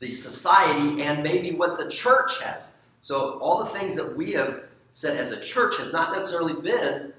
the 0.00 0.10
society 0.10 1.02
and 1.02 1.22
maybe 1.22 1.52
what 1.52 1.78
the 1.78 1.90
church 1.90 2.40
has. 2.40 2.72
So 3.00 3.38
all 3.38 3.62
the 3.62 3.70
things 3.70 3.94
that 3.96 4.16
we 4.16 4.32
have 4.32 4.64
said 4.92 5.16
as 5.16 5.30
a 5.30 5.40
church 5.40 5.76
has 5.78 5.92
not 5.92 6.12
necessarily 6.12 6.54
been 6.54 7.12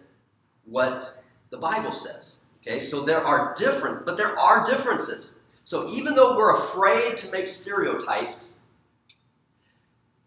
what 0.66 1.24
the 1.50 1.58
Bible 1.58 1.94
says. 1.94 2.40
Okay, 2.62 2.80
so 2.80 3.04
there 3.04 3.24
are 3.24 3.54
different, 3.56 4.06
but 4.06 4.18
there 4.18 4.38
are 4.38 4.66
differences. 4.66 5.36
So 5.68 5.90
even 5.90 6.16
though 6.16 6.38
we're 6.38 6.56
afraid 6.56 7.18
to 7.18 7.30
make 7.30 7.46
stereotypes, 7.46 8.54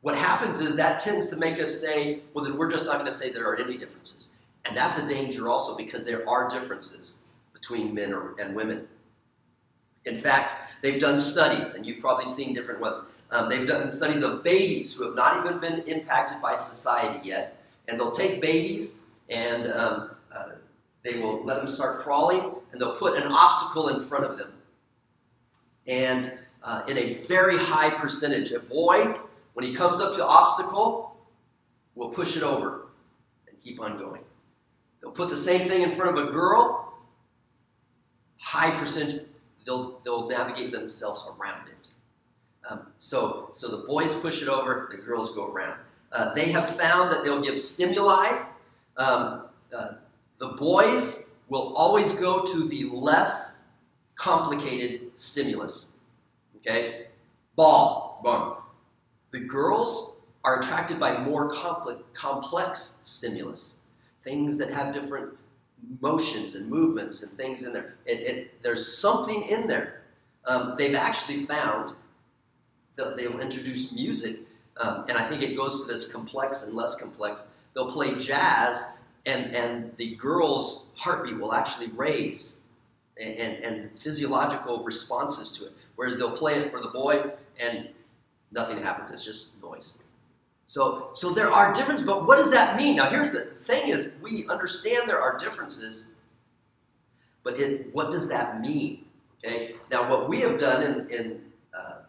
what 0.02 0.14
happens 0.14 0.60
is 0.60 0.76
that 0.76 1.00
tends 1.00 1.28
to 1.28 1.36
make 1.38 1.58
us 1.58 1.80
say, 1.80 2.20
well, 2.34 2.44
then 2.44 2.58
we're 2.58 2.70
just 2.70 2.84
not 2.84 2.98
going 2.98 3.10
to 3.10 3.16
say 3.16 3.30
there 3.30 3.48
are 3.48 3.56
any 3.56 3.78
differences. 3.78 4.32
And 4.66 4.76
that's 4.76 4.98
a 4.98 5.08
danger 5.08 5.48
also 5.48 5.78
because 5.78 6.04
there 6.04 6.28
are 6.28 6.50
differences 6.50 7.20
between 7.54 7.94
men 7.94 8.14
and 8.38 8.54
women. 8.54 8.86
In 10.04 10.20
fact, 10.20 10.52
they've 10.82 11.00
done 11.00 11.18
studies, 11.18 11.74
and 11.74 11.86
you've 11.86 12.02
probably 12.02 12.30
seen 12.30 12.52
different 12.52 12.82
ones. 12.82 13.02
Um, 13.30 13.48
they've 13.48 13.66
done 13.66 13.90
studies 13.90 14.22
of 14.22 14.44
babies 14.44 14.92
who 14.92 15.04
have 15.04 15.14
not 15.14 15.42
even 15.42 15.58
been 15.58 15.80
impacted 15.86 16.42
by 16.42 16.54
society 16.54 17.26
yet. 17.26 17.56
And 17.88 17.98
they'll 17.98 18.10
take 18.10 18.42
babies 18.42 18.98
and 19.30 19.72
um, 19.72 20.10
uh, 20.36 20.48
they 21.02 21.18
will 21.18 21.42
let 21.46 21.56
them 21.56 21.68
start 21.68 22.00
crawling, 22.00 22.52
and 22.72 22.80
they'll 22.80 22.98
put 22.98 23.16
an 23.16 23.32
obstacle 23.32 23.88
in 23.88 24.04
front 24.04 24.26
of 24.26 24.36
them. 24.36 24.52
And 25.86 26.32
uh, 26.62 26.82
in 26.88 26.98
a 26.98 27.22
very 27.24 27.58
high 27.58 27.90
percentage, 27.90 28.52
a 28.52 28.60
boy, 28.60 29.14
when 29.54 29.64
he 29.64 29.74
comes 29.74 30.00
up 30.00 30.14
to 30.14 30.26
obstacle, 30.26 31.16
will 31.94 32.10
push 32.10 32.36
it 32.36 32.42
over 32.42 32.86
and 33.48 33.60
keep 33.62 33.80
on 33.80 33.98
going. 33.98 34.22
They'll 35.00 35.10
put 35.10 35.30
the 35.30 35.36
same 35.36 35.68
thing 35.68 35.82
in 35.82 35.96
front 35.96 36.16
of 36.16 36.28
a 36.28 36.30
girl. 36.30 36.94
High 38.38 38.78
percentage, 38.78 39.22
they'll, 39.66 40.00
they'll 40.04 40.28
navigate 40.28 40.72
themselves 40.72 41.26
around 41.26 41.68
it. 41.68 41.88
Um, 42.68 42.86
so, 42.98 43.50
so 43.54 43.68
the 43.68 43.86
boys 43.86 44.14
push 44.14 44.42
it 44.42 44.48
over, 44.48 44.88
the 44.90 45.02
girls 45.02 45.34
go 45.34 45.50
around. 45.50 45.78
Uh, 46.12 46.34
they 46.34 46.50
have 46.50 46.76
found 46.76 47.10
that 47.10 47.24
they'll 47.24 47.42
give 47.42 47.58
stimuli. 47.58 48.42
Um, 48.96 49.44
uh, 49.76 49.92
the 50.38 50.48
boys 50.48 51.22
will 51.48 51.74
always 51.74 52.12
go 52.12 52.44
to 52.44 52.68
the 52.68 52.84
less 52.92 53.54
complicated 54.16 55.09
stimulus. 55.20 55.88
Okay? 56.56 57.06
Ball, 57.56 58.20
boom. 58.24 58.54
The 59.32 59.40
girls 59.40 60.16
are 60.44 60.60
attracted 60.60 60.98
by 60.98 61.18
more 61.18 61.52
complex 62.14 62.96
stimulus, 63.02 63.76
things 64.24 64.56
that 64.56 64.72
have 64.72 64.94
different 64.94 65.30
motions 66.00 66.54
and 66.54 66.68
movements 66.68 67.22
and 67.22 67.30
things 67.36 67.62
in 67.64 67.72
there. 67.72 67.96
It, 68.06 68.20
it, 68.20 68.62
there's 68.62 68.96
something 68.98 69.42
in 69.42 69.66
there. 69.66 70.02
Um, 70.46 70.74
they've 70.78 70.94
actually 70.94 71.44
found 71.44 71.94
that 72.96 73.16
they'll 73.16 73.40
introduce 73.40 73.92
music, 73.92 74.38
um, 74.78 75.04
and 75.08 75.18
I 75.18 75.28
think 75.28 75.42
it 75.42 75.56
goes 75.56 75.84
to 75.84 75.92
this 75.92 76.10
complex 76.10 76.62
and 76.64 76.74
less 76.74 76.94
complex. 76.94 77.46
They'll 77.74 77.92
play 77.92 78.18
jazz, 78.18 78.86
and, 79.26 79.54
and 79.54 79.96
the 79.96 80.16
girl's 80.16 80.86
heartbeat 80.94 81.38
will 81.38 81.52
actually 81.52 81.88
raise 81.88 82.56
and, 83.20 83.64
and, 83.64 83.90
physiological 84.02 84.82
responses 84.82 85.52
to 85.52 85.66
it. 85.66 85.72
Whereas 85.96 86.16
they'll 86.16 86.36
play 86.36 86.54
it 86.54 86.70
for 86.70 86.80
the 86.80 86.88
boy, 86.88 87.22
and 87.58 87.88
nothing 88.50 88.82
happens. 88.82 89.10
It's 89.10 89.24
just 89.24 89.60
noise. 89.62 89.98
So, 90.66 91.10
so 91.14 91.30
there 91.32 91.50
are 91.50 91.72
differences, 91.72 92.06
but 92.06 92.26
what 92.26 92.36
does 92.36 92.50
that 92.52 92.76
mean? 92.76 92.96
Now, 92.96 93.10
here's 93.10 93.32
the 93.32 93.50
thing: 93.66 93.90
is 93.90 94.10
we 94.22 94.48
understand 94.48 95.08
there 95.08 95.20
are 95.20 95.36
differences, 95.36 96.08
but 97.42 97.60
it, 97.60 97.94
what 97.94 98.10
does 98.10 98.28
that 98.28 98.60
mean? 98.60 99.04
Okay. 99.44 99.74
Now, 99.90 100.08
what 100.08 100.28
we 100.28 100.40
have 100.40 100.60
done 100.60 100.82
in, 100.82 101.10
in 101.10 101.42
uh, 101.74 102.02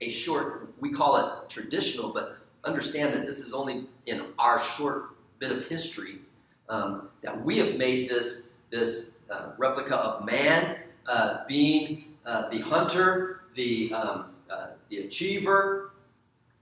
a 0.00 0.08
short, 0.08 0.72
we 0.80 0.90
call 0.90 1.16
it 1.16 1.48
traditional, 1.48 2.12
but 2.12 2.38
understand 2.64 3.14
that 3.14 3.26
this 3.26 3.38
is 3.38 3.52
only 3.52 3.86
in 4.06 4.26
our 4.38 4.62
short 4.62 5.10
bit 5.38 5.52
of 5.52 5.66
history 5.66 6.18
um, 6.68 7.08
that 7.22 7.44
we 7.44 7.58
have 7.58 7.76
made 7.76 8.10
this 8.10 8.44
this 8.70 9.09
uh, 9.30 9.52
replica 9.58 9.96
of 9.96 10.24
man 10.24 10.76
uh, 11.06 11.44
being 11.46 12.04
uh, 12.26 12.48
the 12.50 12.60
hunter, 12.60 13.42
the 13.56 13.92
um, 13.92 14.26
uh, 14.50 14.68
the 14.88 14.98
achiever, 14.98 15.92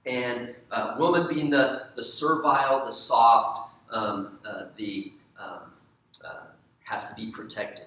and 0.07 0.55
uh, 0.71 0.95
woman 0.99 1.27
being 1.29 1.51
the, 1.51 1.87
the 1.97 2.05
servile, 2.05 2.85
the 2.85 2.93
soft, 2.93 3.71
um, 3.91 4.39
the 4.77 5.13
um, 5.39 5.71
has 6.85 7.09
to 7.09 7.15
be 7.15 7.31
protected. 7.31 7.87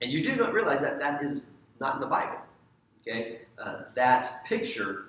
And 0.00 0.10
you 0.10 0.22
do 0.22 0.36
not 0.36 0.52
realize 0.52 0.80
that 0.80 0.98
that 0.98 1.22
is 1.22 1.46
not 1.80 1.96
in 1.96 2.00
the 2.00 2.06
Bible. 2.06 2.38
Okay, 3.00 3.40
that 3.94 4.44
picture 4.46 5.06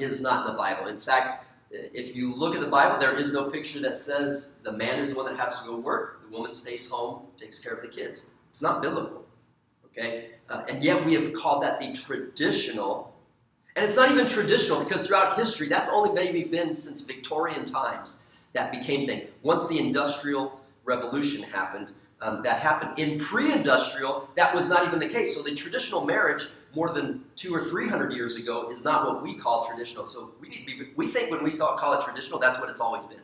is 0.00 0.20
not 0.20 0.46
in 0.46 0.52
the 0.52 0.58
Bible. 0.58 0.88
In 0.88 1.00
fact, 1.00 1.43
if 1.92 2.14
you 2.14 2.34
look 2.34 2.54
at 2.54 2.60
the 2.60 2.68
Bible, 2.68 2.98
there 2.98 3.16
is 3.16 3.32
no 3.32 3.50
picture 3.50 3.80
that 3.80 3.96
says 3.96 4.52
the 4.62 4.72
man 4.72 5.00
is 5.00 5.10
the 5.10 5.16
one 5.16 5.26
that 5.26 5.38
has 5.38 5.60
to 5.60 5.66
go 5.66 5.76
work, 5.76 6.22
the 6.28 6.36
woman 6.36 6.52
stays 6.52 6.88
home, 6.88 7.26
takes 7.38 7.58
care 7.58 7.74
of 7.74 7.82
the 7.82 7.88
kids. 7.88 8.26
It's 8.50 8.62
not 8.62 8.82
biblical. 8.82 9.24
Okay, 9.86 10.30
uh, 10.48 10.64
and 10.68 10.82
yet 10.82 11.04
we 11.04 11.14
have 11.14 11.32
called 11.32 11.62
that 11.62 11.78
the 11.80 11.92
traditional 11.92 13.14
and 13.76 13.84
it's 13.84 13.96
not 13.96 14.10
even 14.10 14.26
traditional 14.26 14.84
because 14.84 15.06
throughout 15.06 15.36
history, 15.36 15.68
that's 15.68 15.90
only 15.90 16.12
maybe 16.12 16.44
been 16.44 16.76
since 16.76 17.00
Victorian 17.00 17.64
times 17.64 18.20
that 18.52 18.70
became 18.70 19.06
thing. 19.06 19.26
Once 19.42 19.66
the 19.66 19.78
Industrial 19.78 20.60
Revolution 20.84 21.42
happened, 21.42 21.88
um, 22.20 22.42
that 22.44 22.60
happened. 22.60 22.98
In 22.98 23.18
pre-industrial, 23.18 24.28
that 24.36 24.54
was 24.54 24.68
not 24.68 24.86
even 24.86 25.00
the 25.00 25.08
case. 25.08 25.34
So 25.34 25.42
the 25.42 25.54
traditional 25.54 26.04
marriage, 26.04 26.48
more 26.74 26.90
than 26.90 27.24
two 27.36 27.54
or 27.54 27.64
three 27.64 27.88
hundred 27.88 28.12
years 28.12 28.36
ago, 28.36 28.68
is 28.70 28.84
not 28.84 29.06
what 29.06 29.22
we 29.22 29.34
call 29.34 29.66
traditional. 29.66 30.06
So 30.06 30.30
we, 30.40 30.90
we 30.96 31.08
think 31.08 31.30
when 31.30 31.42
we 31.42 31.50
saw 31.50 31.76
call 31.76 31.98
it 31.98 32.04
traditional, 32.04 32.38
that's 32.38 32.58
what 32.58 32.68
it's 32.68 32.80
always 32.80 33.04
been. 33.04 33.18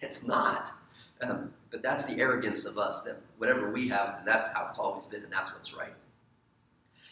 It's 0.00 0.26
not. 0.26 0.72
Um, 1.22 1.52
but 1.70 1.82
that's 1.82 2.04
the 2.04 2.20
arrogance 2.20 2.64
of 2.64 2.78
us 2.78 3.02
that 3.02 3.20
whatever 3.38 3.70
we 3.70 3.88
have, 3.88 4.16
then 4.16 4.24
that's 4.24 4.48
how 4.48 4.66
it's 4.68 4.78
always 4.78 5.06
been, 5.06 5.22
and 5.22 5.32
that's 5.32 5.52
what's 5.52 5.74
right. 5.74 5.92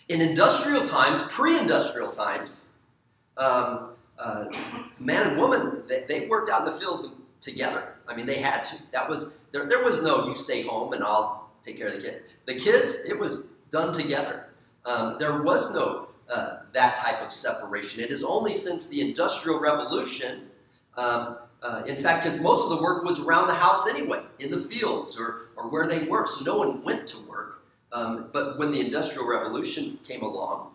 In 0.08 0.20
industrial 0.20 0.86
times, 0.86 1.22
pre 1.22 1.58
industrial 1.58 2.10
times, 2.10 2.62
um, 3.36 3.90
uh, 4.18 4.46
man 4.98 5.28
and 5.28 5.38
woman, 5.38 5.82
they, 5.86 6.04
they, 6.08 6.26
worked 6.26 6.50
out 6.50 6.66
in 6.66 6.72
the 6.72 6.80
field 6.80 7.12
together. 7.40 7.94
I 8.08 8.16
mean, 8.16 8.26
they 8.26 8.40
had 8.40 8.64
to. 8.64 8.76
That 8.92 9.08
was 9.08 9.30
there, 9.52 9.66
there 9.66 9.84
was 9.84 10.02
no 10.02 10.28
you 10.28 10.34
stay 10.34 10.62
home 10.62 10.92
and 10.92 11.04
I'll 11.04 11.50
take 11.62 11.76
care 11.76 11.88
of 11.88 11.94
the 11.94 12.00
kid. 12.00 12.22
The 12.46 12.58
kids, 12.58 12.98
it 13.06 13.16
was 13.16 13.44
done 13.70 13.92
together. 13.92 14.47
Um, 14.88 15.16
there 15.18 15.42
was 15.42 15.70
no 15.70 16.08
uh, 16.30 16.60
that 16.72 16.96
type 16.96 17.20
of 17.20 17.30
separation. 17.30 18.00
It 18.00 18.10
is 18.10 18.24
only 18.24 18.54
since 18.54 18.86
the 18.86 19.02
Industrial 19.02 19.60
Revolution, 19.60 20.48
um, 20.96 21.36
uh, 21.62 21.82
in 21.86 22.02
fact, 22.02 22.24
because 22.24 22.40
most 22.40 22.64
of 22.64 22.70
the 22.70 22.82
work 22.82 23.04
was 23.04 23.20
around 23.20 23.48
the 23.48 23.54
house 23.54 23.86
anyway, 23.86 24.22
in 24.38 24.50
the 24.50 24.62
fields 24.62 25.18
or, 25.18 25.50
or 25.56 25.68
where 25.68 25.86
they 25.86 26.04
were, 26.04 26.26
so 26.26 26.42
no 26.42 26.56
one 26.56 26.82
went 26.82 27.06
to 27.08 27.18
work. 27.28 27.62
Um, 27.92 28.30
but 28.32 28.58
when 28.58 28.72
the 28.72 28.80
Industrial 28.80 29.26
Revolution 29.26 29.98
came 30.06 30.22
along, 30.22 30.72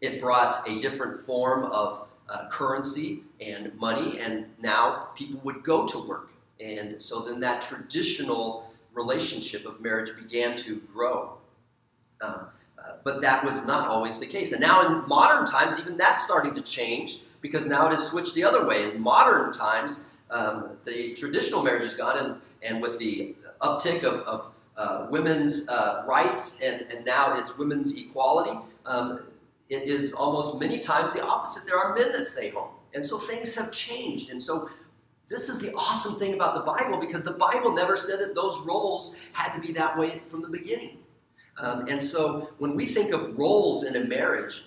it 0.00 0.20
brought 0.20 0.68
a 0.68 0.80
different 0.80 1.24
form 1.24 1.64
of 1.66 2.08
uh, 2.28 2.48
currency 2.48 3.22
and 3.40 3.72
money, 3.76 4.18
and 4.18 4.46
now 4.60 5.10
people 5.16 5.40
would 5.44 5.62
go 5.62 5.86
to 5.86 5.98
work. 6.08 6.30
And 6.58 7.00
so 7.00 7.20
then 7.20 7.38
that 7.40 7.62
traditional 7.62 8.68
relationship 8.94 9.64
of 9.64 9.80
marriage 9.80 10.10
began 10.20 10.56
to 10.56 10.80
grow. 10.92 11.34
Um, 12.20 12.46
but 13.04 13.20
that 13.20 13.44
was 13.44 13.64
not 13.64 13.88
always 13.88 14.18
the 14.18 14.26
case. 14.26 14.52
And 14.52 14.60
now 14.60 14.86
in 14.86 15.08
modern 15.08 15.46
times, 15.46 15.78
even 15.78 15.96
that's 15.96 16.24
starting 16.24 16.54
to 16.54 16.62
change 16.62 17.20
because 17.40 17.66
now 17.66 17.86
it 17.86 17.90
has 17.90 18.08
switched 18.08 18.34
the 18.34 18.44
other 18.44 18.66
way. 18.66 18.90
In 18.90 19.00
modern 19.00 19.52
times, 19.52 20.00
um, 20.30 20.70
the 20.84 21.14
traditional 21.14 21.62
marriage 21.62 21.88
is 21.88 21.94
gone, 21.94 22.18
and, 22.18 22.40
and 22.62 22.82
with 22.82 22.98
the 22.98 23.34
uptick 23.62 24.02
of, 24.02 24.20
of 24.26 24.52
uh, 24.76 25.06
women's 25.10 25.68
uh, 25.68 26.04
rights 26.06 26.58
and, 26.60 26.82
and 26.90 27.04
now 27.04 27.38
it's 27.38 27.56
women's 27.56 27.96
equality. 27.96 28.58
Um, 28.84 29.20
it 29.68 29.84
is 29.84 30.12
almost 30.12 30.60
many 30.60 30.80
times 30.80 31.14
the 31.14 31.22
opposite. 31.22 31.66
There 31.66 31.78
are 31.78 31.94
men 31.94 32.12
that 32.12 32.24
stay 32.24 32.50
home. 32.50 32.70
And 32.94 33.04
so 33.04 33.18
things 33.18 33.54
have 33.54 33.72
changed. 33.72 34.30
And 34.30 34.40
so 34.40 34.70
this 35.28 35.48
is 35.48 35.58
the 35.58 35.72
awesome 35.74 36.18
thing 36.18 36.34
about 36.34 36.54
the 36.54 36.60
Bible 36.60 37.00
because 37.00 37.24
the 37.24 37.32
Bible 37.32 37.72
never 37.72 37.96
said 37.96 38.20
that 38.20 38.34
those 38.34 38.58
roles 38.60 39.16
had 39.32 39.54
to 39.54 39.60
be 39.60 39.72
that 39.72 39.98
way 39.98 40.22
from 40.28 40.42
the 40.42 40.48
beginning. 40.48 40.98
Um, 41.58 41.86
and 41.88 42.02
so 42.02 42.50
when 42.58 42.76
we 42.76 42.86
think 42.86 43.12
of 43.12 43.38
roles 43.38 43.84
in 43.84 43.96
a 43.96 44.04
marriage, 44.04 44.64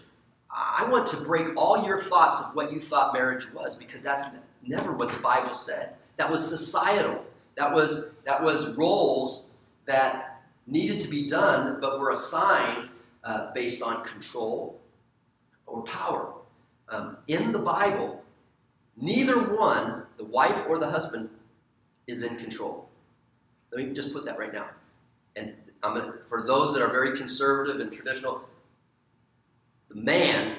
I 0.52 0.88
want 0.90 1.06
to 1.08 1.18
break 1.18 1.56
all 1.56 1.86
your 1.86 2.04
thoughts 2.04 2.40
of 2.40 2.56
what 2.56 2.74
you 2.74 2.80
thought 2.80 3.14
marriage 3.14 3.52
was 3.54 3.76
because 3.76 4.02
that's 4.02 4.24
never 4.66 4.94
what 4.94 5.12
the 5.12 5.20
Bible 5.20 5.54
said. 5.54 5.94
That 6.18 6.30
was 6.30 6.48
societal. 6.48 7.24
That 7.56 7.74
was 7.74 8.06
that 8.26 8.42
was 8.42 8.70
roles 8.70 9.48
that 9.86 10.42
needed 10.66 11.00
to 11.02 11.08
be 11.08 11.28
done 11.28 11.80
but 11.80 12.00
were 12.00 12.12
assigned 12.12 12.90
uh, 13.24 13.52
based 13.54 13.82
on 13.82 14.04
control 14.04 14.80
or 15.68 15.84
power. 15.84 16.34
Um, 16.90 17.18
in 17.28 17.52
the 17.52 17.60
Bible, 17.60 18.24
neither 18.98 19.56
one, 19.56 20.04
the 20.18 20.24
wife 20.26 20.66
or 20.68 20.80
the 20.80 20.88
husband, 20.88 21.30
is 22.08 22.24
in 22.24 22.38
control. 22.38 22.90
Let 23.72 23.88
me 23.88 23.94
just 23.94 24.12
put 24.14 24.26
that 24.26 24.40
right 24.40 24.54
now. 24.54 24.70
And 25.36 25.54
for 25.82 26.46
those 26.46 26.74
that 26.74 26.82
are 26.82 26.92
very 26.92 27.18
conservative 27.18 27.80
and 27.80 27.92
traditional, 27.92 28.44
the 29.90 29.96
man 29.96 30.58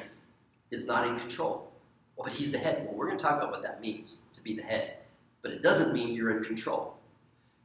is 0.71 0.87
not 0.87 1.07
in 1.07 1.19
control. 1.19 1.71
Well, 2.17 2.27
but 2.29 2.33
he's 2.33 2.51
the 2.51 2.59
head. 2.59 2.87
Well, 2.87 2.97
we're 2.97 3.07
going 3.07 3.19
to 3.19 3.25
talk 3.25 3.37
about 3.39 3.51
what 3.51 3.63
that 3.63 3.81
means 3.81 4.21
to 4.35 4.43
be 4.43 4.55
the 4.55 4.63
head. 4.63 4.99
But 5.43 5.53
it 5.53 5.63
doesn't 5.63 5.93
mean 5.93 6.15
you're 6.15 6.37
in 6.37 6.45
control. 6.45 6.95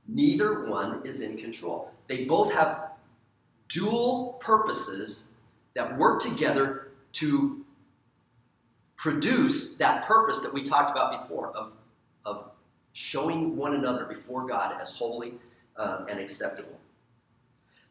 Neither 0.07 0.65
one 0.65 1.01
is 1.03 1.21
in 1.21 1.37
control. 1.37 1.91
They 2.07 2.25
both 2.25 2.53
have 2.53 2.91
dual 3.67 4.37
purposes 4.39 5.27
that 5.75 5.97
work 5.97 6.21
together 6.21 6.91
to 7.13 7.65
produce 8.97 9.75
that 9.75 10.05
purpose 10.05 10.41
that 10.41 10.53
we 10.53 10.63
talked 10.63 10.91
about 10.91 11.21
before 11.21 11.49
of, 11.49 11.73
of 12.25 12.51
showing 12.93 13.55
one 13.57 13.75
another 13.75 14.05
before 14.05 14.47
God 14.47 14.79
as 14.81 14.91
holy 14.91 15.33
um, 15.77 16.05
and 16.09 16.19
acceptable. 16.19 16.79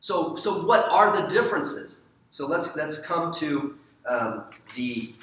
So, 0.04 0.36
so 0.36 0.62
what 0.66 0.86
are 0.90 1.18
the 1.18 1.26
differences? 1.28 2.02
So 2.28 2.46
let's 2.46 2.76
let's 2.76 2.98
come 2.98 3.32
to 3.36 3.78
um, 4.06 4.44
the 4.76 5.14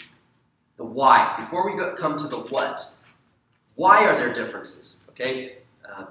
the 0.77 0.83
why 0.83 1.35
before 1.39 1.71
we 1.71 1.77
go, 1.77 1.95
come 1.95 2.17
to 2.17 2.27
the 2.27 2.39
what. 2.39 2.81
Why 3.75 4.07
are 4.07 4.17
there 4.17 4.33
differences? 4.33 5.01
Okay, 5.11 5.57
um, 5.87 6.07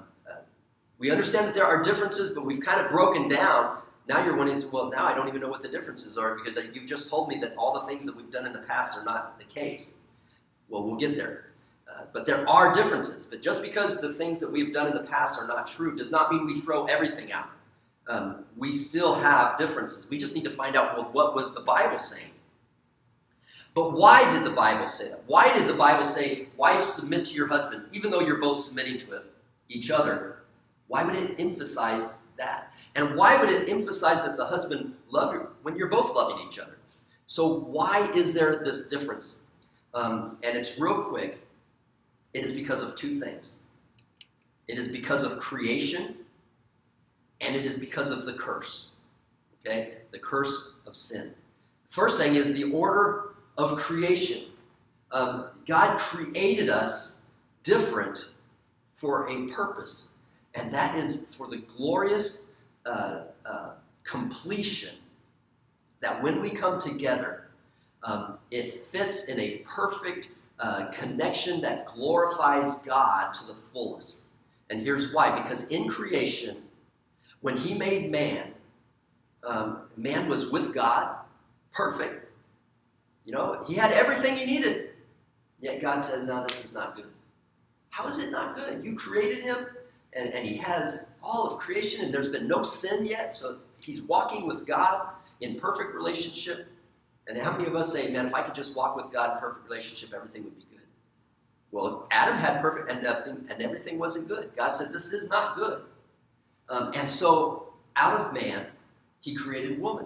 we 0.99 1.11
understand 1.11 1.47
that 1.47 1.53
there 1.53 1.65
are 1.65 1.83
differences, 1.83 2.31
but 2.31 2.45
we've 2.45 2.61
kind 2.61 2.79
of 2.79 2.89
broken 2.93 3.27
down. 3.27 3.79
Now 4.07 4.23
you're 4.23 4.37
wondering, 4.37 4.63
well, 4.71 4.89
now 4.89 5.03
I 5.03 5.13
don't 5.13 5.27
even 5.27 5.41
know 5.41 5.49
what 5.49 5.61
the 5.61 5.67
differences 5.67 6.17
are 6.17 6.37
because 6.41 6.57
you've 6.73 6.87
just 6.87 7.09
told 7.09 7.27
me 7.27 7.39
that 7.39 7.53
all 7.57 7.73
the 7.73 7.85
things 7.87 8.05
that 8.05 8.15
we've 8.15 8.31
done 8.31 8.45
in 8.47 8.53
the 8.53 8.59
past 8.59 8.97
are 8.97 9.03
not 9.03 9.37
the 9.37 9.43
case. 9.43 9.95
Well, 10.69 10.83
we'll 10.83 10.95
get 10.95 11.17
there. 11.17 11.47
Uh, 11.89 12.03
but 12.13 12.25
there 12.25 12.47
are 12.47 12.73
differences. 12.73 13.25
But 13.25 13.41
just 13.41 13.61
because 13.61 13.99
the 13.99 14.13
things 14.13 14.39
that 14.39 14.49
we've 14.49 14.73
done 14.73 14.87
in 14.87 14.93
the 14.93 15.03
past 15.03 15.37
are 15.41 15.45
not 15.45 15.67
true 15.67 15.93
does 15.97 16.09
not 16.09 16.31
mean 16.31 16.45
we 16.45 16.61
throw 16.61 16.85
everything 16.85 17.33
out. 17.33 17.49
Um, 18.07 18.45
we 18.57 18.71
still 18.71 19.15
have 19.15 19.57
differences. 19.57 20.09
We 20.09 20.17
just 20.17 20.35
need 20.35 20.43
to 20.43 20.55
find 20.55 20.75
out 20.75 20.97
well, 20.97 21.09
what 21.11 21.35
was 21.35 21.53
the 21.53 21.61
Bible 21.61 21.99
saying. 21.99 22.31
But 23.73 23.93
why 23.93 24.33
did 24.33 24.43
the 24.43 24.51
Bible 24.51 24.89
say 24.89 25.09
that? 25.09 25.23
Why 25.27 25.53
did 25.53 25.67
the 25.67 25.73
Bible 25.73 26.03
say, 26.03 26.49
wife, 26.57 26.83
submit 26.83 27.25
to 27.27 27.33
your 27.33 27.47
husband, 27.47 27.85
even 27.93 28.11
though 28.11 28.19
you're 28.19 28.41
both 28.41 28.63
submitting 28.63 28.97
to 28.99 29.13
it, 29.13 29.23
each 29.69 29.89
other? 29.89 30.39
Why 30.87 31.03
would 31.03 31.15
it 31.15 31.39
emphasize 31.39 32.17
that? 32.37 32.73
And 32.95 33.15
why 33.15 33.39
would 33.39 33.49
it 33.49 33.69
emphasize 33.69 34.17
that 34.17 34.35
the 34.35 34.45
husband 34.45 34.93
love 35.09 35.33
you 35.33 35.47
when 35.63 35.77
you're 35.77 35.87
both 35.87 36.13
loving 36.13 36.45
each 36.45 36.59
other? 36.59 36.77
So 37.27 37.47
why 37.47 38.11
is 38.11 38.33
there 38.33 38.61
this 38.65 38.87
difference? 38.87 39.39
Um, 39.93 40.37
and 40.43 40.57
it's 40.57 40.77
real 40.77 41.03
quick. 41.03 41.39
It 42.33 42.43
is 42.43 42.51
because 42.51 42.81
of 42.83 42.97
two 42.97 43.21
things. 43.21 43.59
It 44.67 44.77
is 44.77 44.89
because 44.89 45.23
of 45.23 45.39
creation, 45.39 46.15
and 47.41 47.55
it 47.55 47.65
is 47.65 47.77
because 47.77 48.09
of 48.09 48.25
the 48.25 48.33
curse. 48.33 48.87
Okay? 49.65 49.95
The 50.11 50.19
curse 50.19 50.71
of 50.85 50.95
sin. 50.95 51.33
First 51.89 52.17
thing 52.17 52.35
is 52.35 52.53
the 52.53 52.71
order 52.71 53.35
of 53.57 53.77
creation. 53.77 54.45
Um, 55.11 55.47
God 55.67 55.99
created 55.99 56.69
us 56.69 57.15
different 57.63 58.27
for 58.97 59.29
a 59.29 59.47
purpose, 59.47 60.09
and 60.55 60.73
that 60.73 60.97
is 60.97 61.25
for 61.37 61.47
the 61.47 61.57
glorious 61.77 62.45
uh, 62.85 63.23
uh, 63.45 63.71
completion 64.03 64.95
that 66.01 66.21
when 66.23 66.41
we 66.41 66.49
come 66.49 66.79
together, 66.79 67.47
um, 68.03 68.37
it 68.49 68.87
fits 68.91 69.25
in 69.25 69.39
a 69.39 69.57
perfect 69.67 70.29
uh, 70.59 70.87
connection 70.91 71.61
that 71.61 71.85
glorifies 71.93 72.75
God 72.85 73.33
to 73.33 73.45
the 73.45 73.55
fullest. 73.71 74.21
And 74.69 74.81
here's 74.81 75.13
why 75.13 75.41
because 75.41 75.65
in 75.65 75.87
creation, 75.87 76.63
when 77.41 77.57
He 77.57 77.73
made 77.73 78.11
man, 78.11 78.53
um, 79.43 79.83
man 79.97 80.29
was 80.29 80.49
with 80.49 80.73
God, 80.73 81.15
perfect. 81.73 82.27
You 83.25 83.33
know, 83.33 83.63
he 83.67 83.75
had 83.75 83.91
everything 83.91 84.35
he 84.35 84.45
needed. 84.45 84.89
Yet 85.59 85.81
God 85.81 85.99
said, 85.99 86.27
No, 86.27 86.45
this 86.47 86.65
is 86.65 86.73
not 86.73 86.95
good. 86.95 87.05
How 87.89 88.07
is 88.07 88.19
it 88.19 88.31
not 88.31 88.55
good? 88.55 88.83
You 88.83 88.95
created 88.95 89.43
him, 89.43 89.67
and, 90.13 90.33
and 90.33 90.47
he 90.47 90.57
has 90.57 91.05
all 91.21 91.51
of 91.51 91.59
creation, 91.59 92.03
and 92.03 92.13
there's 92.13 92.29
been 92.29 92.47
no 92.47 92.63
sin 92.63 93.05
yet. 93.05 93.35
So 93.35 93.57
he's 93.79 94.01
walking 94.01 94.47
with 94.47 94.65
God 94.65 95.09
in 95.41 95.59
perfect 95.59 95.93
relationship. 95.93 96.67
And 97.27 97.37
how 97.37 97.51
many 97.51 97.65
of 97.65 97.75
us 97.75 97.93
say, 97.93 98.09
Man, 98.11 98.27
if 98.27 98.33
I 98.33 98.41
could 98.41 98.55
just 98.55 98.75
walk 98.75 98.95
with 98.95 99.11
God 99.11 99.33
in 99.33 99.39
perfect 99.39 99.69
relationship, 99.69 100.13
everything 100.15 100.43
would 100.43 100.57
be 100.57 100.65
good? 100.71 100.81
Well, 101.71 102.07
Adam 102.11 102.37
had 102.37 102.61
perfect, 102.61 102.89
and 102.89 103.03
nothing, 103.03 103.45
and 103.49 103.61
everything 103.61 103.99
wasn't 103.99 104.27
good. 104.27 104.51
God 104.57 104.71
said, 104.71 104.91
This 104.91 105.13
is 105.13 105.29
not 105.29 105.55
good. 105.55 105.83
Um, 106.71 106.93
and 106.95 107.07
so, 107.07 107.73
out 107.97 108.19
of 108.19 108.33
man, 108.33 108.65
he 109.19 109.35
created 109.35 109.79
woman. 109.79 110.05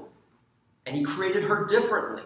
And 0.88 0.98
he 0.98 1.04
created 1.04 1.44
her 1.44 1.66
differently. 1.66 2.24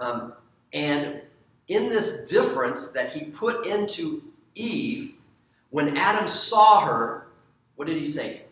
Um, 0.00 0.34
and 0.72 1.22
in 1.68 1.88
this 1.88 2.28
difference 2.30 2.88
that 2.88 3.12
he 3.12 3.26
put 3.26 3.64
into 3.64 4.22
Eve, 4.56 5.14
when 5.70 5.96
Adam 5.96 6.28
saw 6.28 6.84
her, 6.84 7.28
what 7.76 7.86
did 7.86 7.96
he 7.96 8.06
say? 8.06 8.42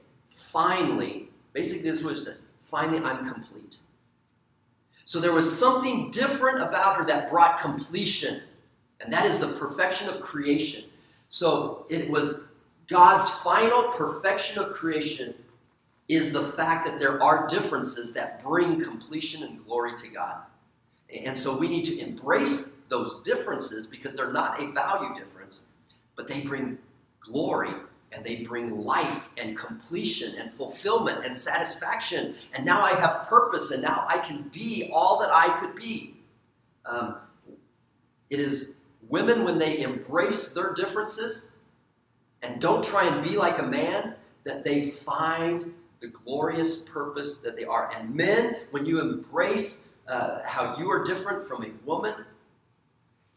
Finally, 0.53 1.29
basically, 1.53 1.91
this 1.91 1.99
is 1.99 2.05
what 2.05 2.15
it 2.15 2.19
says 2.19 2.43
finally, 2.71 3.05
I'm 3.05 3.31
complete. 3.31 3.79
So 5.05 5.21
there 5.21 5.33
was 5.33 5.59
something 5.59 6.11
different 6.11 6.63
about 6.63 6.97
her 6.97 7.05
that 7.05 7.31
brought 7.31 7.61
completion, 7.61 8.41
and 9.01 9.13
that 9.13 9.27
is 9.27 9.39
the 9.39 9.49
perfection 9.55 10.09
of 10.09 10.23
creation. 10.23 10.85
So 11.29 11.87
it 11.91 12.09
was 12.09 12.41
God's 12.89 13.29
final 13.43 13.93
perfection 13.93 14.59
of 14.59 14.73
creation 14.73 15.35
is 16.09 16.33
the 16.33 16.53
fact 16.53 16.87
that 16.87 16.99
there 16.99 17.23
are 17.23 17.47
differences 17.47 18.13
that 18.13 18.43
bring 18.43 18.83
completion 18.83 19.45
and 19.45 19.65
glory 19.65 19.97
to 19.99 20.09
God. 20.09 20.43
And 21.25 21.37
so 21.37 21.57
we 21.57 21.69
need 21.69 21.85
to 21.87 21.99
embrace 21.99 22.71
those 22.89 23.21
differences 23.23 23.87
because 23.87 24.15
they're 24.15 24.33
not 24.33 24.61
a 24.61 24.73
value 24.73 25.15
difference, 25.17 25.63
but 26.17 26.29
they 26.29 26.41
bring 26.41 26.79
glory 27.21 27.73
and 28.11 28.25
they 28.25 28.45
bring 28.45 28.79
life 28.79 29.29
and 29.39 29.57
completion 29.57 30.35
and 30.37 30.53
fulfillment 30.53 31.25
and 31.25 31.35
satisfaction. 31.35 32.35
And 32.55 32.65
now 32.65 32.83
I 32.83 32.95
have 33.01 33.27
purpose 33.29 33.71
and 33.71 33.83
now 33.83 34.05
I 34.07 34.19
can 34.19 34.51
be 34.53 34.91
all 34.93 35.19
that 35.21 35.31
I 35.33 35.59
could 35.61 35.75
be. 35.75 36.17
Um, 36.85 37.17
it 38.29 38.41
is 38.41 38.75
women 39.09 39.45
when 39.45 39.59
they 39.59 39.81
embrace 39.81 40.53
their 40.53 40.75
differences 40.75 41.52
and 42.43 42.61
don't 42.61 42.85
try 42.85 43.07
and 43.07 43.25
be 43.25 43.37
like 43.37 43.59
a 43.59 43.63
man 43.63 44.15
that 44.45 44.65
they 44.65 44.91
find 45.07 45.73
the 46.01 46.09
glorious 46.09 46.79
purpose 46.79 47.37
that 47.37 47.57
they 47.57 47.65
are. 47.65 47.93
And 47.97 48.15
men, 48.15 48.57
when 48.73 48.85
you 48.85 49.01
embrace 49.01 49.85
uh, 50.09 50.41
how 50.45 50.77
you 50.79 50.91
are 50.91 51.05
different 51.05 51.47
from 51.47 51.65
a 51.65 51.71
woman, 51.87 52.15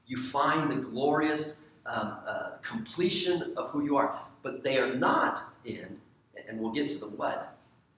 you 0.07 0.17
find 0.17 0.71
the 0.71 0.75
glorious 0.75 1.59
um, 1.85 2.17
uh, 2.27 2.49
completion 2.63 3.53
of 3.55 3.69
who 3.69 3.83
you 3.83 3.97
are. 3.97 4.19
But 4.41 4.63
they 4.63 4.77
are 4.77 4.93
not 4.93 5.41
in, 5.65 5.99
and 6.47 6.59
we'll 6.59 6.71
get 6.71 6.89
to 6.91 6.97
the 6.97 7.07
what, 7.07 7.55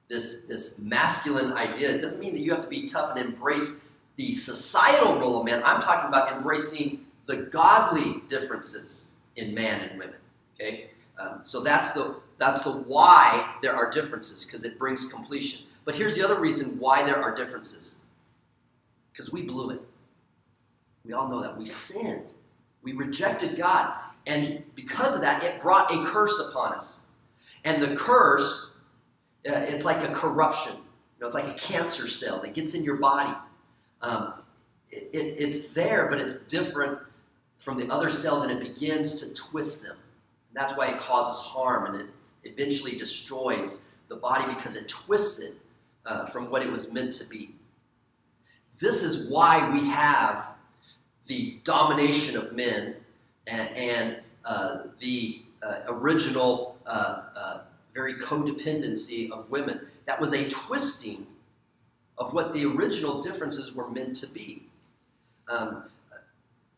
this, 0.10 0.38
this 0.48 0.78
masculine 0.78 1.54
idea. 1.54 1.92
It 1.92 2.02
doesn't 2.02 2.20
mean 2.20 2.34
that 2.34 2.40
you 2.40 2.52
have 2.52 2.62
to 2.62 2.70
be 2.70 2.88
tough 2.88 3.16
and 3.16 3.26
embrace 3.26 3.78
the 4.18 4.34
societal 4.34 5.20
role 5.20 5.40
of 5.40 5.46
man. 5.46 5.62
I'm 5.64 5.82
talking 5.82 6.08
about 6.08 6.34
embracing 6.34 7.06
the 7.26 7.38
godly 7.38 8.24
differences 8.28 9.08
in 9.36 9.54
man 9.54 9.82
and 9.82 10.00
women. 10.00 10.16
Okay, 10.56 10.90
um, 11.20 11.42
so 11.44 11.62
that's 11.62 11.92
the 11.92 12.16
that's 12.38 12.64
the 12.64 12.72
why 12.72 13.56
there 13.62 13.76
are 13.76 13.90
differences 13.90 14.46
because 14.46 14.64
it 14.64 14.78
brings 14.78 15.06
completion. 15.06 15.62
But 15.86 15.96
here's 15.96 16.16
the 16.16 16.24
other 16.24 16.40
reason 16.40 16.78
why 16.80 17.04
there 17.04 17.18
are 17.18 17.34
differences 17.34 17.98
because 19.12 19.32
we 19.32 19.42
blew 19.42 19.72
it. 19.72 19.82
We 21.04 21.14
all 21.14 21.28
know 21.28 21.42
that. 21.42 21.58
We 21.58 21.66
sinned. 21.66 22.34
We 22.84 22.94
rejected 22.94 23.58
God. 23.58 23.94
And 24.28 24.64
because 24.76 25.16
of 25.16 25.22
that, 25.22 25.44
it 25.44 25.62
brought 25.62 25.92
a 25.92 26.06
curse 26.06 26.40
upon 26.40 26.74
us. 26.74 27.00
And 27.64 27.82
the 27.82 27.96
curse, 27.96 28.72
uh, 29.50 29.54
it's 29.54 29.86
like 29.86 30.08
a 30.08 30.14
corruption. 30.14 30.74
You 30.74 31.22
know, 31.22 31.26
it's 31.26 31.36
like 31.36 31.48
a 31.48 31.54
cancer 31.54 32.08
cell 32.08 32.42
that 32.42 32.54
gets 32.54 32.76
in 32.76 32.84
your 32.84 32.98
body. 32.98 33.34
Um, 34.02 34.34
it, 34.92 35.10
it, 35.14 35.36
it's 35.40 35.70
there, 35.70 36.08
but 36.10 36.20
it's 36.20 36.38
different 36.42 37.00
from 37.58 37.80
the 37.80 37.92
other 37.92 38.10
cells, 38.10 38.44
and 38.44 38.52
it 38.52 38.60
begins 38.60 39.20
to 39.22 39.34
twist 39.34 39.82
them. 39.82 39.98
That's 40.58 40.76
why 40.76 40.88
it 40.88 41.00
causes 41.00 41.46
harm, 41.46 41.94
and 41.94 42.02
it 42.02 42.10
eventually 42.44 42.98
destroys 42.98 43.84
the 44.08 44.16
body 44.16 44.52
because 44.56 44.76
it 44.76 44.90
twists 44.90 45.40
it 45.40 45.56
uh, 46.04 46.26
from 46.28 46.50
what 46.50 46.64
it 46.64 46.72
was 46.72 46.92
meant 46.92 47.14
to 47.14 47.26
be. 47.26 47.54
This 48.80 49.04
is 49.04 49.30
why 49.30 49.70
we 49.72 49.88
have 49.90 50.48
the 51.28 51.60
domination 51.64 52.36
of 52.36 52.54
men 52.54 52.96
and, 53.46 53.70
and 53.70 54.18
uh, 54.46 54.84
the 55.00 55.44
uh, 55.62 55.82
original, 55.90 56.78
uh, 56.88 57.22
uh, 57.36 57.62
very 57.94 58.16
codependency 58.16 59.30
of 59.32 59.50
women. 59.52 59.82
That 60.08 60.20
was 60.20 60.34
a 60.34 60.48
twisting 60.50 61.28
of 62.18 62.34
what 62.34 62.54
the 62.54 62.66
original 62.66 63.22
differences 63.22 63.76
were 63.76 63.90
meant 63.90 64.16
to 64.18 64.28
be. 64.28 64.64
Um, 65.50 65.84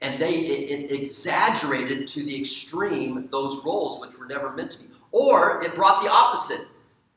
and 0.01 0.21
they 0.21 0.33
it, 0.33 0.91
it 0.91 0.95
exaggerated 0.95 2.07
to 2.07 2.23
the 2.23 2.39
extreme 2.39 3.27
those 3.31 3.63
roles 3.65 3.99
which 3.99 4.17
were 4.17 4.25
never 4.25 4.51
meant 4.51 4.71
to 4.71 4.79
be. 4.79 4.85
Or 5.11 5.63
it 5.63 5.75
brought 5.75 6.03
the 6.03 6.09
opposite. 6.09 6.67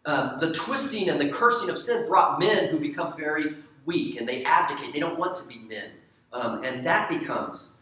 Um, 0.04 0.38
the 0.40 0.52
twisting 0.52 1.10
and 1.10 1.20
the 1.20 1.28
cursing 1.28 1.70
of 1.70 1.78
sin 1.78 2.06
brought 2.08 2.40
men 2.40 2.68
who 2.68 2.80
become 2.80 3.16
very 3.16 3.54
weak 3.84 4.18
and 4.18 4.28
they 4.28 4.44
abdicate. 4.44 4.92
They 4.92 5.00
don't 5.00 5.18
want 5.18 5.36
to 5.36 5.46
be 5.46 5.58
men. 5.58 5.90
Um, 6.32 6.64
and 6.64 6.84
that 6.86 7.08
becomes, 7.08 7.72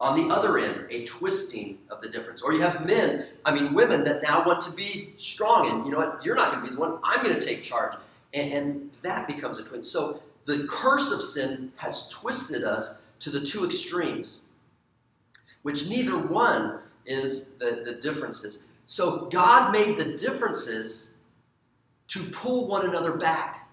on 0.00 0.16
the 0.16 0.32
other 0.34 0.58
end, 0.58 0.86
a 0.90 1.04
twisting 1.04 1.78
of 1.90 2.00
the 2.00 2.08
difference. 2.08 2.40
Or 2.40 2.52
you 2.52 2.60
have 2.62 2.86
men, 2.86 3.26
I 3.44 3.52
mean, 3.52 3.74
women 3.74 4.04
that 4.04 4.22
now 4.22 4.46
want 4.46 4.62
to 4.62 4.70
be 4.70 5.12
strong. 5.16 5.70
And 5.70 5.84
you 5.84 5.92
know 5.92 5.98
what? 5.98 6.24
You're 6.24 6.36
not 6.36 6.52
going 6.52 6.64
to 6.64 6.70
be 6.70 6.74
the 6.74 6.80
one. 6.80 6.98
I'm 7.02 7.22
going 7.22 7.34
to 7.38 7.44
take 7.44 7.62
charge. 7.62 7.94
And, 8.32 8.52
and 8.52 8.90
that 9.02 9.26
becomes 9.26 9.58
a 9.58 9.64
twist. 9.64 9.90
So 9.90 10.22
the 10.46 10.66
curse 10.70 11.10
of 11.10 11.20
sin 11.20 11.72
has 11.76 12.08
twisted 12.08 12.64
us 12.64 12.94
to 13.18 13.30
the 13.30 13.40
two 13.40 13.64
extremes, 13.64 14.42
which 15.66 15.88
neither 15.88 16.16
one 16.16 16.78
is 17.06 17.46
the, 17.58 17.82
the 17.84 17.94
differences. 17.94 18.62
So 18.86 19.28
God 19.32 19.72
made 19.72 19.96
the 19.96 20.16
differences 20.16 21.10
to 22.06 22.22
pull 22.30 22.68
one 22.68 22.88
another 22.88 23.16
back. 23.16 23.68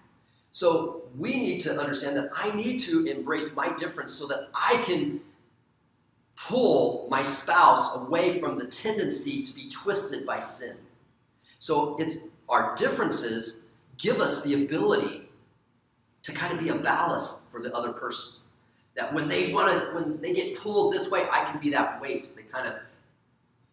So 0.50 1.02
we 1.16 1.36
need 1.36 1.60
to 1.60 1.80
understand 1.80 2.16
that 2.16 2.30
I 2.36 2.52
need 2.56 2.80
to 2.80 3.06
embrace 3.06 3.54
my 3.54 3.72
difference 3.76 4.12
so 4.12 4.26
that 4.26 4.48
I 4.52 4.82
can 4.84 5.20
pull 6.36 7.06
my 7.08 7.22
spouse 7.22 7.94
away 7.94 8.40
from 8.40 8.58
the 8.58 8.66
tendency 8.66 9.44
to 9.44 9.54
be 9.54 9.70
twisted 9.70 10.26
by 10.26 10.40
sin. 10.40 10.76
So 11.60 11.94
it's 12.00 12.16
our 12.48 12.74
differences 12.74 13.60
give 13.98 14.20
us 14.20 14.42
the 14.42 14.64
ability 14.64 15.28
to 16.24 16.32
kind 16.32 16.52
of 16.52 16.58
be 16.58 16.70
a 16.70 16.74
ballast 16.74 17.42
for 17.52 17.62
the 17.62 17.72
other 17.72 17.92
person. 17.92 18.32
That 18.96 19.12
when 19.12 19.28
they 19.28 19.52
want 19.52 19.72
to, 19.72 19.94
when 19.94 20.20
they 20.20 20.32
get 20.32 20.56
pulled 20.58 20.94
this 20.94 21.10
way, 21.10 21.26
I 21.30 21.50
can 21.50 21.60
be 21.60 21.70
that 21.70 22.00
weight 22.00 22.34
that 22.36 22.50
kind 22.50 22.68
of 22.68 22.74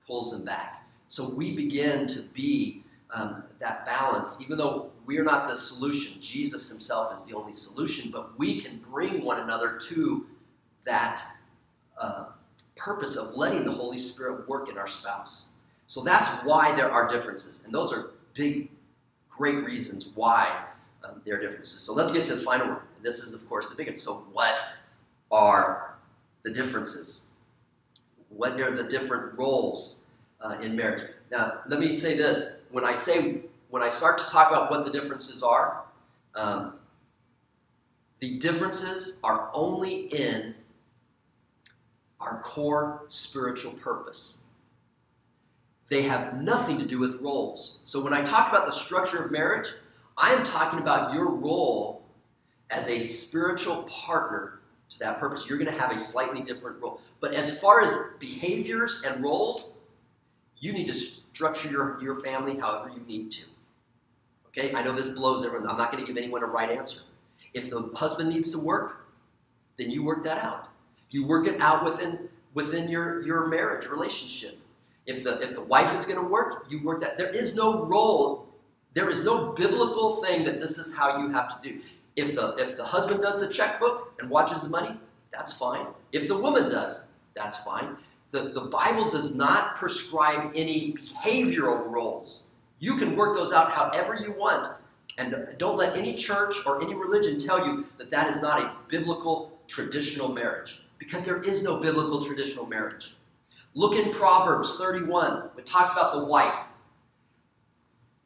pulls 0.07 0.31
them 0.31 0.43
back. 0.43 0.83
So 1.07 1.29
we 1.29 1.55
begin 1.55 2.07
to 2.07 2.21
be 2.33 2.83
um, 3.11 3.43
that 3.59 3.85
balance, 3.85 4.39
even 4.41 4.57
though 4.57 4.91
we 5.05 5.17
are 5.17 5.23
not 5.23 5.47
the 5.47 5.55
solution. 5.55 6.21
Jesus 6.21 6.69
himself 6.69 7.15
is 7.15 7.23
the 7.25 7.35
only 7.35 7.53
solution, 7.53 8.09
but 8.11 8.37
we 8.39 8.61
can 8.61 8.81
bring 8.89 9.23
one 9.23 9.41
another 9.41 9.79
to 9.89 10.25
that 10.85 11.21
uh, 11.97 12.25
purpose 12.75 13.15
of 13.15 13.35
letting 13.35 13.65
the 13.65 13.71
Holy 13.71 13.97
Spirit 13.97 14.47
work 14.47 14.69
in 14.69 14.77
our 14.77 14.87
spouse. 14.87 15.45
So 15.87 16.01
that's 16.01 16.29
why 16.45 16.73
there 16.75 16.89
are 16.89 17.07
differences. 17.07 17.61
And 17.65 17.73
those 17.73 17.91
are 17.91 18.11
big, 18.33 18.71
great 19.29 19.63
reasons 19.65 20.07
why 20.15 20.63
um, 21.03 21.21
there 21.25 21.35
are 21.37 21.41
differences. 21.41 21.81
So 21.81 21.93
let's 21.93 22.11
get 22.11 22.25
to 22.27 22.35
the 22.35 22.43
final 22.43 22.67
one. 22.67 22.79
This 23.03 23.19
is, 23.19 23.33
of 23.33 23.47
course, 23.49 23.67
the 23.67 23.75
biggest. 23.75 24.03
So, 24.03 24.23
what 24.31 24.59
are 25.31 25.95
the 26.43 26.51
differences? 26.51 27.23
What 28.29 28.59
are 28.61 28.75
the 28.75 28.83
different 28.83 29.37
roles 29.37 30.01
uh, 30.41 30.57
in 30.61 30.75
marriage? 30.75 31.09
Now, 31.31 31.61
let 31.67 31.79
me 31.79 31.93
say 31.93 32.17
this. 32.17 32.55
When 32.71 32.85
I 32.85 32.93
say, 32.93 33.41
when 33.69 33.81
I 33.81 33.89
start 33.89 34.17
to 34.19 34.25
talk 34.25 34.49
about 34.49 34.71
what 34.71 34.85
the 34.85 34.91
differences 34.91 35.43
are, 35.43 35.83
um, 36.35 36.73
the 38.19 38.37
differences 38.39 39.17
are 39.23 39.49
only 39.53 40.07
in 40.13 40.55
our 42.19 42.41
core 42.43 43.03
spiritual 43.07 43.73
purpose. 43.73 44.39
They 45.89 46.03
have 46.03 46.41
nothing 46.41 46.77
to 46.79 46.85
do 46.85 46.99
with 46.99 47.19
roles. 47.19 47.79
So 47.83 47.99
when 47.99 48.13
I 48.13 48.21
talk 48.23 48.49
about 48.49 48.65
the 48.65 48.71
structure 48.71 49.23
of 49.23 49.31
marriage, 49.31 49.67
I 50.17 50.33
am 50.33 50.43
talking 50.45 50.79
about 50.79 51.13
your 51.13 51.29
role 51.29 52.03
as 52.69 52.87
a 52.87 52.99
spiritual 52.99 53.83
partner 53.83 54.60
to 54.91 54.99
that 54.99 55.19
purpose. 55.19 55.47
You're 55.47 55.57
going 55.57 55.71
to 55.71 55.79
have 55.79 55.91
a 55.91 55.97
slightly 55.97 56.41
different 56.41 56.81
role. 56.81 57.01
But 57.19 57.33
as 57.33 57.59
far 57.59 57.81
as 57.81 57.93
behaviors 58.19 59.01
and 59.05 59.23
roles, 59.23 59.75
you 60.59 60.73
need 60.73 60.87
to 60.87 60.93
structure 60.93 61.69
your, 61.69 62.01
your 62.01 62.21
family 62.21 62.57
however 62.57 62.89
you 62.89 63.01
need 63.07 63.31
to. 63.31 63.41
Okay, 64.47 64.73
I 64.75 64.83
know 64.83 64.95
this 64.95 65.09
blows 65.09 65.45
everyone. 65.45 65.69
I'm 65.69 65.77
not 65.77 65.91
going 65.91 66.05
to 66.05 66.07
give 66.07 66.21
anyone 66.21 66.43
a 66.43 66.47
right 66.47 66.69
answer. 66.69 66.99
If 67.53 67.69
the 67.69 67.89
husband 67.95 68.29
needs 68.29 68.51
to 68.51 68.59
work, 68.59 69.07
then 69.77 69.89
you 69.89 70.03
work 70.03 70.23
that 70.25 70.43
out. 70.43 70.67
You 71.09 71.25
work 71.25 71.47
it 71.47 71.59
out 71.59 71.83
within 71.83 72.29
within 72.53 72.89
your, 72.89 73.21
your 73.25 73.47
marriage 73.47 73.87
relationship. 73.87 74.57
If 75.05 75.23
the 75.23 75.41
if 75.41 75.55
the 75.55 75.61
wife 75.61 75.97
is 75.97 76.05
going 76.05 76.19
to 76.19 76.27
work, 76.27 76.65
you 76.69 76.83
work 76.83 77.01
that. 77.01 77.17
There 77.17 77.29
is 77.29 77.55
no 77.55 77.85
role, 77.85 78.47
there 78.93 79.09
is 79.09 79.23
no 79.23 79.53
biblical 79.53 80.21
thing 80.21 80.43
that 80.45 80.59
this 80.59 80.77
is 80.77 80.93
how 80.93 81.17
you 81.21 81.29
have 81.29 81.61
to 81.61 81.69
do. 81.69 81.81
If 82.15 82.35
the 82.35 82.55
if 82.57 82.77
the 82.77 82.83
husband 82.83 83.21
does 83.21 83.39
the 83.39 83.47
checkbook 83.47 84.13
and 84.19 84.29
watches 84.29 84.63
the 84.63 84.69
money, 84.69 84.99
that's 85.31 85.53
fine. 85.53 85.87
If 86.11 86.27
the 86.27 86.37
woman 86.37 86.69
does, 86.69 87.03
that's 87.35 87.57
fine. 87.59 87.95
The, 88.31 88.49
the 88.49 88.61
Bible 88.61 89.09
does 89.09 89.35
not 89.35 89.77
prescribe 89.77 90.51
any 90.55 90.93
behavioral 90.93 91.89
roles. 91.89 92.47
You 92.79 92.97
can 92.97 93.15
work 93.15 93.35
those 93.35 93.51
out 93.51 93.71
however 93.71 94.15
you 94.15 94.33
want. 94.33 94.67
And 95.17 95.35
don't 95.57 95.77
let 95.77 95.97
any 95.97 96.15
church 96.15 96.55
or 96.65 96.81
any 96.81 96.95
religion 96.95 97.37
tell 97.37 97.65
you 97.65 97.85
that 97.97 98.09
that 98.11 98.29
is 98.29 98.41
not 98.41 98.61
a 98.61 98.75
biblical 98.87 99.59
traditional 99.67 100.29
marriage 100.29 100.81
because 100.99 101.23
there 101.23 101.43
is 101.43 101.63
no 101.63 101.77
biblical 101.79 102.23
traditional 102.23 102.65
marriage. 102.65 103.13
Look 103.73 103.93
in 103.93 104.11
Proverbs 104.11 104.77
31, 104.77 105.49
it 105.57 105.65
talks 105.65 105.91
about 105.91 106.13
the 106.13 106.25
wife. 106.25 106.65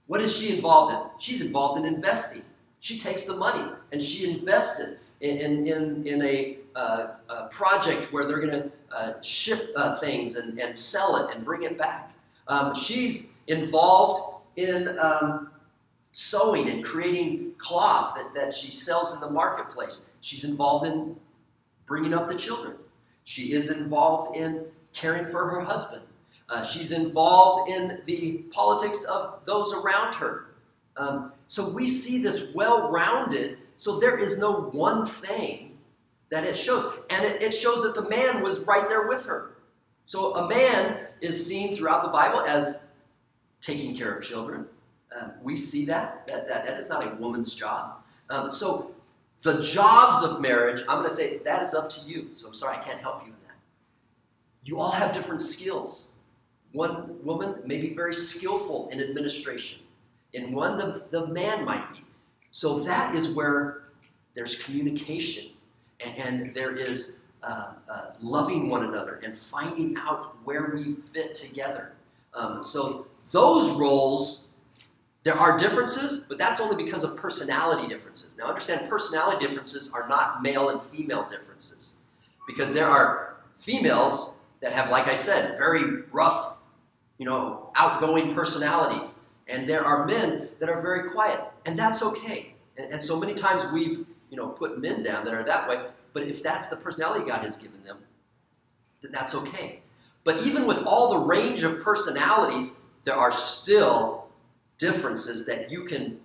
What 0.08 0.22
is 0.22 0.36
she 0.36 0.56
involved 0.56 0.94
in? 0.94 1.02
She's 1.20 1.42
involved 1.42 1.80
in 1.80 1.86
investing. 1.86 2.44
She 2.86 3.00
takes 3.00 3.24
the 3.24 3.36
money 3.36 3.68
and 3.92 4.00
she 4.00 4.30
invests 4.30 4.80
it 4.80 5.00
in, 5.20 5.66
in, 5.66 6.06
in 6.06 6.22
a, 6.22 6.58
uh, 6.76 7.08
a 7.30 7.48
project 7.48 8.14
where 8.14 8.28
they're 8.28 8.40
going 8.40 8.52
to 8.52 8.72
uh, 8.96 9.14
ship 9.24 9.72
uh, 9.76 10.00
things 10.00 10.36
and, 10.36 10.60
and 10.60 10.78
sell 10.78 11.16
it 11.16 11.36
and 11.36 11.44
bring 11.44 11.64
it 11.64 11.80
back. 11.80 12.14
Um, 12.48 12.76
she's 12.76 13.26
involved 13.48 14.44
in 14.58 15.00
um, 15.00 15.50
sewing 16.12 16.70
and 16.70 16.86
creating 16.86 17.54
cloth 17.58 18.18
that, 18.18 18.36
that 18.36 18.54
she 18.54 18.72
sells 18.72 19.16
in 19.16 19.20
the 19.20 19.32
marketplace. 19.32 20.04
She's 20.22 20.44
involved 20.44 20.86
in 20.86 21.16
bringing 21.88 22.14
up 22.14 22.30
the 22.30 22.36
children. 22.36 22.76
She 23.24 23.54
is 23.54 23.72
involved 23.72 24.38
in 24.38 24.64
caring 24.94 25.26
for 25.26 25.50
her 25.50 25.62
husband. 25.62 26.04
Uh, 26.50 26.64
she's 26.64 26.92
involved 26.92 27.68
in 27.68 28.04
the 28.06 28.44
politics 28.52 29.06
of 29.06 29.40
those 29.48 29.74
around 29.74 30.14
her. 30.14 30.52
Um, 30.98 31.32
so 31.48 31.70
we 31.70 31.88
see 31.88 32.18
this 32.18 32.54
well 32.54 32.90
rounded, 32.92 33.58
so 33.78 34.00
there 34.00 34.18
is 34.18 34.38
no 34.38 34.70
one 34.72 35.06
thing 35.08 35.78
that 36.30 36.44
it 36.44 36.56
shows. 36.56 36.92
And 37.10 37.26
it, 37.26 37.42
it, 37.42 37.54
shows 37.54 37.84
that 37.84 37.94
the 37.94 38.10
man 38.10 38.42
was 38.42 38.60
right 38.62 38.88
there 38.90 39.08
with 39.08 39.26
her. 39.26 39.52
So 40.06 40.36
a 40.36 40.48
man 40.48 41.08
is 41.22 41.46
seen 41.46 41.76
throughout 41.76 42.04
the 42.04 42.10
Bible 42.10 42.42
as 42.42 42.80
taking 43.62 43.96
care 43.96 44.16
of 44.16 44.24
children. 44.24 44.66
Uh, 45.16 45.30
we 45.42 45.56
see 45.56 45.86
that. 45.86 46.28
That, 46.28 46.48
that. 46.48 46.66
that 46.66 46.80
is 46.80 46.90
not 46.90 47.06
a 47.06 47.16
woman's 47.16 47.54
job. 47.54 47.98
Um, 48.30 48.52
so 48.52 48.92
the 49.44 49.62
jobs 49.62 50.26
of 50.26 50.42
marriage, 50.42 50.82
I'm 50.90 50.98
going 50.98 51.10
to 51.10 51.16
say 51.16 51.38
that 51.38 51.62
is 51.62 51.74
up 51.74 51.90
to 51.92 52.02
you. 52.02 52.30
So 52.34 52.48
I'm 52.48 52.54
sorry, 52.54 52.78
I 52.78 52.84
can't 52.84 53.00
help 53.00 53.22
you 53.22 53.28
in 53.28 53.38
that. 53.48 53.56
You 54.64 54.80
all 54.80 54.92
have 54.92 55.14
different 55.14 55.42
skills. 55.42 56.08
One 56.72 57.24
woman 57.24 57.56
may 57.66 57.80
be 57.80 57.94
very 57.94 58.14
skillful 58.14 58.90
in 58.90 59.00
administration, 59.00 59.80
in 60.36 60.54
one, 60.54 60.78
the, 60.78 61.04
the 61.12 61.28
man 61.28 61.66
might 61.66 61.92
be. 61.94 62.04
So 62.52 62.80
that 62.82 63.16
is 63.16 63.30
where 63.30 63.84
there's 64.36 64.56
communication 64.56 65.52
and, 66.02 66.18
and 66.18 66.56
there 66.56 66.76
is 66.76 67.14
uh, 67.42 67.74
uh, 67.90 68.12
loving 68.22 68.70
one 68.70 68.86
another 68.86 69.22
and 69.24 69.38
finding 69.50 69.96
out 69.98 70.36
where 70.44 70.72
we 70.76 70.98
fit 71.14 71.34
together. 71.34 71.94
Um, 72.34 72.62
so 72.62 73.08
those 73.32 73.72
roles 73.72 74.50
there 75.24 75.36
are 75.36 75.58
differences, 75.58 76.20
but 76.20 76.38
that's 76.38 76.62
only 76.62 76.82
because 76.82 77.04
of 77.04 77.18
personality 77.18 77.88
differences. 77.88 78.38
Now, 78.38 78.46
understand 78.46 78.88
personality 78.88 79.44
differences 79.44 79.90
are 79.92 80.08
not 80.08 80.44
male 80.44 80.70
and 80.70 80.80
female 80.92 81.24
differences 81.28 81.94
because 82.46 82.72
there 82.74 82.88
are 82.88 83.38
females 83.64 84.34
that 84.62 84.72
have, 84.74 84.92
like 84.92 85.08
I 85.08 85.16
said, 85.16 85.58
very 85.58 86.04
rough, 86.12 86.58
you 87.18 87.26
know, 87.26 87.72
outgoing 87.76 88.36
personalities, 88.36 89.18
and 89.48 89.70
there 89.70 89.86
are 89.86 90.06
men 90.06 90.50
that 90.60 90.70
are 90.70 90.82
very 90.82 91.12
quiet, 91.12 91.42
and 91.66 91.78
that's 91.78 92.02
okay. 92.02 92.54
And, 92.78 92.94
and 92.94 93.04
so 93.04 93.18
many 93.18 93.34
times 93.34 93.72
we've, 93.72 94.06
you 94.30 94.38
know, 94.38 94.48
put 94.48 94.80
men 94.80 95.04
down 95.04 95.26
that 95.26 95.34
are 95.34 95.44
that 95.44 95.68
way, 95.70 95.86
but 96.14 96.24
if 96.24 96.42
that's 96.42 96.68
the 96.68 96.76
personality 96.76 97.26
God 97.26 97.44
has 97.44 97.58
given 97.58 97.84
them, 97.84 97.98
then 99.02 99.12
that's 99.12 99.36
okay. 99.36 99.80
But 100.24 100.44
even 100.44 100.66
with 100.66 100.84
all 100.84 101.12
the 101.12 101.26
range 101.26 101.64
of 101.64 101.82
personalities, 101.82 102.74
there 103.04 103.16
are 103.16 103.32
still 103.32 104.28
differences 104.78 105.46
that 105.46 105.72
you 105.72 105.86
can 105.86 106.20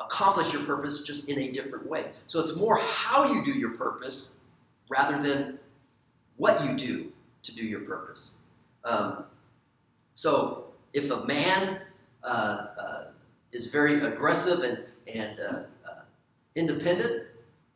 accomplish 0.00 0.52
your 0.52 0.62
purpose 0.62 1.02
just 1.02 1.28
in 1.28 1.38
a 1.38 1.50
different 1.50 1.86
way. 1.86 2.06
So 2.28 2.40
it's 2.40 2.54
more 2.54 2.78
how 2.78 3.32
you 3.32 3.44
do 3.44 3.50
your 3.50 3.70
purpose 3.70 4.34
rather 4.88 5.20
than 5.20 5.58
what 6.36 6.64
you 6.64 6.76
do 6.76 7.12
to 7.42 7.54
do 7.54 7.64
your 7.64 7.80
purpose. 7.80 8.36
Um, 8.84 9.24
so 10.14 10.66
if 10.92 11.10
a 11.10 11.26
man 11.26 11.80
is 13.52 13.66
very 13.66 14.06
aggressive 14.06 14.60
and, 14.60 14.84
and 15.06 15.40
uh, 15.40 15.52
uh 15.86 16.02
independent, 16.54 17.24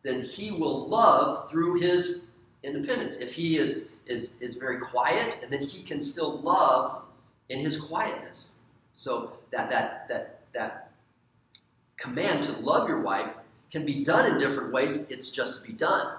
then 0.03 0.23
he 0.23 0.51
will 0.51 0.89
love 0.89 1.51
through 1.51 1.81
his 1.81 2.23
independence. 2.63 3.17
If 3.17 3.33
he 3.33 3.59
is, 3.59 3.83
is, 4.07 4.33
is 4.41 4.57
very 4.57 4.81
quiet, 4.81 5.39
and 5.43 5.53
then 5.53 5.63
he 5.63 5.83
can 5.83 6.01
still 6.01 6.41
love 6.41 7.03
in 7.49 7.61
his 7.61 7.81
quietness. 7.81 8.55
So 8.95 9.33
that 9.51 9.71
that 9.71 10.09
that 10.09 10.41
that 10.55 10.91
command 11.97 12.45
to 12.45 12.53
love 12.53 12.89
your 12.89 13.01
wife 13.01 13.31
can 13.71 13.87
be 13.87 14.05
done 14.05 14.31
in 14.31 14.39
different 14.39 14.73
ways. 14.73 14.99
It's 15.09 15.31
just 15.31 15.57
to 15.57 15.67
be 15.67 15.73
done. 15.73 16.17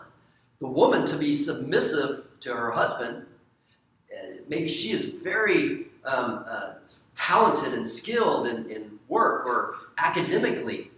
The 0.60 0.68
woman 0.68 1.06
to 1.08 1.18
be 1.18 1.32
submissive 1.34 2.26
to 2.42 2.54
her 2.54 2.72
husband, 2.72 3.26
maybe 4.48 4.68
she 4.68 4.92
is 4.92 5.06
very 5.24 5.88
um, 6.06 6.46
uh, 6.48 6.74
talented 7.24 7.74
and 7.74 7.88
skilled 7.88 8.48
in, 8.48 8.70
in 8.70 9.00
work 9.08 9.48
or 9.48 9.76
academically. 9.98 10.92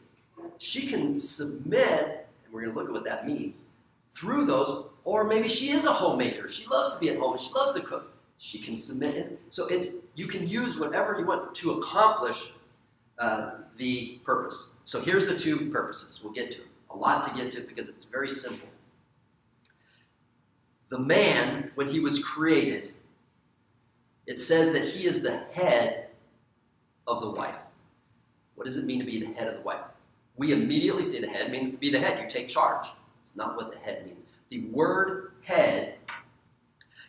She 0.58 0.88
can 0.88 1.20
submit, 1.20 2.28
and 2.44 2.54
we're 2.54 2.62
going 2.64 2.74
to 2.74 2.80
look 2.80 2.90
at 2.90 2.94
what 2.94 3.04
that 3.04 3.28
means, 3.28 3.64
through 4.16 4.46
those, 4.46 4.86
or 5.04 5.24
maybe 5.26 5.48
she 5.48 5.70
is 5.72 5.86
a 5.86 5.94
homemaker. 5.94 6.50
She 6.50 6.66
loves 6.68 6.94
to 6.94 7.00
be 7.00 7.10
at 7.10 7.20
home. 7.20 7.38
She 7.38 7.52
loves 7.54 7.74
to 7.74 7.82
cook. 7.82 8.12
She 8.40 8.60
can 8.60 8.76
submit 8.76 9.16
it. 9.16 9.40
So 9.52 9.68
it's 9.68 9.94
you 10.16 10.28
can 10.28 10.48
use 10.48 10.80
whatever 10.80 11.18
you 11.20 11.26
want 11.26 11.54
to 11.56 11.72
accomplish 11.74 12.52
uh, 13.20 13.52
the 13.78 14.20
purpose. 14.26 14.74
So 14.84 15.02
here's 15.02 15.26
the 15.26 15.38
two 15.38 15.70
purposes. 15.70 16.22
We'll 16.24 16.34
get 16.34 16.52
to 16.52 16.62
A 16.90 16.98
lot 16.98 17.28
to 17.28 17.36
get 17.36 17.52
to 17.54 17.62
because 17.62 17.88
it's 17.88 18.06
very 18.06 18.30
simple. 18.30 18.68
The 20.90 21.00
man, 21.00 21.72
when 21.76 21.88
he 21.88 22.00
was 22.00 22.24
created, 22.24 22.94
it 24.28 24.40
says 24.40 24.72
that 24.74 24.84
he 24.84 25.06
is 25.06 25.22
the 25.22 25.38
head 25.54 26.05
of 27.08 27.22
the 27.22 27.30
wife. 27.30 27.56
What 28.56 28.66
does 28.66 28.78
it 28.78 28.86
mean 28.86 29.00
to 29.00 29.06
be 29.06 29.20
the 29.20 29.34
head 29.34 29.48
of 29.48 29.56
the 29.56 29.62
wife? 29.62 29.82
We 30.38 30.52
immediately 30.52 31.04
say 31.04 31.22
the 31.22 31.28
head 31.28 31.52
means 31.52 31.72
to 31.72 31.78
be 31.78 31.92
the 31.92 32.00
head. 32.00 32.22
You 32.22 32.30
take 32.30 32.48
charge. 32.48 32.88
It's 33.22 33.36
not 33.36 33.56
what 33.56 33.72
the 33.72 33.78
head 33.80 34.06
means. 34.06 34.20
The 34.50 34.66
word 34.70 35.32
head 35.42 35.96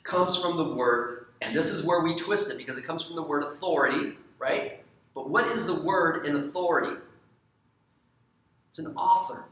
comes 0.05 0.37
from 0.37 0.57
the 0.57 0.75
word, 0.75 1.27
and 1.43 1.57
this 1.57 1.67
is 1.67 1.85
where 1.85 2.01
we 2.01 2.15
twist 2.15 2.51
it 2.51 2.57
because 2.57 2.77
it 2.77 2.85
comes 2.87 3.05
from 3.05 3.17
the 3.17 3.23
word 3.23 3.43
authority, 3.43 4.17
right? 4.39 4.83
But 5.15 5.31
what 5.31 5.47
is 5.49 5.67
the 5.67 5.81
word 5.81 6.27
in 6.27 6.37
authority? 6.37 6.97
It's 8.71 8.79
an 8.79 8.95
author. 8.97 9.45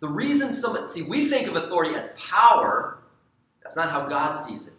The 0.00 0.08
reason 0.08 0.52
someone, 0.52 0.88
see, 0.88 1.02
we 1.02 1.28
think 1.28 1.46
of 1.46 1.54
authority 1.54 1.94
as 1.94 2.12
power. 2.18 2.98
That's 3.62 3.76
not 3.76 3.90
how 3.90 4.08
God 4.08 4.34
sees 4.34 4.66
it. 4.66 4.72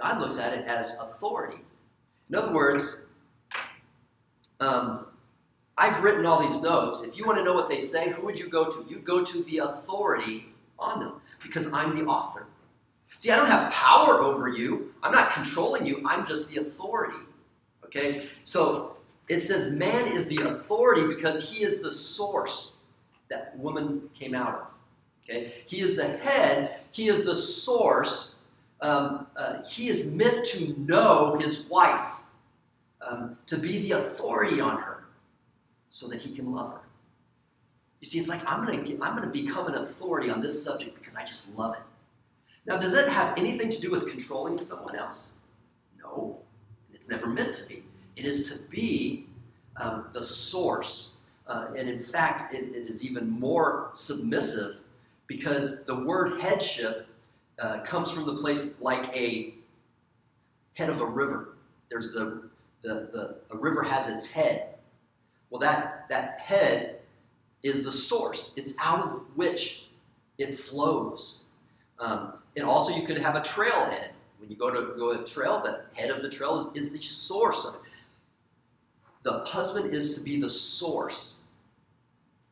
God 0.00 0.20
looks 0.20 0.38
at 0.38 0.52
it 0.52 0.66
as 0.66 0.94
authority. 1.00 1.58
In 2.28 2.36
other 2.36 2.52
words, 2.52 3.00
um, 4.60 5.06
I've 5.76 6.02
written 6.02 6.26
all 6.26 6.46
these 6.46 6.60
notes. 6.60 7.02
If 7.02 7.16
you 7.16 7.24
want 7.24 7.38
to 7.38 7.44
know 7.44 7.54
what 7.54 7.68
they 7.68 7.78
say, 7.78 8.10
who 8.10 8.22
would 8.22 8.38
you 8.38 8.48
go 8.48 8.70
to? 8.70 8.84
You 8.88 8.98
go 8.98 9.24
to 9.24 9.42
the 9.44 9.58
authority 9.58 10.46
on 10.78 11.00
them 11.00 11.20
because 11.42 11.72
I'm 11.72 11.96
the 11.96 12.04
author. 12.04 12.46
See, 13.18 13.30
I 13.30 13.36
don't 13.36 13.46
have 13.46 13.72
power 13.72 14.20
over 14.20 14.48
you. 14.48 14.92
I'm 15.02 15.12
not 15.12 15.32
controlling 15.32 15.86
you. 15.86 16.02
I'm 16.06 16.26
just 16.26 16.48
the 16.48 16.58
authority. 16.58 17.18
Okay? 17.84 18.28
So 18.44 18.96
it 19.28 19.40
says 19.40 19.70
man 19.70 20.12
is 20.12 20.26
the 20.28 20.38
authority 20.38 21.06
because 21.06 21.50
he 21.50 21.64
is 21.64 21.80
the 21.80 21.90
source 21.90 22.76
that 23.28 23.56
woman 23.58 24.08
came 24.18 24.34
out 24.34 24.54
of. 24.54 24.66
Okay? 25.24 25.54
He 25.66 25.80
is 25.80 25.96
the 25.96 26.16
head, 26.18 26.80
he 26.92 27.08
is 27.08 27.24
the 27.24 27.34
source. 27.34 28.36
Um, 28.80 29.26
uh, 29.36 29.64
he 29.64 29.88
is 29.88 30.06
meant 30.06 30.46
to 30.46 30.72
know 30.78 31.36
his 31.40 31.64
wife, 31.64 32.12
um, 33.08 33.36
to 33.46 33.56
be 33.56 33.82
the 33.82 33.92
authority 33.92 34.60
on 34.60 34.78
her, 34.78 35.04
so 35.90 36.08
that 36.08 36.20
he 36.20 36.34
can 36.34 36.52
love 36.52 36.72
her. 36.72 36.80
You 38.00 38.06
see, 38.06 38.18
it's 38.18 38.28
like 38.28 38.42
I'm 38.46 38.64
gonna 38.64 38.82
I'm 39.02 39.14
gonna 39.16 39.26
become 39.26 39.66
an 39.66 39.74
authority 39.74 40.30
on 40.30 40.40
this 40.40 40.62
subject 40.62 40.98
because 40.98 41.16
I 41.16 41.24
just 41.24 41.54
love 41.56 41.74
it. 41.74 41.82
Now, 42.66 42.76
does 42.76 42.94
it 42.94 43.08
have 43.08 43.36
anything 43.38 43.70
to 43.70 43.80
do 43.80 43.90
with 43.90 44.08
controlling 44.08 44.58
someone 44.58 44.94
else? 44.94 45.34
No, 45.98 46.38
it's 46.92 47.08
never 47.08 47.26
meant 47.26 47.54
to 47.56 47.66
be. 47.66 47.82
It 48.16 48.24
is 48.24 48.50
to 48.50 48.58
be 48.68 49.26
um, 49.78 50.06
the 50.12 50.22
source. 50.22 51.12
Uh, 51.46 51.68
and 51.76 51.88
in 51.88 52.04
fact, 52.04 52.54
it, 52.54 52.64
it 52.74 52.88
is 52.90 53.02
even 53.02 53.28
more 53.30 53.90
submissive 53.94 54.76
because 55.26 55.84
the 55.84 55.94
word 55.94 56.40
headship 56.40 57.06
uh, 57.58 57.80
comes 57.80 58.10
from 58.10 58.26
the 58.26 58.34
place 58.34 58.74
like 58.80 59.08
a 59.16 59.54
head 60.74 60.90
of 60.90 61.00
a 61.00 61.06
river. 61.06 61.54
There's 61.90 62.12
the, 62.12 62.47
the, 62.82 63.08
the 63.12 63.36
a 63.50 63.56
river 63.56 63.82
has 63.82 64.08
its 64.08 64.26
head. 64.26 64.74
Well, 65.50 65.60
that, 65.60 66.06
that 66.08 66.38
head 66.40 67.00
is 67.62 67.82
the 67.82 67.90
source. 67.90 68.52
It's 68.56 68.74
out 68.78 69.00
of 69.00 69.22
which 69.34 69.88
it 70.38 70.60
flows. 70.60 71.44
Um, 71.98 72.34
and 72.56 72.64
also, 72.64 72.94
you 72.94 73.06
could 73.06 73.18
have 73.18 73.34
a 73.34 73.40
trailhead. 73.40 74.10
When 74.38 74.48
you 74.50 74.56
go 74.56 74.70
to 74.70 74.96
go 74.96 75.10
a 75.10 75.24
trail, 75.24 75.60
the 75.62 75.80
head 76.00 76.10
of 76.10 76.22
the 76.22 76.28
trail 76.28 76.72
is, 76.74 76.86
is 76.86 76.92
the 76.92 77.02
source 77.02 77.64
of 77.64 77.74
it. 77.74 77.80
The 79.24 79.44
husband 79.44 79.92
is 79.92 80.14
to 80.16 80.20
be 80.20 80.40
the 80.40 80.48
source. 80.48 81.38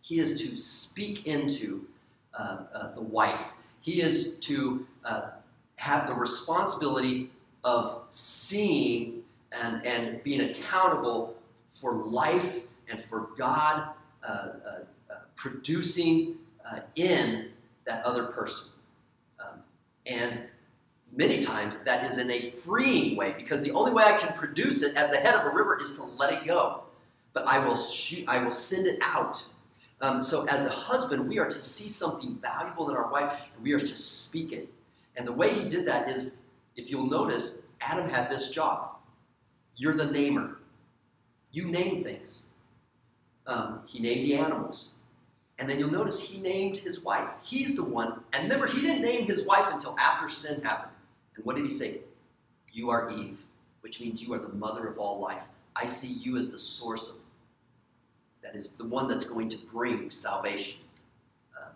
He 0.00 0.18
is 0.18 0.40
to 0.40 0.56
speak 0.56 1.26
into 1.26 1.86
uh, 2.36 2.58
uh, 2.74 2.94
the 2.94 3.00
wife. 3.00 3.40
He 3.80 4.02
is 4.02 4.38
to 4.40 4.86
uh, 5.04 5.30
have 5.76 6.08
the 6.08 6.14
responsibility 6.14 7.30
of 7.62 8.02
seeing 8.10 9.15
and, 9.60 9.84
and 9.86 10.22
being 10.22 10.40
accountable 10.40 11.36
for 11.80 11.94
life 11.94 12.62
and 12.88 13.02
for 13.04 13.30
God 13.36 13.90
uh, 14.22 14.30
uh, 14.30 14.50
uh, 15.10 15.14
producing 15.36 16.36
in 16.96 17.50
that 17.86 18.04
other 18.04 18.24
person. 18.24 18.72
Um, 19.38 19.60
and 20.04 20.40
many 21.12 21.42
times 21.42 21.78
that 21.84 22.04
is 22.04 22.18
in 22.18 22.30
a 22.30 22.50
freeing 22.50 23.16
way 23.16 23.34
because 23.36 23.62
the 23.62 23.70
only 23.70 23.92
way 23.92 24.02
I 24.02 24.18
can 24.18 24.36
produce 24.36 24.82
it 24.82 24.96
as 24.96 25.10
the 25.10 25.16
head 25.16 25.34
of 25.34 25.46
a 25.46 25.54
river 25.54 25.80
is 25.80 25.94
to 25.94 26.02
let 26.02 26.32
it 26.32 26.44
go. 26.44 26.82
But 27.32 27.46
I 27.46 27.58
will 27.64 27.76
shoot, 27.76 28.26
I 28.28 28.42
will 28.42 28.50
send 28.50 28.86
it 28.86 28.98
out. 29.00 29.44
Um, 30.00 30.22
so 30.22 30.44
as 30.46 30.64
a 30.64 30.70
husband, 30.70 31.28
we 31.28 31.38
are 31.38 31.48
to 31.48 31.62
see 31.62 31.88
something 31.88 32.38
valuable 32.42 32.90
in 32.90 32.96
our 32.96 33.10
wife 33.10 33.32
and 33.54 33.62
we 33.62 33.72
are 33.72 33.80
to 33.80 33.96
speak 33.96 34.52
it. 34.52 34.68
And 35.16 35.26
the 35.26 35.32
way 35.32 35.54
he 35.54 35.68
did 35.68 35.86
that 35.86 36.08
is, 36.08 36.30
if 36.76 36.90
you'll 36.90 37.08
notice, 37.08 37.62
Adam 37.80 38.08
had 38.08 38.30
this 38.30 38.50
job. 38.50 38.95
You're 39.76 39.94
the 39.94 40.06
namer. 40.06 40.58
You 41.52 41.66
name 41.66 42.02
things. 42.02 42.46
Um, 43.46 43.80
he 43.86 44.00
named 44.00 44.26
the 44.26 44.36
animals. 44.36 44.94
And 45.58 45.68
then 45.68 45.78
you'll 45.78 45.90
notice 45.90 46.20
he 46.20 46.38
named 46.38 46.78
his 46.78 47.00
wife. 47.00 47.28
He's 47.42 47.76
the 47.76 47.84
one. 47.84 48.20
And 48.32 48.44
remember, 48.44 48.66
he 48.66 48.80
didn't 48.80 49.02
name 49.02 49.26
his 49.26 49.44
wife 49.44 49.72
until 49.72 49.96
after 49.98 50.28
sin 50.28 50.60
happened. 50.62 50.92
And 51.36 51.44
what 51.44 51.56
did 51.56 51.64
he 51.64 51.70
say? 51.70 52.00
You 52.72 52.90
are 52.90 53.10
Eve, 53.10 53.38
which 53.80 54.00
means 54.00 54.22
you 54.22 54.34
are 54.34 54.38
the 54.38 54.54
mother 54.54 54.86
of 54.86 54.98
all 54.98 55.20
life. 55.20 55.42
I 55.74 55.86
see 55.86 56.08
you 56.08 56.36
as 56.36 56.50
the 56.50 56.58
source 56.58 57.08
of, 57.08 57.16
that 58.42 58.54
is 58.54 58.70
the 58.70 58.84
one 58.84 59.08
that's 59.08 59.24
going 59.24 59.48
to 59.50 59.56
bring 59.72 60.10
salvation. 60.10 60.78
Um, 61.56 61.72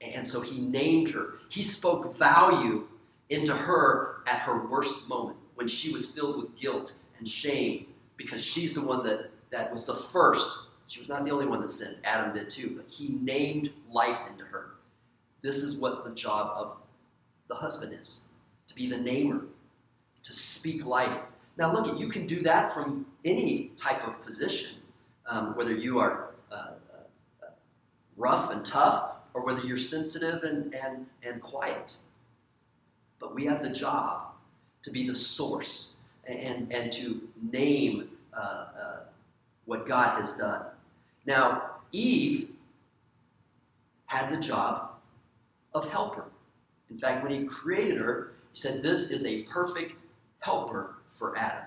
and 0.00 0.26
so 0.26 0.40
he 0.40 0.60
named 0.60 1.10
her. 1.10 1.34
He 1.48 1.62
spoke 1.62 2.18
value 2.18 2.86
into 3.28 3.54
her 3.54 4.22
at 4.26 4.40
her 4.40 4.66
worst 4.66 5.08
moment 5.08 5.36
when 5.54 5.68
she 5.68 5.92
was 5.92 6.06
filled 6.06 6.36
with 6.36 6.58
guilt 6.58 6.94
and 7.20 7.28
shame 7.28 7.86
because 8.16 8.44
she's 8.44 8.74
the 8.74 8.82
one 8.82 9.04
that, 9.06 9.30
that 9.50 9.72
was 9.72 9.84
the 9.84 9.94
first. 9.94 10.48
She 10.88 10.98
was 10.98 11.08
not 11.08 11.24
the 11.24 11.30
only 11.30 11.46
one 11.46 11.60
that 11.60 11.70
sinned. 11.70 11.96
Adam 12.02 12.34
did 12.34 12.50
too, 12.50 12.74
but 12.76 12.86
he 12.88 13.10
named 13.20 13.70
life 13.92 14.18
into 14.28 14.44
her. 14.44 14.70
This 15.42 15.58
is 15.58 15.76
what 15.76 16.04
the 16.04 16.10
job 16.10 16.50
of 16.56 16.76
the 17.48 17.54
husband 17.54 17.96
is 17.98 18.22
to 18.66 18.74
be 18.74 18.88
the 18.88 18.96
namer, 18.96 19.42
to 20.22 20.32
speak 20.32 20.84
life. 20.84 21.18
Now, 21.56 21.72
look, 21.72 21.98
you 21.98 22.08
can 22.08 22.26
do 22.26 22.42
that 22.42 22.74
from 22.74 23.06
any 23.24 23.70
type 23.76 24.06
of 24.06 24.24
position, 24.24 24.76
um, 25.26 25.56
whether 25.56 25.74
you 25.74 25.98
are 25.98 26.30
uh, 26.50 26.54
uh, 27.42 27.46
rough 28.16 28.50
and 28.50 28.64
tough 28.64 29.12
or 29.34 29.44
whether 29.44 29.60
you're 29.60 29.78
sensitive 29.78 30.42
and, 30.44 30.74
and, 30.74 31.06
and 31.22 31.40
quiet. 31.40 31.96
But 33.18 33.34
we 33.34 33.44
have 33.46 33.62
the 33.62 33.70
job 33.70 34.32
to 34.82 34.90
be 34.90 35.06
the 35.06 35.14
source 35.14 35.90
and, 36.26 36.72
and 36.72 36.92
to 36.92 37.20
name 37.50 38.08
uh, 38.32 38.36
uh, 38.36 38.96
what 39.66 39.86
God 39.86 40.20
has 40.20 40.34
done. 40.34 40.62
Now, 41.26 41.70
Eve 41.92 42.50
had 44.06 44.30
the 44.30 44.36
job 44.38 44.90
of 45.74 45.88
helper. 45.88 46.24
In 46.90 46.98
fact, 46.98 47.22
when 47.22 47.32
he 47.32 47.46
created 47.46 47.98
her, 47.98 48.32
he 48.52 48.60
said, 48.60 48.82
This 48.82 49.10
is 49.10 49.24
a 49.24 49.42
perfect 49.44 49.92
helper 50.40 50.96
for 51.18 51.36
Adam. 51.36 51.64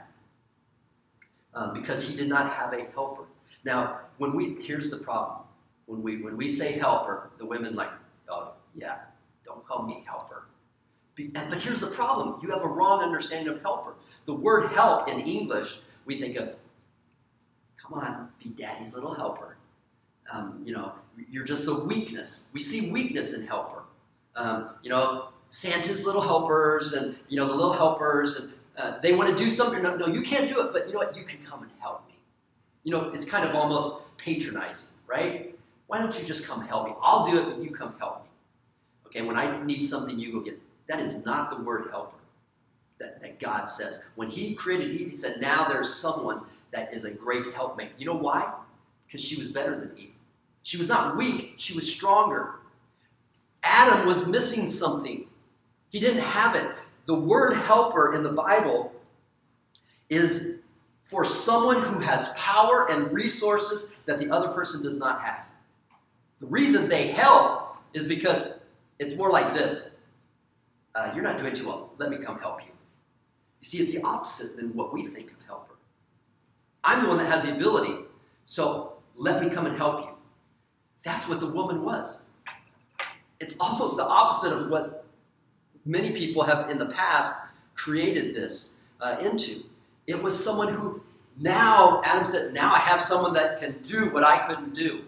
Um, 1.56 1.74
because 1.74 2.06
he 2.06 2.16
did 2.16 2.28
not 2.28 2.52
have 2.52 2.74
a 2.74 2.86
helper. 2.94 3.24
Now, 3.64 4.00
when 4.18 4.36
we 4.36 4.58
here's 4.62 4.90
the 4.90 4.98
problem. 4.98 5.40
When 5.86 6.02
we 6.02 6.22
when 6.22 6.36
we 6.36 6.48
say 6.48 6.74
helper, 6.74 7.30
the 7.38 7.46
women 7.46 7.76
like, 7.76 7.92
oh 8.30 8.54
yeah, 8.76 8.98
don't 9.46 9.66
call 9.68 9.84
me 9.84 10.04
helper. 10.08 10.46
But 11.16 11.62
here's 11.62 11.82
the 11.82 11.92
problem: 11.92 12.40
you 12.42 12.50
have 12.50 12.64
a 12.64 12.68
wrong 12.68 13.04
understanding 13.04 13.54
of 13.54 13.62
helper. 13.62 13.94
The 14.26 14.34
word 14.34 14.72
help 14.72 15.10
in 15.10 15.20
English, 15.20 15.80
we 16.06 16.20
think 16.20 16.38
of, 16.38 16.50
come 17.82 18.00
on, 18.00 18.30
be 18.42 18.50
daddy's 18.50 18.94
little 18.94 19.14
helper. 19.14 19.58
Um, 20.32 20.62
you 20.66 20.74
know, 20.74 20.94
you're 21.30 21.44
just 21.44 21.66
the 21.66 21.76
weakness. 21.76 22.46
We 22.54 22.60
see 22.60 22.90
weakness 22.90 23.34
in 23.34 23.46
helper. 23.46 23.84
Um, 24.36 24.70
you 24.82 24.90
know, 24.90 25.30
Santa's 25.50 26.06
little 26.06 26.22
helpers 26.22 26.94
and, 26.94 27.16
you 27.28 27.38
know, 27.38 27.48
the 27.48 27.54
little 27.54 27.74
helpers, 27.74 28.36
and 28.36 28.54
uh, 28.78 29.00
they 29.02 29.14
want 29.14 29.30
to 29.30 29.44
do 29.44 29.50
something. 29.50 29.84
No, 29.84 29.96
no, 29.96 30.08
you 30.08 30.22
can't 30.22 30.50
do 30.50 30.62
it, 30.62 30.74
but 30.74 30.88
you 30.88 30.94
know 30.94 31.00
what? 31.00 31.16
You 31.16 31.24
can 31.24 31.40
come 31.46 31.62
and 31.62 31.72
help 31.80 32.08
me. 32.08 32.16
You 32.84 32.94
know, 32.94 33.12
it's 33.14 33.26
kind 33.26 33.48
of 33.48 33.56
almost 33.56 33.98
patronizing, 34.18 34.90
right? 35.06 35.58
Why 35.88 36.00
don't 36.00 36.18
you 36.18 36.26
just 36.26 36.46
come 36.46 36.66
help 36.66 36.88
me? 36.88 36.96
I'll 37.02 37.26
do 37.26 37.38
it, 37.38 37.44
but 37.44 37.62
you 37.62 37.70
come 37.70 37.94
help 38.00 38.24
me. 38.24 38.30
Okay, 39.08 39.22
when 39.22 39.38
I 39.38 39.64
need 39.64 39.84
something, 39.84 40.18
you 40.18 40.32
go 40.32 40.40
get 40.40 40.54
it. 40.54 40.62
That 40.88 41.00
is 41.00 41.24
not 41.24 41.50
the 41.56 41.64
word 41.64 41.90
helper 41.92 42.16
that, 43.00 43.22
that 43.22 43.40
God 43.40 43.66
says. 43.66 44.02
When 44.16 44.30
He 44.30 44.54
created 44.56 44.92
Eve, 44.92 45.10
He 45.10 45.16
said, 45.16 45.42
now 45.42 45.68
there's 45.68 45.94
someone 45.94 46.42
that 46.72 46.94
is 46.94 47.06
a 47.06 47.12
great 47.12 47.54
helpmate. 47.54 47.92
You 47.98 48.06
know 48.06 48.16
why? 48.16 48.54
Because 49.06 49.22
she 49.22 49.36
was 49.36 49.50
better 49.50 49.72
than 49.72 49.92
Eve. 49.98 50.14
She 50.64 50.78
was 50.78 50.88
not 50.88 51.18
weak, 51.18 51.54
she 51.58 51.74
was 51.74 51.92
stronger. 51.92 52.56
Adam 53.64 54.08
was 54.08 54.28
missing 54.28 54.68
something. 54.68 55.26
He 55.90 56.00
didn't 56.00 56.24
have 56.24 56.56
it. 56.56 56.70
The 57.06 57.16
word 57.16 57.56
helper 57.56 58.14
in 58.14 58.24
the 58.24 58.32
Bible 58.32 58.92
is 60.10 60.56
for 61.06 61.24
someone 61.24 61.82
who 61.82 62.00
has 62.00 62.30
power 62.30 62.90
and 62.90 63.12
resources 63.14 63.90
that 64.06 64.20
the 64.20 64.30
other 64.30 64.50
person 64.50 64.82
does 64.82 64.98
not 64.98 65.22
have. 65.22 65.46
The 66.40 66.48
reason 66.48 66.90
they 66.90 67.08
help 67.08 67.78
is 67.94 68.06
because 68.06 68.50
it's 69.00 69.16
more 69.16 69.30
like 69.30 69.54
this 69.54 69.90
uh, 70.96 71.12
You're 71.16 71.24
not 71.24 71.40
doing 71.40 71.56
too 71.56 71.68
well. 71.68 71.92
Let 71.98 72.12
me 72.12 72.18
come 72.18 72.40
help 72.40 72.62
you. 72.62 72.73
You 73.64 73.70
see, 73.70 73.82
it's 73.82 73.94
the 73.94 74.04
opposite 74.04 74.58
than 74.58 74.76
what 74.76 74.92
we 74.92 75.08
think 75.08 75.32
of 75.32 75.38
helper. 75.48 75.76
I'm 76.84 77.02
the 77.02 77.08
one 77.08 77.18
that 77.20 77.32
has 77.32 77.44
the 77.44 77.56
ability, 77.56 77.96
so 78.44 78.98
let 79.16 79.42
me 79.42 79.50
come 79.50 79.66
and 79.66 79.78
help 79.78 80.02
you. 80.02 80.10
That's 81.06 81.30
what 81.30 81.40
the 81.40 81.48
woman 81.48 81.86
was. 81.86 82.24
It's 83.40 83.56
almost 83.62 83.96
the 83.96 84.04
opposite 84.04 84.52
of 84.52 84.70
what 84.70 85.06
many 85.86 86.12
people 86.12 86.44
have 86.44 86.70
in 86.72 86.78
the 86.78 86.88
past 86.88 87.38
created 87.76 88.36
this 88.36 88.72
uh, 89.00 89.16
into. 89.24 89.64
It 90.08 90.22
was 90.22 90.38
someone 90.38 90.74
who 90.74 91.02
now, 91.40 92.02
Adam 92.04 92.28
said, 92.28 92.54
now 92.54 92.74
I 92.74 92.80
have 92.80 93.02
someone 93.02 93.34
that 93.36 93.62
can 93.62 93.82
do 93.82 94.10
what 94.10 94.26
I 94.26 94.46
couldn't 94.46 94.74
do. 94.74 95.06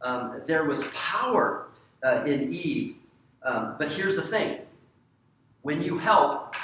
Um, 0.00 0.40
there 0.46 0.64
was 0.64 0.82
power 0.94 1.66
uh, 2.02 2.24
in 2.26 2.54
Eve. 2.54 2.96
Um, 3.42 3.76
but 3.78 3.92
here's 3.92 4.16
the 4.16 4.22
thing 4.22 4.60
when 5.60 5.82
you 5.82 5.98
help, 5.98 6.56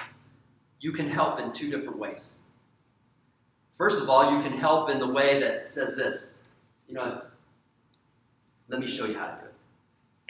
you 0.81 0.93
can 0.93 1.09
help 1.09 1.41
in 1.41 1.53
two 1.53 1.71
different 1.71 1.99
ways. 1.99 2.37
First 3.77 4.03
of 4.03 4.09
all, 4.09 4.37
you 4.37 4.43
can 4.43 4.59
help 4.59 4.91
in 4.91 4.99
the 4.99 5.07
way 5.07 5.41
that 5.41 5.69
says 5.69 5.97
this 5.97 6.33
you 6.89 6.95
know, 6.95 7.21
let 8.69 8.81
me 8.81 8.87
show 8.87 9.05
you 9.05 9.17
how 9.17 9.27
to 9.27 9.37
do 9.41 9.47
it. 9.47 9.55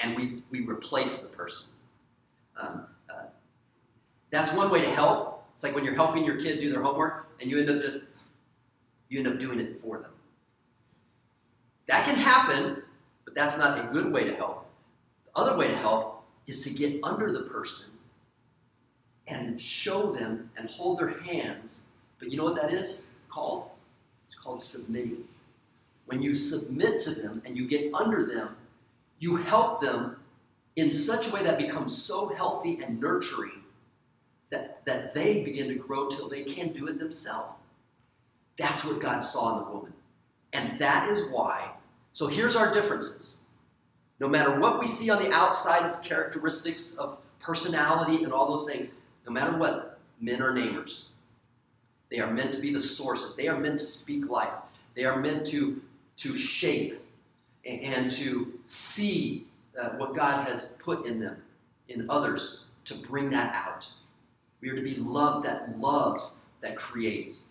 And 0.00 0.16
we, 0.16 0.42
we 0.50 0.66
replace 0.66 1.18
the 1.18 1.28
person. 1.28 1.68
Um, 2.60 2.86
uh, 3.08 3.26
that's 4.30 4.52
one 4.52 4.70
way 4.70 4.80
to 4.80 4.90
help. 4.90 5.44
It's 5.54 5.62
like 5.62 5.74
when 5.74 5.84
you're 5.84 5.94
helping 5.94 6.24
your 6.24 6.40
kid 6.40 6.60
do 6.60 6.70
their 6.70 6.82
homework 6.82 7.28
and 7.40 7.50
you 7.50 7.60
end 7.60 7.70
up 7.70 7.80
just 7.80 7.98
you 9.08 9.18
end 9.18 9.28
up 9.28 9.38
doing 9.38 9.58
it 9.58 9.80
for 9.82 9.98
them. 9.98 10.10
That 11.86 12.04
can 12.04 12.16
happen, 12.16 12.82
but 13.24 13.34
that's 13.34 13.56
not 13.56 13.78
a 13.78 13.88
good 13.92 14.12
way 14.12 14.24
to 14.24 14.34
help. 14.36 14.66
The 15.24 15.40
other 15.40 15.56
way 15.56 15.68
to 15.68 15.76
help 15.76 16.24
is 16.46 16.62
to 16.64 16.70
get 16.70 17.00
under 17.02 17.32
the 17.32 17.42
person 17.42 17.90
and 19.28 19.60
show 19.60 20.12
them 20.12 20.50
and 20.56 20.68
hold 20.68 20.98
their 20.98 21.20
hands. 21.20 21.82
But 22.18 22.30
you 22.30 22.36
know 22.36 22.44
what 22.44 22.56
that 22.56 22.72
is 22.72 23.04
called? 23.30 23.70
It's 24.26 24.36
called 24.36 24.62
submitting. 24.62 25.24
When 26.06 26.22
you 26.22 26.34
submit 26.34 27.00
to 27.02 27.14
them 27.14 27.42
and 27.44 27.56
you 27.56 27.68
get 27.68 27.92
under 27.94 28.24
them, 28.24 28.56
you 29.18 29.36
help 29.36 29.80
them 29.80 30.16
in 30.76 30.90
such 30.90 31.28
a 31.28 31.30
way 31.30 31.42
that 31.42 31.58
becomes 31.58 31.96
so 31.96 32.28
healthy 32.28 32.78
and 32.82 33.00
nurturing 33.00 33.62
that, 34.50 34.80
that 34.86 35.12
they 35.12 35.44
begin 35.44 35.68
to 35.68 35.74
grow 35.74 36.08
till 36.08 36.28
they 36.28 36.44
can 36.44 36.72
do 36.72 36.86
it 36.86 36.98
themselves. 36.98 37.52
That's 38.58 38.84
what 38.84 39.00
God 39.00 39.20
saw 39.20 39.58
in 39.58 39.64
the 39.64 39.70
woman. 39.70 39.92
And 40.52 40.78
that 40.78 41.08
is 41.10 41.30
why. 41.30 41.70
So 42.12 42.26
here's 42.26 42.56
our 42.56 42.72
differences. 42.72 43.36
No 44.18 44.26
matter 44.28 44.58
what 44.58 44.80
we 44.80 44.86
see 44.86 45.10
on 45.10 45.22
the 45.22 45.32
outside 45.32 45.84
of 45.84 46.02
characteristics 46.02 46.94
of 46.94 47.18
personality 47.40 48.24
and 48.24 48.32
all 48.32 48.48
those 48.48 48.66
things, 48.66 48.90
no 49.28 49.34
matter 49.34 49.56
what, 49.56 49.98
men 50.20 50.40
are 50.40 50.52
namers. 50.52 51.04
They 52.10 52.18
are 52.20 52.32
meant 52.32 52.54
to 52.54 52.60
be 52.60 52.72
the 52.72 52.80
sources. 52.80 53.36
They 53.36 53.48
are 53.48 53.58
meant 53.58 53.78
to 53.80 53.84
speak 53.84 54.28
life. 54.30 54.54
They 54.96 55.04
are 55.04 55.20
meant 55.20 55.46
to, 55.48 55.82
to 56.18 56.34
shape 56.34 57.04
and 57.66 58.10
to 58.12 58.54
see 58.64 59.46
uh, 59.78 59.90
what 59.90 60.14
God 60.16 60.48
has 60.48 60.68
put 60.78 61.04
in 61.04 61.20
them, 61.20 61.42
in 61.88 62.08
others, 62.08 62.64
to 62.86 62.94
bring 62.94 63.28
that 63.30 63.54
out. 63.54 63.86
We 64.62 64.70
are 64.70 64.76
to 64.76 64.82
be 64.82 64.96
love 64.96 65.42
that 65.42 65.78
loves, 65.78 66.36
that 66.62 66.76
creates. 66.76 67.44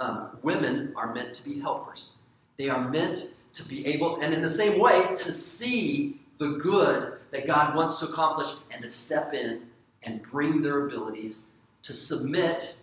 Um, 0.00 0.30
women 0.42 0.92
are 0.96 1.14
meant 1.14 1.34
to 1.34 1.44
be 1.44 1.60
helpers. 1.60 2.12
They 2.56 2.68
are 2.68 2.88
meant 2.88 3.32
to 3.52 3.64
be 3.64 3.86
able, 3.86 4.20
and 4.20 4.34
in 4.34 4.42
the 4.42 4.48
same 4.48 4.80
way, 4.80 5.14
to 5.16 5.30
see 5.32 6.20
the 6.38 6.58
good 6.62 7.14
that 7.30 7.46
God 7.46 7.76
wants 7.76 8.00
to 8.00 8.08
accomplish 8.08 8.48
and 8.70 8.82
to 8.82 8.88
step 8.88 9.32
in 9.32 9.62
and 10.08 10.22
bring 10.22 10.62
their 10.62 10.86
abilities 10.86 11.44
to 11.82 11.92
submit 11.92 12.76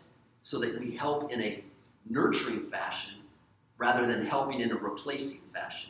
so 0.43 0.59
that 0.59 0.79
we 0.79 0.95
help 0.95 1.31
in 1.31 1.41
a 1.41 1.63
nurturing 2.07 2.69
fashion 2.69 3.15
rather 3.79 4.05
than 4.05 4.23
helping 4.23 4.59
in 4.59 4.71
a 4.71 4.75
replacing 4.75 5.41
fashion. 5.51 5.89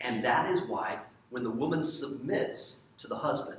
And 0.00 0.24
that 0.24 0.50
is 0.50 0.62
why 0.62 0.98
when 1.28 1.44
the 1.44 1.50
woman 1.50 1.82
submits 1.82 2.78
to 2.96 3.06
the 3.06 3.16
husband, 3.16 3.58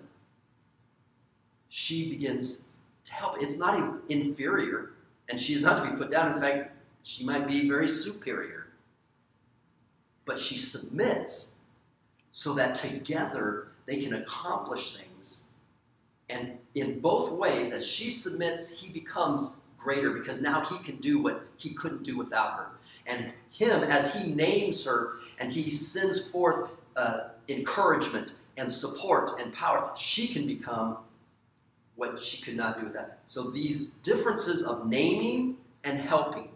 she 1.69 2.09
begins 2.09 2.63
to 3.05 3.13
help. 3.13 3.35
It's 3.39 3.57
not 3.57 4.01
inferior, 4.09 4.93
and 5.29 5.39
she 5.39 5.53
is 5.53 5.61
not 5.61 5.83
to 5.83 5.91
be 5.91 5.97
put 5.97 6.09
down. 6.09 6.33
In 6.33 6.41
fact, 6.41 6.71
she 7.03 7.23
might 7.23 7.47
be 7.47 7.69
very 7.69 7.87
superior. 7.87 8.67
But 10.25 10.39
she 10.39 10.57
submits 10.57 11.49
so 12.31 12.55
that 12.55 12.73
together 12.73 13.67
they 13.85 13.97
can 13.97 14.15
accomplish 14.15 14.95
things. 14.95 15.10
And 16.31 16.57
in 16.75 16.99
both 16.99 17.31
ways, 17.31 17.73
as 17.73 17.85
she 17.85 18.09
submits, 18.09 18.69
he 18.69 18.87
becomes 18.87 19.57
greater 19.77 20.11
because 20.11 20.41
now 20.41 20.63
he 20.65 20.77
can 20.79 20.97
do 20.97 21.21
what 21.21 21.43
he 21.57 21.73
couldn't 21.73 22.03
do 22.03 22.17
without 22.17 22.53
her. 22.53 22.67
And 23.05 23.31
him, 23.49 23.83
as 23.83 24.13
he 24.13 24.33
names 24.33 24.85
her 24.85 25.15
and 25.39 25.51
he 25.51 25.69
sends 25.69 26.29
forth 26.29 26.69
uh, 26.95 27.29
encouragement 27.49 28.33
and 28.57 28.71
support 28.71 29.39
and 29.39 29.53
power, 29.53 29.91
she 29.97 30.27
can 30.27 30.47
become 30.47 30.97
what 31.95 32.21
she 32.21 32.41
could 32.41 32.55
not 32.55 32.79
do 32.79 32.85
without. 32.85 33.11
So 33.25 33.49
these 33.49 33.87
differences 34.03 34.63
of 34.63 34.87
naming 34.87 35.57
and 35.83 35.99
helping. 35.99 36.49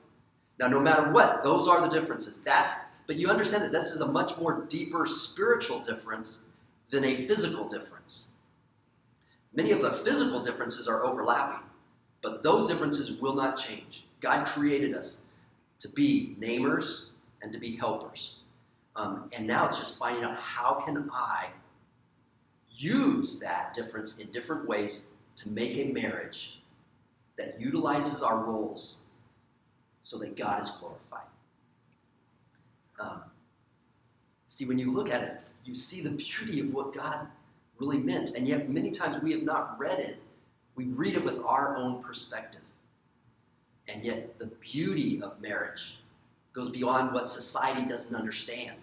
Now, 0.59 0.67
no 0.67 0.79
matter 0.79 1.11
what, 1.11 1.43
those 1.43 1.67
are 1.67 1.81
the 1.81 1.99
differences. 1.99 2.39
That's 2.45 2.73
but 3.07 3.17
you 3.17 3.29
understand 3.29 3.63
that 3.63 3.71
this 3.71 3.91
is 3.91 4.01
a 4.01 4.07
much 4.07 4.37
more 4.37 4.65
deeper 4.67 5.05
spiritual 5.05 5.79
difference 5.79 6.39
than 6.89 7.03
a 7.03 7.27
physical 7.27 7.67
difference. 7.67 8.27
Many 9.55 9.71
of 9.71 9.81
the 9.81 9.91
physical 10.03 10.41
differences 10.41 10.87
are 10.87 11.05
overlapping, 11.05 11.65
but 12.21 12.43
those 12.43 12.67
differences 12.67 13.19
will 13.19 13.35
not 13.35 13.57
change. 13.57 14.05
God 14.21 14.45
created 14.45 14.93
us 14.93 15.21
to 15.79 15.87
be 15.89 16.35
namers 16.39 17.05
and 17.41 17.53
to 17.53 17.59
be 17.59 17.75
helpers. 17.75 18.35
Um, 18.95 19.29
and 19.33 19.47
now 19.47 19.67
it's 19.67 19.77
just 19.77 19.97
finding 19.97 20.23
out 20.23 20.37
how 20.37 20.81
can 20.85 21.09
I 21.11 21.49
use 22.77 23.39
that 23.39 23.73
difference 23.73 24.17
in 24.17 24.31
different 24.31 24.67
ways 24.67 25.05
to 25.37 25.49
make 25.49 25.77
a 25.77 25.91
marriage 25.91 26.59
that 27.37 27.59
utilizes 27.59 28.21
our 28.21 28.37
roles 28.37 29.01
so 30.03 30.17
that 30.19 30.37
God 30.37 30.61
is 30.61 30.71
glorified. 30.71 31.27
Um, 32.99 33.21
see, 34.47 34.65
when 34.65 34.79
you 34.79 34.93
look 34.93 35.09
at 35.09 35.23
it, 35.23 35.41
you 35.65 35.75
see 35.75 36.01
the 36.01 36.11
beauty 36.11 36.61
of 36.61 36.73
what 36.73 36.93
God 36.93 37.27
really 37.79 37.97
meant. 37.97 38.31
And 38.31 38.47
yet, 38.47 38.69
many 38.69 38.91
times 38.91 39.21
we 39.21 39.31
have 39.31 39.43
not 39.43 39.77
read 39.79 39.99
it. 39.99 40.17
We 40.75 40.85
read 40.85 41.15
it 41.15 41.23
with 41.23 41.39
our 41.39 41.75
own 41.77 42.01
perspective. 42.03 42.61
And 43.87 44.03
yet, 44.03 44.37
the 44.39 44.47
beauty 44.47 45.21
of 45.21 45.39
marriage 45.41 45.97
goes 46.53 46.69
beyond 46.69 47.13
what 47.13 47.29
society 47.29 47.87
doesn't 47.87 48.15
understand. 48.15 48.77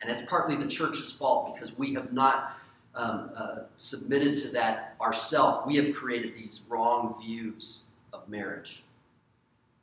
And 0.00 0.10
it's 0.10 0.22
partly 0.22 0.56
the 0.56 0.68
church's 0.68 1.12
fault 1.12 1.54
because 1.54 1.76
we 1.76 1.94
have 1.94 2.12
not 2.12 2.56
um, 2.94 3.30
uh, 3.36 3.56
submitted 3.78 4.38
to 4.38 4.48
that 4.48 4.96
ourselves. 5.00 5.66
We 5.66 5.76
have 5.76 5.94
created 5.94 6.34
these 6.34 6.62
wrong 6.68 7.16
views 7.22 7.82
of 8.12 8.28
marriage. 8.28 8.82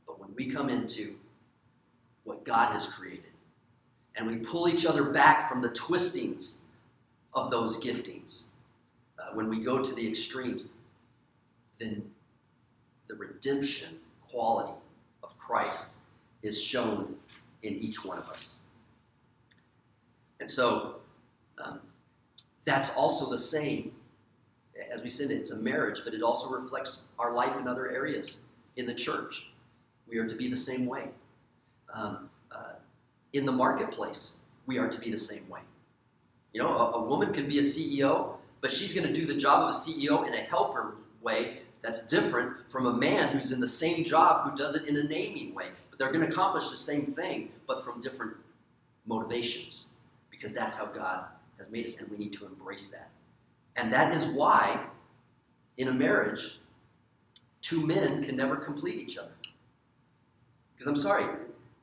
But 0.07 0.19
when 0.19 0.29
we 0.35 0.51
come 0.51 0.69
into 0.69 1.15
what 2.23 2.43
God 2.43 2.73
has 2.73 2.87
created, 2.87 3.23
and 4.15 4.27
we 4.27 4.37
pull 4.37 4.67
each 4.67 4.85
other 4.85 5.03
back 5.03 5.49
from 5.49 5.61
the 5.61 5.69
twistings 5.69 6.59
of 7.33 7.51
those 7.51 7.77
giftings, 7.77 8.43
when 9.35 9.49
we 9.49 9.59
go 9.59 9.83
to 9.83 9.93
the 9.93 10.07
extremes, 10.07 10.69
then 11.79 12.03
the 13.07 13.15
redemption 13.15 13.97
quality 14.29 14.73
of 15.23 15.37
Christ 15.37 15.97
is 16.43 16.61
shown 16.61 17.15
in 17.63 17.73
each 17.75 18.03
one 18.03 18.17
of 18.17 18.29
us. 18.29 18.59
And 20.39 20.49
so 20.49 20.97
um, 21.63 21.79
that's 22.65 22.91
also 22.91 23.29
the 23.29 23.37
same, 23.37 23.91
as 24.93 25.01
we 25.01 25.09
said, 25.09 25.31
it's 25.31 25.51
a 25.51 25.55
marriage, 25.55 26.01
but 26.03 26.13
it 26.13 26.21
also 26.21 26.49
reflects 26.49 27.03
our 27.17 27.33
life 27.33 27.55
in 27.59 27.67
other 27.67 27.89
areas 27.89 28.41
in 28.75 28.85
the 28.85 28.93
church. 28.93 29.47
We 30.07 30.17
are 30.17 30.27
to 30.27 30.35
be 30.35 30.49
the 30.49 30.57
same 30.57 30.85
way. 30.85 31.05
Um, 31.93 32.29
uh, 32.51 32.73
in 33.33 33.45
the 33.45 33.51
marketplace, 33.51 34.37
we 34.65 34.77
are 34.77 34.87
to 34.87 34.99
be 34.99 35.11
the 35.11 35.17
same 35.17 35.47
way. 35.49 35.61
You 36.53 36.63
know, 36.63 36.69
a, 36.69 36.91
a 36.91 37.03
woman 37.03 37.33
can 37.33 37.47
be 37.47 37.59
a 37.59 37.61
CEO, 37.61 38.35
but 38.61 38.71
she's 38.71 38.93
going 38.93 39.07
to 39.07 39.13
do 39.13 39.25
the 39.25 39.35
job 39.35 39.63
of 39.63 39.69
a 39.69 39.77
CEO 39.77 40.27
in 40.27 40.33
a 40.33 40.41
helper 40.41 40.95
way 41.21 41.59
that's 41.81 42.05
different 42.07 42.53
from 42.69 42.87
a 42.87 42.93
man 42.93 43.29
who's 43.29 43.51
in 43.51 43.59
the 43.59 43.67
same 43.67 44.03
job 44.03 44.49
who 44.49 44.57
does 44.57 44.75
it 44.75 44.85
in 44.85 44.97
a 44.97 45.03
naming 45.03 45.53
way. 45.53 45.67
But 45.89 45.99
they're 45.99 46.11
going 46.11 46.25
to 46.25 46.31
accomplish 46.31 46.69
the 46.71 46.77
same 46.77 47.07
thing, 47.13 47.51
but 47.67 47.85
from 47.85 48.01
different 48.01 48.33
motivations, 49.05 49.89
because 50.31 50.51
that's 50.51 50.75
how 50.75 50.85
God 50.85 51.25
has 51.57 51.69
made 51.69 51.85
us, 51.85 51.97
and 51.97 52.09
we 52.09 52.17
need 52.17 52.33
to 52.33 52.45
embrace 52.45 52.89
that. 52.89 53.09
And 53.75 53.91
that 53.93 54.13
is 54.13 54.25
why, 54.25 54.83
in 55.77 55.89
a 55.89 55.93
marriage, 55.93 56.59
two 57.61 57.85
men 57.85 58.25
can 58.25 58.35
never 58.35 58.55
complete 58.55 58.95
each 58.95 59.17
other. 59.17 59.31
Because 60.75 60.87
I'm 60.87 60.97
sorry, 60.97 61.25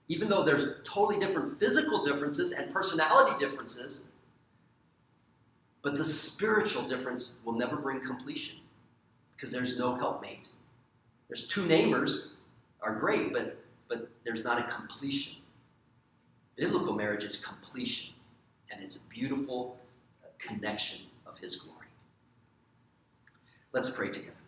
even 0.08 0.28
though 0.28 0.44
there's 0.44 0.66
totally 0.84 1.18
different 1.18 1.58
physical 1.58 2.02
differences 2.04 2.52
and 2.52 2.72
personality 2.72 3.38
differences, 3.38 4.04
but 5.82 5.96
the 5.96 6.04
spiritual 6.04 6.82
difference 6.82 7.38
will 7.44 7.54
never 7.54 7.76
bring 7.76 8.00
completion 8.00 8.56
because 9.34 9.50
there's 9.50 9.78
no 9.78 9.96
helpmate. 9.96 10.48
There's 11.28 11.46
two 11.46 11.64
namers 11.64 12.28
are 12.80 12.94
great, 12.94 13.32
but 13.32 13.58
but 13.88 14.08
there's 14.24 14.44
not 14.44 14.58
a 14.58 14.72
completion. 14.72 15.34
Biblical 16.56 16.94
marriage 16.94 17.24
is 17.24 17.36
completion, 17.36 18.14
and 18.70 18.82
it's 18.82 18.96
a 18.96 19.00
beautiful 19.10 19.76
connection 20.38 21.00
of 21.26 21.38
His 21.38 21.56
glory. 21.56 21.78
Let's 23.72 23.90
pray 23.90 24.10
together. 24.10 24.41